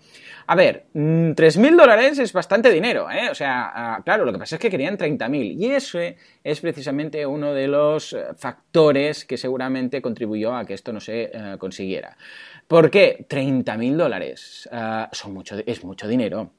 A 0.47 0.55
ver, 0.55 0.85
3.000 0.93 1.71
mm, 1.71 1.75
dólares 1.75 2.19
es 2.19 2.31
bastante 2.31 2.71
dinero, 2.71 3.09
¿eh? 3.09 3.29
O 3.31 3.35
sea, 3.35 3.71
ah, 3.73 4.01
claro, 4.05 4.25
lo 4.25 4.31
que 4.31 4.37
pasa 4.37 4.55
es 4.55 4.61
que 4.61 4.69
querían 4.69 4.95
30.000 4.95 5.55
y 5.57 5.71
eso 5.71 5.99
es 6.43 6.61
precisamente 6.61 7.25
uno 7.25 7.51
de 7.51 7.67
los 7.67 8.13
eh, 8.13 8.25
factores 8.37 9.25
que 9.25 9.37
seguramente 9.37 10.01
contribuyó 10.03 10.55
a 10.55 10.63
que 10.63 10.75
esto 10.75 10.93
no 10.93 10.99
se 10.99 11.31
consiguiera. 11.57 12.15
¿Por 12.67 12.89
qué? 12.89 13.25
30.000 13.29 13.95
dólares 13.95 14.69
uh, 14.71 15.07
son 15.11 15.33
mucho, 15.33 15.55
es 15.65 15.83
mucho 15.83 16.07
dinero. 16.07 16.51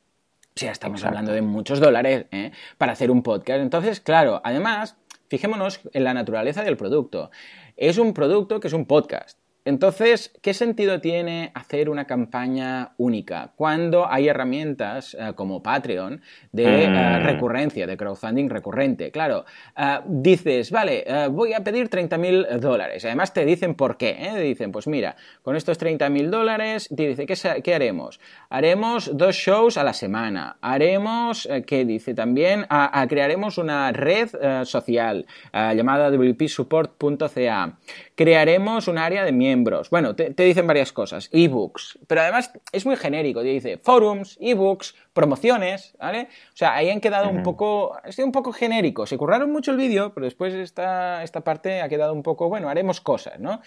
O 0.57 0.59
sea, 0.59 0.73
estamos 0.73 1.05
hablando 1.05 1.33
de 1.33 1.43
muchos 1.43 1.81
dólares 1.81 2.25
¿eh? 2.31 2.51
para 2.79 2.93
hacer 2.93 3.11
un 3.11 3.23
podcast. 3.23 3.61
Entonces, 3.61 4.01
claro, 4.01 4.41
además, 4.43 4.97
fijémonos 5.29 5.81
en 5.93 6.03
la 6.03 6.15
naturaleza 6.15 6.65
del 6.65 6.79
producto. 6.79 7.31
Es 7.77 7.99
un 7.99 8.15
producto 8.15 8.59
que 8.59 8.69
es 8.69 8.73
un 8.73 8.87
podcast. 8.87 9.39
Entonces, 9.67 10.33
¿qué 10.43 10.55
sentido 10.55 11.01
tiene 11.01 11.51
hacer 11.53 11.91
una 11.91 12.05
campaña 12.05 12.93
única 12.99 13.51
cuando 13.57 14.09
hay 14.09 14.29
herramientas 14.29 15.17
eh, 15.19 15.33
como 15.35 15.61
Patreon 15.61 16.23
de 16.53 16.85
eh, 16.85 16.89
mm. 16.89 17.25
recurrencia, 17.25 17.85
de 17.89 17.97
crowdfunding 17.97 18.49
recurrente? 18.49 19.11
Claro, 19.11 19.45
eh, 19.77 19.99
dices, 20.07 20.71
vale, 20.71 21.05
voy 21.33 21.53
a 21.53 21.65
pedir 21.65 21.91
30.000 21.91 22.61
dólares. 22.61 23.05
Además 23.07 23.35
te 23.35 23.45
dicen 23.45 23.75
por 23.75 23.97
qué. 23.97 24.17
Dicen, 24.41 24.71
pues 24.71 24.87
mira, 24.87 25.17
con 25.43 25.57
estos 25.57 25.81
30.000 25.81 26.31
dólares, 26.31 26.89
te 26.97 27.09
dice, 27.09 27.27
¿qué, 27.27 27.75
haremos? 27.75 28.21
Haremos 28.49 29.17
dos 29.17 29.35
shows 29.35 29.79
a 29.79 29.83
la 29.83 29.95
semana. 29.95 30.59
Haremos, 30.61 31.49
¿qué 31.67 31.85
dice 31.85 32.15
también? 32.15 32.67
crearemos 33.09 33.59
una 33.59 33.91
red 33.91 34.29
social 34.65 35.27
llamada 35.53 36.09
wpsupport.ca. 36.11 37.79
Crearemos 38.15 38.87
un 38.87 38.99
área 38.99 39.25
de 39.25 39.33
miembros. 39.33 39.56
Bueno, 39.91 40.15
te, 40.15 40.31
dicen 40.31 40.67
varias 40.67 40.93
cosas. 40.93 41.29
Ebooks. 41.33 41.99
Pero 42.07 42.21
además 42.21 42.53
es 42.73 42.87
muy 42.87 42.97
genérico. 42.97 43.41
Te 43.41 43.49
dice 43.49 43.79
forums, 43.79 44.37
ebooks, 44.41 44.95
promociones, 45.13 45.95
¿vale? 45.99 46.29
O 46.53 46.57
sea, 46.57 46.75
ahí 46.75 46.91
han 46.91 47.01
quedado 47.01 47.29
un 47.29 47.43
poco. 47.43 47.97
Ha 48.03 48.13
sido 48.13 48.27
un 48.27 48.33
poco 48.33 48.53
genérico. 48.53 49.07
Se 49.07 49.17
curraron 49.17 49.51
mucho 49.51 49.71
el 49.71 49.77
vídeo, 49.77 50.13
pero 50.15 50.25
después 50.25 50.55
esta, 50.55 51.23
esta 51.23 51.43
parte 51.43 51.81
ha 51.83 51.89
quedado 51.89 52.13
un 52.13 52.23
poco. 52.23 52.49
Bueno, 52.49 52.69
haremos 52.69 53.01
cosas, 53.01 53.39
¿no? 53.39 53.61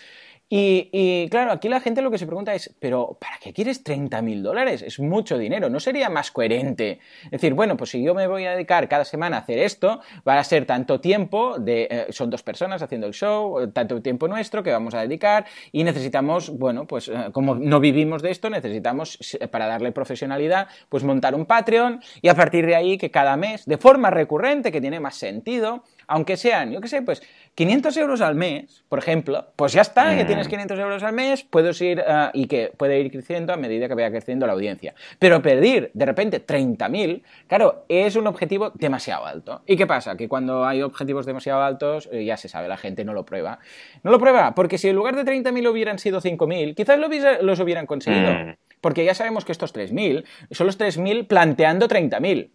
Y, 0.51 1.27
claro, 1.29 1.51
aquí 1.51 1.69
la 1.69 1.79
gente 1.79 2.01
lo 2.01 2.09
que 2.09 2.17
se 2.17 2.25
pregunta 2.25 2.55
es, 2.55 2.73
pero 2.79 3.17
¿para 3.21 3.37
qué 3.39 3.53
quieres 3.53 3.83
30.000 3.83 4.41
dólares? 4.41 4.81
Es 4.81 4.99
mucho 4.99 5.37
dinero, 5.37 5.69
¿no 5.69 5.79
sería 5.79 6.09
más 6.09 6.31
coherente? 6.31 6.99
Es 7.25 7.31
decir, 7.31 7.53
bueno, 7.53 7.77
pues 7.77 7.91
si 7.91 8.01
yo 8.01 8.15
me 8.15 8.25
voy 8.25 8.45
a 8.45 8.53
dedicar 8.53 8.89
cada 8.89 9.05
semana 9.05 9.37
a 9.37 9.39
hacer 9.41 9.59
esto, 9.59 10.01
va 10.27 10.39
a 10.39 10.43
ser 10.43 10.65
tanto 10.65 10.99
tiempo, 10.99 11.59
de, 11.59 11.87
eh, 11.91 12.05
son 12.09 12.31
dos 12.31 12.41
personas 12.41 12.81
haciendo 12.81 13.05
el 13.05 13.13
show, 13.13 13.71
tanto 13.71 14.01
tiempo 14.01 14.27
nuestro 14.27 14.63
que 14.63 14.71
vamos 14.71 14.95
a 14.95 15.01
dedicar 15.01 15.45
y 15.71 15.83
necesitamos, 15.83 16.49
bueno, 16.49 16.87
pues 16.87 17.09
eh, 17.09 17.29
como 17.31 17.53
no 17.53 17.79
vivimos 17.79 18.23
de 18.23 18.31
esto, 18.31 18.49
necesitamos, 18.49 19.19
para 19.51 19.67
darle 19.67 19.91
profesionalidad, 19.91 20.67
pues 20.89 21.03
montar 21.03 21.35
un 21.35 21.45
Patreon 21.45 22.01
y 22.23 22.27
a 22.29 22.33
partir 22.33 22.65
de 22.65 22.75
ahí 22.75 22.97
que 22.97 23.11
cada 23.11 23.37
mes, 23.37 23.65
de 23.65 23.77
forma 23.77 24.09
recurrente, 24.09 24.71
que 24.71 24.81
tiene 24.81 24.99
más 24.99 25.15
sentido, 25.15 25.83
aunque 26.09 26.37
sean, 26.37 26.71
yo 26.71 26.81
qué 26.81 26.87
sé, 26.87 27.03
pues 27.03 27.21
500 27.55 27.95
euros 27.97 28.21
al 28.21 28.35
mes, 28.35 28.83
por 28.89 28.99
ejemplo, 28.99 29.45
pues 29.55 29.73
ya 29.73 29.81
está, 29.81 30.17
que 30.17 30.25
tienes 30.25 30.47
500 30.47 30.77
mm. 30.77 30.81
euros 30.81 31.03
al 31.03 31.13
mes, 31.13 31.43
puedes 31.43 31.79
ir 31.81 31.99
uh, 31.99 32.29
y 32.33 32.47
que 32.47 32.71
puede 32.75 32.99
ir 32.99 33.11
creciendo 33.11 33.53
a 33.53 33.57
medida 33.57 33.87
que 33.87 33.93
vaya 33.93 34.09
creciendo 34.09 34.47
la 34.47 34.53
audiencia. 34.53 34.95
Pero 35.19 35.41
pedir 35.41 35.91
de 35.93 36.05
repente 36.05 36.45
30.000, 36.45 37.21
claro, 37.47 37.85
es 37.87 38.15
un 38.15 38.25
objetivo 38.25 38.71
demasiado 38.73 39.25
alto. 39.25 39.61
¿Y 39.67 39.77
qué 39.77 39.85
pasa? 39.85 40.17
Que 40.17 40.27
cuando 40.27 40.65
hay 40.65 40.81
objetivos 40.81 41.27
demasiado 41.27 41.61
altos, 41.61 42.09
eh, 42.11 42.25
ya 42.25 42.37
se 42.37 42.49
sabe, 42.49 42.67
la 42.67 42.77
gente 42.77 43.05
no 43.05 43.13
lo 43.13 43.23
prueba. 43.23 43.59
No 44.03 44.09
lo 44.09 44.19
prueba, 44.19 44.55
porque 44.55 44.79
si 44.79 44.89
en 44.89 44.95
lugar 44.95 45.15
de 45.15 45.23
30.000 45.23 45.69
hubieran 45.69 45.99
sido 45.99 46.21
5.000, 46.21 46.75
quizás 46.75 46.99
los 47.41 47.59
hubieran 47.59 47.85
conseguido. 47.85 48.33
Mm. 48.33 48.55
Porque 48.81 49.05
ya 49.05 49.13
sabemos 49.13 49.45
que 49.45 49.51
estos 49.51 49.75
3.000 49.75 50.25
son 50.51 50.65
los 50.65 50.79
3.000 50.79 51.27
planteando 51.27 51.87
30.000. 51.87 52.49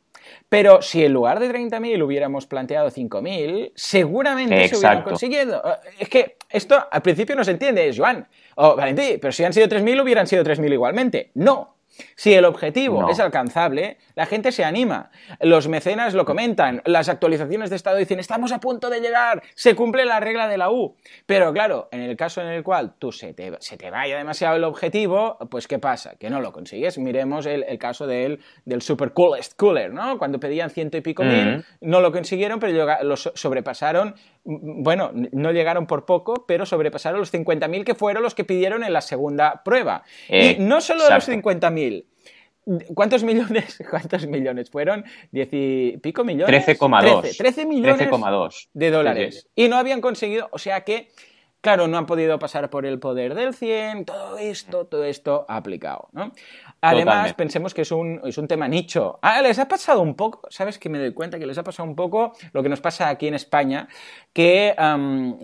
Pero 0.48 0.82
si 0.82 1.04
en 1.04 1.12
lugar 1.12 1.40
de 1.40 1.50
30.000 1.50 2.02
hubiéramos 2.02 2.46
planteado 2.46 2.90
5.000, 2.90 3.72
seguramente 3.74 4.68
se 4.68 4.76
hubieran 4.76 5.02
conseguido. 5.02 5.62
Eh, 5.64 5.90
es 6.00 6.08
que 6.08 6.36
esto 6.48 6.86
al 6.90 7.02
principio 7.02 7.34
no 7.34 7.44
se 7.44 7.52
entiende, 7.52 7.92
Joan 7.96 8.26
o 8.56 8.76
Valentín, 8.76 9.18
pero 9.20 9.32
si 9.32 9.44
han 9.44 9.52
sido 9.52 9.66
3.000 9.66 10.02
hubieran 10.02 10.26
sido 10.26 10.44
3.000 10.44 10.72
igualmente. 10.72 11.30
No, 11.34 11.73
si 12.16 12.34
el 12.34 12.44
objetivo 12.44 13.08
es 13.10 13.20
alcanzable, 13.20 13.98
la 14.14 14.26
gente 14.26 14.52
se 14.52 14.64
anima. 14.64 15.10
Los 15.40 15.68
mecenas 15.68 16.14
lo 16.14 16.24
comentan, 16.24 16.82
las 16.84 17.08
actualizaciones 17.08 17.70
de 17.70 17.76
estado 17.76 17.96
dicen, 17.96 18.20
estamos 18.20 18.52
a 18.52 18.60
punto 18.60 18.90
de 18.90 19.00
llegar, 19.00 19.42
se 19.54 19.74
cumple 19.74 20.04
la 20.04 20.20
regla 20.20 20.48
de 20.48 20.58
la 20.58 20.70
U. 20.70 20.96
Pero 21.26 21.52
claro, 21.52 21.88
en 21.92 22.00
el 22.00 22.16
caso 22.16 22.40
en 22.40 22.48
el 22.48 22.62
cual 22.62 22.94
tú 22.98 23.12
se 23.12 23.34
te, 23.34 23.52
se 23.60 23.76
te 23.76 23.90
vaya 23.90 24.16
demasiado 24.16 24.56
el 24.56 24.64
objetivo, 24.64 25.38
pues 25.50 25.68
¿qué 25.68 25.78
pasa? 25.78 26.14
Que 26.18 26.30
no 26.30 26.40
lo 26.40 26.52
consigues. 26.52 26.98
Miremos 26.98 27.46
el, 27.46 27.64
caso 27.78 28.06
del, 28.06 28.40
del 28.64 28.82
super 28.82 29.12
coolest 29.12 29.56
cooler, 29.56 29.92
¿no? 29.92 30.18
Cuando 30.18 30.38
pedían 30.38 30.70
ciento 30.70 30.96
y 30.96 31.00
pico 31.00 31.24
mil, 31.24 31.58
mm. 31.58 31.62
no 31.80 32.00
lo 32.00 32.12
consiguieron, 32.12 32.60
pero 32.60 33.02
lo 33.02 33.16
sobrepasaron 33.16 34.14
bueno, 34.44 35.10
no 35.14 35.52
llegaron 35.52 35.86
por 35.86 36.04
poco, 36.04 36.44
pero 36.46 36.66
sobrepasaron 36.66 37.20
los 37.20 37.32
50.000 37.32 37.84
que 37.84 37.94
fueron 37.94 38.22
los 38.22 38.34
que 38.34 38.44
pidieron 38.44 38.84
en 38.84 38.92
la 38.92 39.00
segunda 39.00 39.62
prueba. 39.64 40.04
y 40.28 40.56
no 40.58 40.80
solo 40.80 41.08
los 41.08 41.28
50.000. 41.28 42.04
¿Cuántos 42.94 43.24
millones? 43.24 43.82
¿Cuántos 43.90 44.26
millones 44.26 44.70
fueron? 44.70 45.04
¿Diez 45.30 45.48
y 45.52 45.98
pico 45.98 46.24
millones? 46.24 46.66
13,2. 46.66 47.36
13, 47.36 47.66
millones 47.66 48.08
de 48.72 48.90
dólares. 48.90 49.48
Y 49.54 49.68
no 49.68 49.76
habían 49.76 50.00
conseguido, 50.00 50.48
o 50.50 50.58
sea 50.58 50.82
que 50.82 51.08
claro, 51.64 51.88
no 51.88 51.96
han 51.96 52.04
podido 52.04 52.38
pasar 52.38 52.68
por 52.68 52.84
el 52.84 52.98
poder 52.98 53.34
del 53.34 53.54
100, 53.54 54.04
todo 54.04 54.36
esto, 54.36 54.84
todo 54.84 55.02
esto 55.04 55.46
aplicado, 55.48 56.10
¿no? 56.12 56.32
Además, 56.84 57.34
pensemos 57.34 57.72
que 57.72 57.82
es 57.82 57.92
un, 57.92 58.20
es 58.24 58.36
un 58.38 58.46
tema 58.46 58.68
nicho. 58.68 59.18
Ah, 59.22 59.40
les 59.42 59.58
ha 59.58 59.66
pasado 59.66 60.02
un 60.02 60.14
poco, 60.14 60.42
¿sabes? 60.50 60.78
Que 60.78 60.88
me 60.88 60.98
doy 60.98 61.12
cuenta 61.12 61.38
que 61.38 61.46
les 61.46 61.56
ha 61.56 61.64
pasado 61.64 61.88
un 61.88 61.96
poco 61.96 62.32
lo 62.52 62.62
que 62.62 62.68
nos 62.68 62.80
pasa 62.80 63.08
aquí 63.08 63.26
en 63.26 63.34
España, 63.34 63.88
que, 64.32 64.74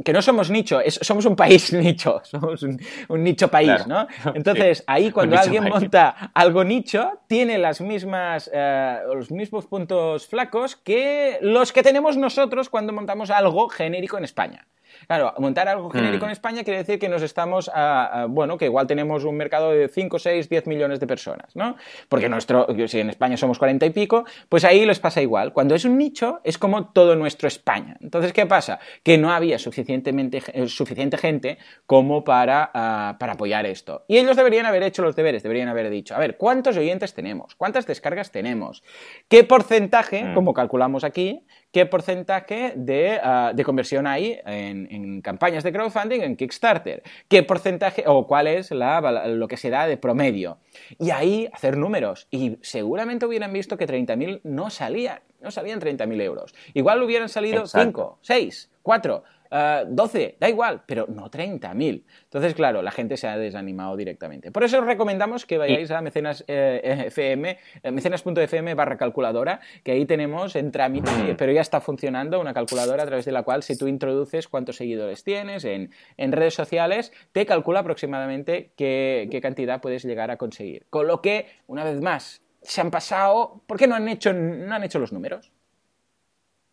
que 0.05 0.13
no 0.13 0.23
somos 0.23 0.51
nicho, 0.51 0.81
somos 0.89 1.25
un 1.25 1.37
país 1.37 1.73
nicho, 1.73 2.21
somos 2.25 2.63
un, 2.63 2.79
nicho 3.25 3.49
país, 3.49 3.87
¿no? 3.87 4.07
Entonces, 4.35 4.85
ahí 4.87 5.11
cuando 5.11 5.39
alguien 5.39 5.65
monta 5.65 6.31
algo 6.35 6.63
nicho, 6.65 7.21
tiene 7.27 7.59
las 7.59 7.81
mismas, 7.81 8.51
eh, 8.53 8.99
los 9.15 9.31
mismos 9.31 9.67
puntos 9.67 10.27
flacos 10.27 10.77
que 10.77 11.39
los 11.41 11.73
que 11.73 11.83
tenemos 11.83 12.17
nosotros 12.17 12.69
cuando 12.69 12.93
montamos 12.93 13.31
algo 13.31 13.69
genérico 13.69 14.19
en 14.19 14.25
España. 14.25 14.67
Claro, 15.07 15.35
montar 15.39 15.69
algo 15.69 15.91
genérico 15.91 16.27
en. 16.27 16.31
España 16.31 16.65
quiere 16.65 16.79
decir 16.79 16.99
que 16.99 17.09
nos 17.09 17.23
estamos, 17.23 17.71
a, 17.75 18.27
bueno, 18.29 18.57
que 18.57 18.67
igual 18.67 18.87
tenemos 18.87 19.25
un 19.25 19.37
mercado 19.37 19.73
de 19.73 19.89
5, 19.89 20.19
6, 20.19 20.49
10 20.49 20.67
millones 20.67 21.01
de 21.01 21.07
personas, 21.07 21.55
¿no? 21.55 21.77
Porque 22.09 22.29
nuestro, 22.29 22.67
si 22.87 23.01
en 23.01 23.11
España 23.11 23.37
somos 23.37 23.59
40 23.59 23.87
y 23.87 23.91
pico, 23.91 24.25
pues 24.49 24.65
ahí 24.65 24.85
les 24.87 24.99
pasa 25.01 25.21
igual. 25.21 25.53
Cuando 25.53 25.75
es 25.75 25.85
un 25.85 25.99
nicho, 25.99 26.41
es 26.45 26.59
como 26.59 26.89
todo 26.89 27.17
nuestro 27.17 27.49
España. 27.49 27.97
Entonces, 28.01 28.33
¿qué 28.33 28.47
pasa? 28.47 28.79
Que 29.03 29.19
no 29.19 29.33
había 29.33 29.59
suficientemente, 29.59 30.43
eh, 30.53 30.69
suficiente 30.69 31.19
gente 31.19 31.59
como 31.87 32.25
para, 32.25 32.71
ah, 32.73 33.17
para 33.19 33.33
apoyar 33.33 33.67
esto. 33.67 34.05
Y 34.09 34.19
ellos 34.19 34.37
deberían 34.37 34.67
haber 34.67 34.83
hecho 34.83 35.03
los 35.03 35.17
deberes, 35.17 35.43
deberían 35.43 35.69
haber 35.69 35.91
dicho, 35.91 36.15
a 36.15 36.19
ver, 36.19 36.37
¿cuántos 36.37 36.77
oyentes 36.77 37.15
tenemos? 37.15 37.55
¿Cuántas 37.55 37.87
descargas 37.87 38.31
tenemos? 38.31 38.83
¿Qué 39.29 39.45
porcentaje, 39.45 40.25
mm. 40.25 40.35
como 40.35 40.55
calculamos 40.55 41.05
aquí, 41.05 41.45
qué 41.73 41.87
porcentaje 41.87 42.73
de, 42.77 43.21
ah, 43.23 43.53
conversión 43.65 44.07
hay 44.07 44.41
en, 44.45 45.21
campañas 45.23 45.63
de 45.65 45.73
crowdfunding 45.73 46.21
en 46.21 46.37
Kickstarter, 46.37 47.03
qué 47.29 47.43
porcentaje 47.43 48.05
o 48.07 48.27
cuál 48.27 48.47
es 48.47 48.71
lo 48.71 49.49
que 49.49 49.57
se 49.57 49.71
da 49.71 49.87
de 49.87 49.97
promedio. 49.97 50.59
Y 50.99 51.11
ahí 51.11 51.49
hacer 51.53 51.77
números. 51.77 52.27
Y 52.31 52.59
seguramente 52.63 53.27
hubieran 53.27 53.53
visto 53.53 53.77
que 53.77 53.87
30.000 53.87 54.41
no 54.45 54.71
salían, 54.71 55.21
no 55.41 55.51
salían 55.51 55.81
30.000 55.81 56.21
euros. 56.23 56.55
Igual 56.75 57.03
hubieran 57.03 57.29
salido 57.29 57.67
5, 57.67 58.19
6, 58.23 58.71
4. 58.83 59.23
12, 59.51 60.23
eh, 60.23 60.37
da 60.39 60.49
igual, 60.49 60.83
pero 60.87 61.07
no 61.09 61.31
30.000. 61.31 62.05
Entonces, 62.25 62.55
claro, 62.55 62.83
la 62.83 62.91
gente 62.93 63.17
se 63.17 63.27
ha 63.27 63.37
desanimado 63.37 63.97
directamente. 63.97 64.53
Por 64.53 64.63
eso 64.63 64.79
os 64.79 64.87
recomendamos 64.87 65.45
que 65.45 65.59
vayáis 65.59 65.91
a 65.91 66.01
mecenas, 66.01 66.45
eh, 66.47 67.05
FM, 67.07 67.59
eh, 67.83 67.91
mecenas.fm 67.91 68.75
barra 68.75 68.97
calculadora, 68.97 69.61
que 69.83 69.93
ahí 69.93 70.07
tenemos 70.07 70.55
en 70.55 70.71
trámite, 70.71 71.35
pero 71.37 71.53
ya 71.53 71.61
está 71.61 71.81
funcionando 71.81 72.41
una 72.41 72.55
calculadora 72.55 73.03
a 73.03 73.07
través 73.07 73.25
de 73.25 73.33
la 73.33 73.43
cual 73.43 73.63
si 73.63 73.77
tú 73.77 73.89
introduces 73.89 74.47
cuántos 74.47 74.77
seguidores 74.77 75.25
tienes 75.25 75.65
en, 75.65 75.91
redes 76.17 76.55
sociales, 76.55 77.13
te 77.33 77.45
calcula 77.45 77.81
aproximadamente 77.81 78.73
qué, 78.77 79.29
qué 79.31 79.41
cantidad 79.41 79.81
puedes 79.81 80.05
llegar 80.05 80.31
a 80.31 80.37
conseguir. 80.37 80.87
Con 80.91 81.09
lo 81.09 81.21
que, 81.21 81.47
una 81.67 81.83
vez 81.83 82.01
más, 82.01 82.41
se 82.63 82.81
han 82.81 82.91
pasado, 82.91 83.63
¿por 83.67 83.79
qué 83.79 83.89
no 83.89 83.97
han 83.97 84.09
hecho, 84.09 84.33
no 84.33 84.75
han 84.75 84.85
hecho 84.85 85.01
los 85.01 85.13
números? 85.13 85.51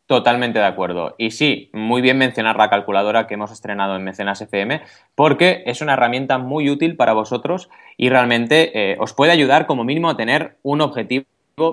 Totalmente 0.07 0.59
de 0.59 0.65
acuerdo. 0.65 1.15
Y 1.17 1.31
sí, 1.31 1.69
muy 1.73 2.01
bien 2.01 2.17
mencionar 2.17 2.55
la 2.55 2.69
calculadora 2.69 3.27
que 3.27 3.33
hemos 3.33 3.51
estrenado 3.51 3.97
en 3.97 4.05
Mecenas 4.05 4.39
FM, 4.39 4.81
porque 5.15 5.63
es 5.65 5.81
una 5.81 5.93
herramienta 5.93 6.37
muy 6.37 6.69
útil 6.69 6.95
para 6.95 7.11
vosotros 7.11 7.69
y 7.97 8.07
realmente 8.07 8.91
eh, 8.91 8.95
os 9.01 9.13
puede 9.13 9.33
ayudar 9.33 9.67
como 9.67 9.83
mínimo 9.83 10.09
a 10.09 10.15
tener 10.15 10.59
un 10.63 10.79
objetivo 10.79 11.25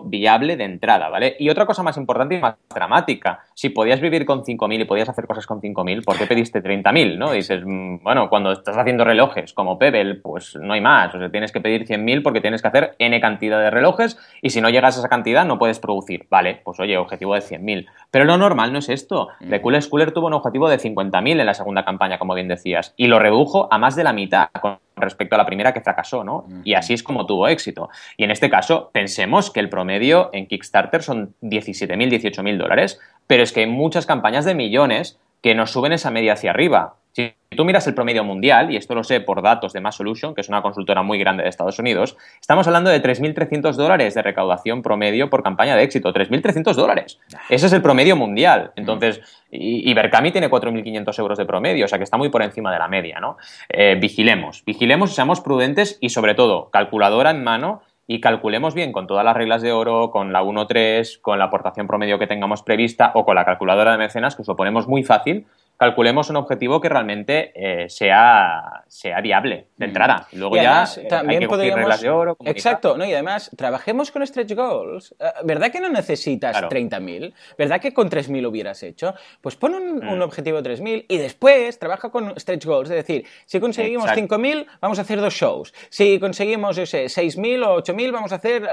viable 0.04 0.56
de 0.56 0.64
entrada, 0.64 1.08
¿vale? 1.10 1.36
Y 1.38 1.50
otra 1.50 1.66
cosa 1.66 1.82
más 1.82 1.96
importante 1.98 2.36
y 2.36 2.40
más 2.40 2.54
dramática, 2.74 3.40
si 3.52 3.68
podías 3.68 4.00
vivir 4.00 4.24
con 4.24 4.42
5.000 4.42 4.80
y 4.80 4.84
podías 4.84 5.08
hacer 5.08 5.26
cosas 5.26 5.46
con 5.46 5.60
5.000, 5.60 6.04
¿por 6.04 6.16
qué 6.16 6.26
pediste 6.26 6.62
30.000, 6.62 7.18
no? 7.18 7.32
dices, 7.32 7.62
mm, 7.64 8.02
bueno, 8.02 8.30
cuando 8.30 8.52
estás 8.52 8.78
haciendo 8.78 9.04
relojes 9.04 9.52
como 9.52 9.78
Pebble, 9.78 10.16
pues 10.16 10.56
no 10.56 10.72
hay 10.72 10.80
más, 10.80 11.14
o 11.14 11.18
sea, 11.18 11.30
tienes 11.30 11.52
que 11.52 11.60
pedir 11.60 11.86
100.000 11.86 12.22
porque 12.22 12.40
tienes 12.40 12.62
que 12.62 12.68
hacer 12.68 12.94
N 12.98 13.20
cantidad 13.20 13.60
de 13.60 13.70
relojes 13.70 14.18
y 14.40 14.50
si 14.50 14.62
no 14.62 14.70
llegas 14.70 14.96
a 14.96 15.00
esa 15.00 15.08
cantidad 15.08 15.44
no 15.44 15.58
puedes 15.58 15.78
producir, 15.78 16.26
¿vale? 16.30 16.62
Pues 16.64 16.80
oye, 16.80 16.96
objetivo 16.96 17.34
de 17.34 17.40
100.000. 17.42 17.86
Pero 18.10 18.24
lo 18.24 18.38
normal 18.38 18.72
no 18.72 18.78
es 18.78 18.88
esto. 18.88 19.28
The 19.48 19.60
Cool 19.60 19.80
Schooler 19.82 20.12
tuvo 20.12 20.28
un 20.28 20.34
objetivo 20.34 20.70
de 20.70 20.78
50.000 20.78 21.40
en 21.40 21.46
la 21.46 21.54
segunda 21.54 21.84
campaña, 21.84 22.18
como 22.18 22.34
bien 22.34 22.48
decías, 22.48 22.94
y 22.96 23.08
lo 23.08 23.18
redujo 23.18 23.68
a 23.70 23.78
más 23.78 23.96
de 23.96 24.04
la 24.04 24.12
mitad, 24.12 24.48
con 24.60 24.78
respecto 24.96 25.34
a 25.34 25.38
la 25.38 25.46
primera 25.46 25.72
que 25.72 25.80
fracasó, 25.80 26.24
¿no? 26.24 26.46
Y 26.64 26.74
así 26.74 26.94
es 26.94 27.02
como 27.02 27.26
tuvo 27.26 27.48
éxito. 27.48 27.88
Y 28.16 28.24
en 28.24 28.30
este 28.30 28.50
caso, 28.50 28.90
pensemos 28.92 29.50
que 29.50 29.60
el 29.60 29.68
promedio 29.68 30.30
en 30.32 30.46
Kickstarter 30.46 31.02
son 31.02 31.34
17.000, 31.42 31.96
18.000 32.10 32.56
dólares, 32.56 33.00
pero 33.26 33.42
es 33.42 33.52
que 33.52 33.60
hay 33.60 33.66
muchas 33.66 34.06
campañas 34.06 34.44
de 34.44 34.54
millones 34.54 35.18
que 35.42 35.54
nos 35.54 35.72
suben 35.72 35.92
esa 35.92 36.10
media 36.10 36.34
hacia 36.34 36.50
arriba. 36.50 36.96
Si 37.14 37.32
tú 37.50 37.64
miras 37.64 37.86
el 37.86 37.94
promedio 37.94 38.24
mundial, 38.24 38.72
y 38.72 38.76
esto 38.76 38.92
lo 38.96 39.04
sé 39.04 39.20
por 39.20 39.40
datos 39.40 39.72
de 39.72 39.80
Mass 39.80 39.94
Solution, 39.94 40.34
que 40.34 40.40
es 40.40 40.48
una 40.48 40.62
consultora 40.62 41.04
muy 41.04 41.16
grande 41.16 41.44
de 41.44 41.48
Estados 41.48 41.78
Unidos, 41.78 42.16
estamos 42.40 42.66
hablando 42.66 42.90
de 42.90 43.00
3.300 43.00 43.74
dólares 43.74 44.14
de 44.14 44.22
recaudación 44.22 44.82
promedio 44.82 45.30
por 45.30 45.44
campaña 45.44 45.76
de 45.76 45.84
éxito. 45.84 46.12
3.300 46.12 46.74
dólares. 46.74 47.20
Ese 47.48 47.66
es 47.66 47.72
el 47.72 47.82
promedio 47.82 48.16
mundial. 48.16 48.72
Entonces, 48.74 49.20
y, 49.48 49.94
Berkami 49.94 50.32
tiene 50.32 50.50
4.500 50.50 51.16
euros 51.20 51.38
de 51.38 51.46
promedio, 51.46 51.84
o 51.84 51.88
sea 51.88 51.98
que 51.98 52.04
está 52.04 52.16
muy 52.16 52.30
por 52.30 52.42
encima 52.42 52.72
de 52.72 52.80
la 52.80 52.88
media, 52.88 53.20
¿no? 53.20 53.36
Eh, 53.68 53.96
vigilemos, 54.00 54.64
vigilemos 54.64 55.14
seamos 55.14 55.40
prudentes 55.40 55.98
y 56.00 56.08
sobre 56.08 56.34
todo, 56.34 56.70
calculadora 56.70 57.30
en 57.30 57.44
mano 57.44 57.82
y 58.08 58.20
calculemos 58.20 58.74
bien 58.74 58.90
con 58.90 59.06
todas 59.06 59.24
las 59.24 59.36
reglas 59.36 59.62
de 59.62 59.70
oro, 59.70 60.10
con 60.10 60.32
la 60.32 60.42
1.3, 60.42 61.20
con 61.20 61.38
la 61.38 61.44
aportación 61.44 61.86
promedio 61.86 62.18
que 62.18 62.26
tengamos 62.26 62.62
prevista 62.62 63.12
o 63.14 63.24
con 63.24 63.36
la 63.36 63.44
calculadora 63.44 63.92
de 63.92 63.98
mecenas, 63.98 64.34
que 64.34 64.42
os 64.42 64.48
lo 64.48 64.56
ponemos 64.56 64.88
muy 64.88 65.04
fácil, 65.04 65.46
calculemos 65.84 66.30
un 66.30 66.36
objetivo 66.36 66.80
que 66.80 66.88
realmente 66.88 67.52
eh, 67.54 67.90
sea, 67.90 68.84
sea 68.88 69.20
viable 69.20 69.68
de 69.76 69.84
entrada. 69.84 70.26
Y 70.32 70.38
luego 70.38 70.56
ya 70.56 70.84
eh, 70.96 71.06
también 71.08 71.42
hay 71.42 71.44
que 71.44 71.48
podríamos... 71.48 71.80
reglas 71.80 72.00
de 72.00 72.08
oro. 72.08 72.36
Exacto, 72.46 72.96
¿no? 72.96 73.04
y 73.04 73.12
además 73.12 73.50
trabajemos 73.54 74.10
con 74.10 74.26
stretch 74.26 74.54
goals. 74.54 75.14
Eh, 75.20 75.24
¿Verdad 75.44 75.70
que 75.70 75.80
no 75.80 75.90
necesitas 75.90 76.56
30.000? 76.56 77.34
¿Verdad 77.58 77.80
que 77.82 77.92
con 77.92 78.08
3.000 78.08 78.46
hubieras 78.46 78.82
hecho? 78.82 79.14
Pues 79.42 79.56
pon 79.56 79.74
un, 79.74 79.98
mm. 79.98 80.22
objetivo 80.22 80.62
de 80.62 80.74
3.000 80.74 81.04
y 81.06 81.18
después 81.18 81.78
trabaja 81.78 82.10
con 82.10 82.38
stretch 82.40 82.64
goals. 82.64 82.88
Es 82.88 82.96
decir, 82.96 83.26
si 83.44 83.60
conseguimos 83.60 84.08
5.000, 84.08 84.66
vamos 84.80 84.98
a 84.98 85.02
hacer 85.02 85.20
dos 85.20 85.34
shows. 85.34 85.74
Si 85.90 86.18
conseguimos 86.18 86.78
ese 86.78 87.04
6.000 87.04 87.66
o 87.66 87.82
8.000, 87.82 88.10
vamos 88.10 88.32
a 88.32 88.36
hacer 88.36 88.66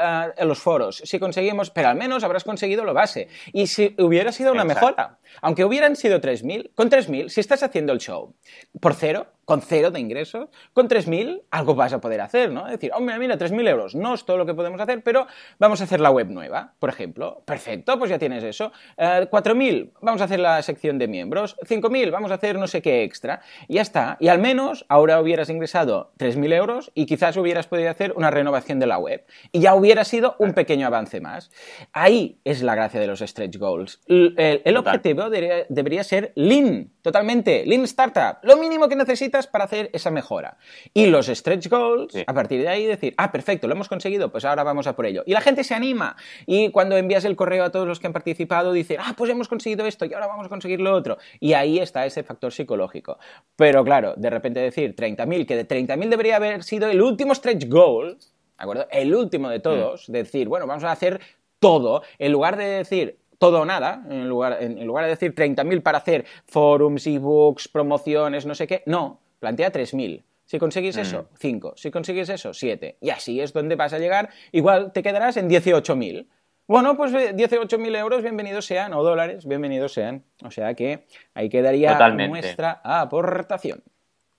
los 0.44 0.60
foros. 0.60 1.02
Si 1.04 1.20
conseguimos, 1.20 1.72
pero 1.72 1.90
al 1.90 1.98
menos 1.98 2.24
habrás 2.24 2.46
conseguido 2.46 2.86
lo 2.86 2.94
base. 2.94 3.28
Y 3.52 3.68
si 3.68 3.96
hubiera 3.98 4.32
sido 4.32 4.54
una 4.54 4.64
mejora, 4.64 5.18
aunque 5.42 5.66
hubieran 5.66 5.96
sido 5.96 6.20
3.000, 6.20 6.72
con 6.76 6.90
3.000, 6.90 7.30
si 7.30 7.40
estás 7.40 7.64
haciendo 7.64 7.94
el 7.94 8.00
show 8.00 8.36
por 8.80 8.94
cero, 8.96 9.28
con 9.52 9.62
cero 9.62 9.92
de 9.92 10.00
ingresos, 10.00 10.48
con 10.72 10.88
3.000 10.88 11.42
algo 11.52 11.76
vas 11.76 11.92
a 11.92 12.00
poder 12.00 12.22
hacer, 12.22 12.54
¿no? 12.54 12.68
Es 12.68 12.72
decir, 12.72 12.90
hombre, 12.94 13.20
mira, 13.20 13.38
3.000 13.38 13.68
euros 13.68 13.96
no 13.96 14.14
es 14.14 14.24
todo 14.24 14.38
lo 14.38 14.46
que 14.46 14.54
podemos 14.54 14.80
hacer, 14.80 15.04
pero 15.04 15.28
vamos 15.60 15.82
a 15.82 15.84
hacer 15.84 16.00
la 16.00 16.10
web 16.10 16.30
nueva, 16.30 16.72
por 16.80 16.88
ejemplo. 16.88 17.44
Perfecto, 17.44 18.00
pues 18.00 18.10
ya 18.10 18.18
tienes 18.18 18.46
eso. 18.46 18.72
4.000, 18.98 19.62
eh, 19.62 19.92
vamos 20.00 20.22
a 20.22 20.24
hacer 20.24 20.40
la 20.40 20.62
sección 20.62 20.98
de 20.98 21.10
miembros. 21.10 21.58
5.000, 21.68 22.12
vamos 22.12 22.32
a 22.32 22.36
hacer 22.36 22.58
no 22.58 22.66
sé 22.66 22.82
qué 22.82 23.04
extra. 23.04 23.42
Y 23.68 23.74
ya 23.74 23.82
está. 23.82 24.16
Y 24.22 24.30
al 24.30 24.40
menos 24.40 24.86
ahora 24.88 25.20
hubieras 25.20 25.50
ingresado 25.50 26.14
3.000 26.18 26.54
euros 26.54 26.92
y 26.96 27.06
quizás 27.06 27.36
hubieras 27.36 27.68
podido 27.68 27.90
hacer 27.90 28.14
una 28.16 28.32
renovación 28.32 28.80
de 28.80 28.88
la 28.88 29.00
web. 29.00 29.26
Y 29.52 29.60
ya 29.60 29.76
hubiera 29.76 30.06
sido 30.06 30.38
un 30.40 30.54
pequeño 30.54 30.88
avance 30.88 31.20
más. 31.20 31.52
Ahí 31.92 32.40
es 32.46 32.64
la 32.64 32.74
gracia 32.74 33.02
de 33.02 33.08
los 33.08 33.20
stretch 33.20 33.58
goals. 33.58 34.00
El, 34.08 34.78
objetivo 34.78 35.30
debería, 35.30 36.06
ser 36.06 36.32
lean, 36.36 36.94
totalmente. 37.02 37.66
Lean 37.66 37.84
startup. 37.84 38.38
Lo 38.44 38.56
mínimo 38.56 38.88
que 38.88 38.96
necesitas 38.96 39.41
para 39.48 39.66
hacer 39.66 39.90
esa 39.94 40.12
mejora. 40.12 40.58
Y 40.94 41.08
los 41.08 41.28
stretch 41.28 41.70
goals, 41.70 42.16
a 42.26 42.34
partir 42.34 42.62
de 42.62 42.70
ahí 42.70 42.86
decir, 42.86 43.14
ah, 43.18 43.32
perfecto, 43.32 43.68
lo 43.68 43.74
hemos 43.74 43.90
conseguido, 43.90 44.32
pues 44.32 44.46
ahora 44.46 44.64
vamos 44.64 44.88
a 44.88 44.96
por 44.96 45.06
ello. 45.06 45.24
Y 45.26 45.34
la 45.34 45.42
gente 45.42 45.64
se 45.64 45.74
anima. 45.74 46.16
Y 46.46 46.70
cuando 46.72 46.98
envías 46.98 47.26
el 47.26 47.36
correo 47.36 47.64
a 47.64 47.72
todos 47.72 47.88
los 47.88 48.00
que 48.00 48.08
han 48.08 48.14
participado, 48.14 48.74
dicen, 48.74 48.98
ah, 49.00 49.14
pues 49.18 49.32
hemos 49.32 49.48
conseguido 49.48 49.86
esto 49.86 50.06
y 50.06 50.14
ahora 50.14 50.28
vamos 50.28 50.46
a 50.46 50.50
conseguir 50.50 50.82
lo 50.82 50.94
otro. 50.94 51.18
Y 51.40 51.54
ahí 51.54 51.80
está 51.80 52.06
ese 52.06 52.24
factor 52.24 52.52
psicológico. 52.52 53.18
Pero 53.56 53.84
claro, 53.84 54.14
de 54.18 54.30
repente 54.30 54.60
decir 54.60 54.96
30.000, 54.96 55.46
que 55.46 55.56
de 55.56 55.68
30.000 55.68 56.10
debería 56.10 56.36
haber 56.38 56.64
sido 56.64 56.90
el 56.90 57.02
último 57.02 57.34
stretch 57.36 57.68
goal, 57.68 58.18
¿de 58.18 58.26
acuerdo? 58.58 58.88
El 58.92 59.14
último 59.14 59.50
de 59.50 59.60
todos, 59.60 60.10
mm. 60.10 60.12
decir, 60.12 60.48
bueno, 60.48 60.68
vamos 60.68 60.84
a 60.84 60.92
hacer 60.92 61.20
todo, 61.60 62.02
en 62.18 62.32
lugar 62.32 62.58
de 62.58 62.66
decir, 62.66 63.20
todo 63.38 63.62
o 63.62 63.66
nada, 63.66 64.04
en 64.08 64.30
lugar, 64.30 64.58
en 64.62 64.86
lugar 64.86 65.06
de 65.06 65.12
decir 65.12 65.34
30.000 65.34 65.82
para 65.82 65.98
hacer 65.98 66.26
forums, 66.46 67.08
ebooks, 67.08 67.68
promociones, 67.68 68.46
no 68.46 68.54
sé 68.54 68.68
qué, 68.68 68.84
no, 68.86 69.21
plantea 69.42 69.72
3.000. 69.72 70.24
Si 70.46 70.60
conseguís 70.60 70.96
eso, 70.98 71.28
5. 71.40 71.70
Mm. 71.70 71.72
Si 71.76 71.92
conseguís 71.92 72.30
eso, 72.30 72.54
7. 72.54 72.98
Y 73.02 73.10
así 73.10 73.42
es 73.42 73.52
donde 73.54 73.76
vas 73.76 73.92
a 73.92 74.00
llegar. 74.00 74.30
Igual 74.52 74.92
te 74.94 75.02
quedarás 75.02 75.36
en 75.38 75.50
18.000. 75.50 76.28
Bueno, 76.68 76.96
pues 76.96 77.12
18.000 77.12 77.98
euros, 77.98 78.22
bienvenidos 78.22 78.66
sean, 78.66 78.94
o 78.94 79.04
dólares, 79.04 79.46
bienvenidos 79.48 79.94
sean. 79.94 80.24
O 80.44 80.52
sea 80.52 80.74
que 80.74 81.06
ahí 81.34 81.50
quedaría 81.50 81.98
nuestra 82.12 82.82
aportación. 82.84 83.84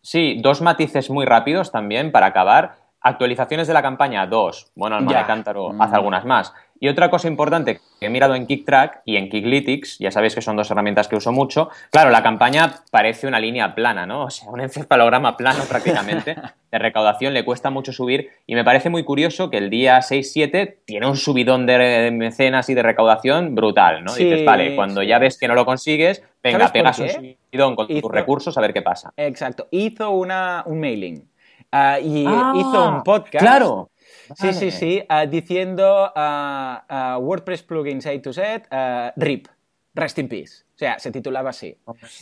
Sí, 0.01 0.39
dos 0.41 0.63
matices 0.63 1.11
muy 1.11 1.27
rápidos 1.27 1.73
también 1.73 2.13
para 2.13 2.27
acabar. 2.27 2.77
Actualizaciones 3.01 3.67
de 3.67 3.75
la 3.75 3.83
campaña, 3.83 4.27
dos. 4.27 4.71
Bueno, 4.77 4.97
Alma 4.97 5.19
de 5.19 5.27
Cántaro 5.27 5.73
hace 5.81 5.97
algunas 5.97 6.25
más. 6.25 6.55
Y 6.83 6.89
otra 6.89 7.11
cosa 7.11 7.29
importante 7.29 7.79
que 8.01 8.07
he 8.07 8.11
mirado 8.11 8.35
en 8.35 8.45
KickTrack 8.45 9.03
y 9.05 9.17
en 9.17 9.29
Kicklytics, 9.29 10.01
ya 10.01 10.11
sabéis 10.11 10.35
que 10.35 10.43
son 10.43 10.57
dos 10.57 10.69
herramientas 10.69 11.07
que 11.07 11.15
uso 11.15 11.31
mucho, 11.31 11.71
claro, 11.93 12.11
la 12.11 12.25
campaña 12.25 12.83
parece 12.91 13.29
una 13.29 13.39
línea 13.39 13.77
plana, 13.77 14.05
¿no? 14.05 14.25
O 14.25 14.31
sea, 14.31 14.51
un 14.51 14.61
encefalograma 14.61 15.37
plano 15.37 15.63
prácticamente 15.69 16.35
de 16.73 16.79
recaudación, 16.81 17.35
le 17.35 17.45
cuesta 17.45 17.71
mucho 17.71 17.93
subir 17.93 18.31
y 18.49 18.57
me 18.57 18.65
parece 18.65 18.91
muy 18.91 19.05
curioso 19.05 19.49
que 19.49 19.59
el 19.59 19.71
día 19.71 20.01
6-7 20.01 20.79
tiene 20.85 21.07
un 21.07 21.17
subidón 21.17 21.67
de 21.67 22.11
mecenas 22.13 22.69
y 22.69 22.75
de 22.75 22.83
recaudación 22.83 23.55
brutal, 23.55 24.03
¿no? 24.03 24.13
Dices, 24.13 24.45
vale, 24.45 24.75
cuando 24.75 25.05
ya 25.05 25.21
ves 25.21 25.39
que 25.39 25.47
no 25.47 25.55
lo 25.55 25.65
consigues, 25.65 26.25
venga, 26.43 26.73
pegas 26.73 26.99
un 26.99 27.09
subidón 27.09 27.77
con 27.77 27.87
tus 27.87 28.11
recursos 28.11 28.59
a 28.59 28.61
ver 28.61 28.73
qué 28.73 28.83
pasa. 28.83 29.13
Exacto, 29.17 29.69
hizo 29.71 30.11
una, 30.11 30.65
un 30.67 30.81
mailing. 30.81 31.29
Ah, 31.71 32.01
y 32.01 32.25
ah, 32.27 32.53
hizo 32.57 32.89
un 32.89 33.03
podcast. 33.05 33.41
Claro. 33.41 33.92
Sí, 34.37 34.53
sí, 34.53 34.71
sí, 34.71 35.03
uh, 35.09 35.29
diciendo 35.29 36.13
uh, 36.15 37.19
WordPress 37.19 37.63
plugins 37.63 38.07
A 38.07 38.21
to 38.23 38.33
Z, 38.33 38.69
RIP, 39.17 39.49
Rest 39.95 40.19
in 40.19 40.29
Peace. 40.29 40.65
O 40.75 40.79
sea, 40.79 40.99
se 40.99 41.11
titulaba 41.11 41.51
así. 41.51 41.77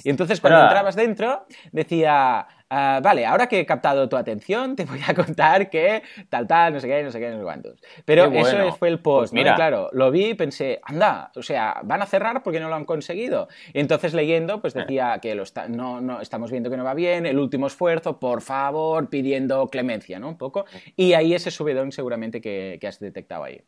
Y 0.05 0.11
entonces 0.11 0.41
cuando 0.41 0.63
entrabas 0.63 0.97
dentro 0.97 1.47
decía, 1.73 2.47
Ah, 2.73 3.01
vale, 3.03 3.27
ahora 3.27 3.49
que 3.49 3.59
he 3.59 3.67
captado 3.67 4.09
tu 4.09 4.17
atención, 4.17 4.77
te 4.77 4.85
voy 4.85 5.01
a 5.05 5.13
contar 5.13 5.69
que 5.69 6.05
tal, 6.29 6.47
tal, 6.47 6.73
no 6.73 6.79
sé 6.81 6.87
qué, 6.87 7.03
no 7.03 7.11
sé 7.11 7.19
qué, 7.19 7.29
no 7.31 7.39
sé 7.39 7.43
cuántos. 7.43 7.83
Pero 8.05 8.27
eso 8.27 8.73
fue 8.77 8.89
el 8.89 9.01
post, 9.01 9.33
pues 9.33 9.33
mira. 9.33 9.57
Claro, 9.57 9.91
lo 9.93 10.13
vi 10.13 10.27
y 10.27 10.35
pensé, 10.35 10.81
anda, 10.85 11.33
o 11.35 11.43
sea, 11.43 11.81
van 11.83 12.01
a 12.01 12.07
cerrar 12.07 12.45
porque 12.45 12.61
no 12.61 12.69
lo 12.69 12.77
han 12.77 12.85
conseguido. 12.85 13.49
Y 13.75 13.81
entonces 13.81 14.15
leyendo, 14.15 14.61
pues 14.61 14.73
decía 14.75 15.19
que 15.21 15.35
lo 15.35 15.43
no, 15.69 16.01
no, 16.01 16.21
estamos 16.21 16.53
viendo 16.53 16.71
que 16.71 16.77
no 16.77 16.85
va 16.85 16.95
bien, 16.95 17.27
el 17.27 17.41
último 17.41 17.67
esfuerzo, 17.67 18.21
por 18.21 18.41
favor, 18.41 19.11
pidiendo 19.11 19.67
clemencia, 19.67 20.21
¿no? 20.21 20.29
Un 20.29 20.39
poco. 20.39 20.65
Y 20.95 21.15
ahí 21.15 21.35
ese 21.35 21.51
subidón 21.51 21.91
seguramente 21.91 22.41
que, 22.41 22.79
has 22.87 23.01
detectado 23.01 23.45
ahí. 23.45 23.61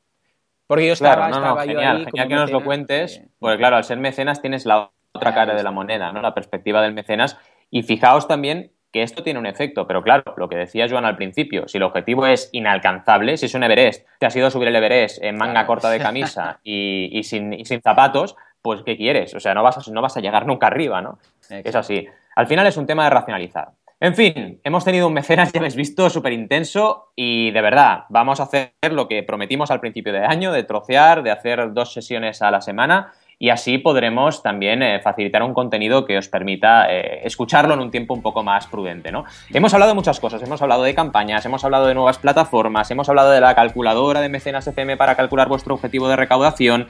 Porque 0.73 0.87
yo 0.87 0.95
estaba, 0.95 1.29
estaba 1.29 1.67
yo 1.67 1.79
ahí 1.79 2.07
genial 2.07 2.29
que 2.29 2.35
nos 2.35 2.51
lo 2.51 2.65
cuentes, 2.65 3.23
porque 3.39 3.59
claro, 3.59 3.77
al 3.77 3.85
ser 3.85 3.99
mecenas 3.99 4.41
tienes 4.41 4.65
la 4.65 4.91
otra 5.13 5.35
cara 5.35 5.55
de 5.55 5.63
la 5.63 5.71
moneda, 5.71 6.13
¿no? 6.13 6.23
La 6.23 6.33
perspectiva 6.33 6.81
del 6.81 6.95
mecenas. 6.95 7.37
Y 7.71 7.83
fijaos 7.83 8.27
también 8.27 8.73
que 8.91 9.03
esto 9.03 9.23
tiene 9.23 9.39
un 9.39 9.45
efecto, 9.45 9.87
pero 9.87 10.03
claro, 10.03 10.33
lo 10.39 10.49
que 10.49 10.57
decía 10.57 10.89
Joan 10.89 11.05
al 11.05 11.17
principio, 11.17 11.69
si 11.69 11.77
el 11.77 11.83
objetivo 11.83 12.25
es 12.25 12.49
inalcanzable, 12.53 13.37
si 13.37 13.45
es 13.45 13.55
un 13.55 13.65
Everest, 13.65 14.07
te 14.19 14.25
has 14.25 14.35
ido 14.35 14.47
a 14.47 14.51
subir 14.51 14.69
el 14.69 14.77
Everest 14.77 15.23
en 15.23 15.37
manga 15.37 15.67
corta 15.67 15.91
de 15.91 15.99
camisa 15.99 16.59
y, 16.65 17.21
sin, 17.23 17.83
zapatos, 17.83 18.35
pues 18.63 18.81
¿qué 18.83 18.97
quieres? 18.97 19.35
O 19.35 19.41
sea, 19.41 19.53
no 19.53 19.63
vas 19.63 19.77
a, 19.77 19.93
no 19.93 20.01
vas 20.01 20.17
a 20.17 20.21
llegar 20.21 20.47
nunca 20.47 20.69
arriba, 20.69 21.03
¿no? 21.03 21.19
Es 21.51 21.77
así. 21.77 22.09
Al 22.35 22.47
final 22.47 22.67
es 22.67 22.79
un 22.79 22.87
tema 22.87 23.05
de 23.05 23.11
racionalizar. 23.11 23.73
En 24.03 24.17
fin, 24.17 24.61
hemos 24.65 24.85
tenido 24.85 25.07
un 25.07 25.15
mecenas, 25.15 25.53
ya 25.53 25.61
habéis 25.61 25.77
visto, 25.77 26.11
súper 26.11 26.33
intenso 26.33 27.13
y 27.15 27.53
de 27.53 27.63
verdad, 27.63 28.03
vamos 28.09 28.41
a 28.41 28.43
hacer 28.43 28.73
lo 28.91 29.07
que 29.07 29.23
prometimos 29.23 29.71
al 29.71 29.79
principio 29.79 30.13
de 30.13 30.25
año, 30.25 30.51
de 30.51 30.65
trocear, 30.65 31.23
de 31.23 31.31
hacer 31.31 31.73
dos 31.73 31.93
sesiones 31.93 32.43
a 32.43 32.51
la 32.51 32.61
semana 32.61 33.13
y 33.43 33.51
así 33.51 33.79
podremos 33.79 34.41
también 34.41 34.85
eh, 34.85 35.01
facilitar 35.01 35.43
un 35.43 35.53
contenido 35.53 36.05
que 36.05 36.17
os 36.17 36.29
permita 36.29 36.87
eh, 36.89 37.23
escucharlo 37.25 37.75
en 37.75 37.81
un 37.81 37.91
tiempo 37.91 38.15
un 38.15 38.23
poco 38.23 38.45
más 38.45 38.69
prudente. 38.69 39.11
¿no? 39.11 39.25
Hemos 39.53 39.75
hablado 39.75 39.91
de 39.91 39.97
muchas 39.97 40.21
cosas, 40.21 40.41
hemos 40.45 40.63
hablado 40.63 40.85
de 40.85 40.95
campañas, 40.95 41.45
hemos 41.45 41.65
hablado 41.65 41.87
de 41.87 41.95
nuevas 41.95 42.19
plataformas, 42.19 42.89
hemos 42.93 43.09
hablado 43.09 43.33
de 43.33 43.41
la 43.41 43.57
calculadora 43.57 44.21
de 44.21 44.29
mecenas 44.29 44.65
FM 44.69 44.97
para 44.97 45.17
calcular 45.17 45.49
vuestro 45.49 45.75
objetivo 45.75 46.07
de 46.07 46.15
recaudación. 46.15 46.87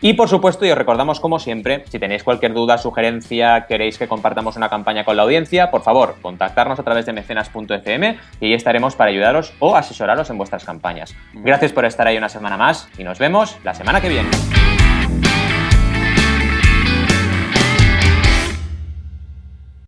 Y 0.00 0.12
por 0.12 0.28
supuesto, 0.28 0.64
y 0.64 0.70
os 0.70 0.78
recordamos 0.78 1.18
como 1.18 1.40
siempre, 1.40 1.82
si 1.88 1.98
tenéis 1.98 2.22
cualquier 2.22 2.54
duda, 2.54 2.78
sugerencia, 2.78 3.66
queréis 3.66 3.98
que 3.98 4.06
compartamos 4.06 4.54
una 4.56 4.68
campaña 4.68 5.04
con 5.04 5.16
la 5.16 5.24
audiencia, 5.24 5.72
por 5.72 5.82
favor, 5.82 6.14
contactarnos 6.22 6.78
a 6.78 6.84
través 6.84 7.04
de 7.06 7.14
mecenas.fm 7.14 8.16
y 8.40 8.46
ahí 8.46 8.54
estaremos 8.54 8.94
para 8.94 9.10
ayudaros 9.10 9.54
o 9.58 9.74
asesoraros 9.74 10.30
en 10.30 10.38
vuestras 10.38 10.64
campañas. 10.64 11.16
Gracias 11.32 11.72
por 11.72 11.84
estar 11.84 12.06
ahí 12.06 12.16
una 12.16 12.28
semana 12.28 12.56
más 12.56 12.88
y 12.96 13.02
nos 13.02 13.18
vemos 13.18 13.56
la 13.64 13.74
semana 13.74 14.00
que 14.00 14.08
viene. 14.08 14.28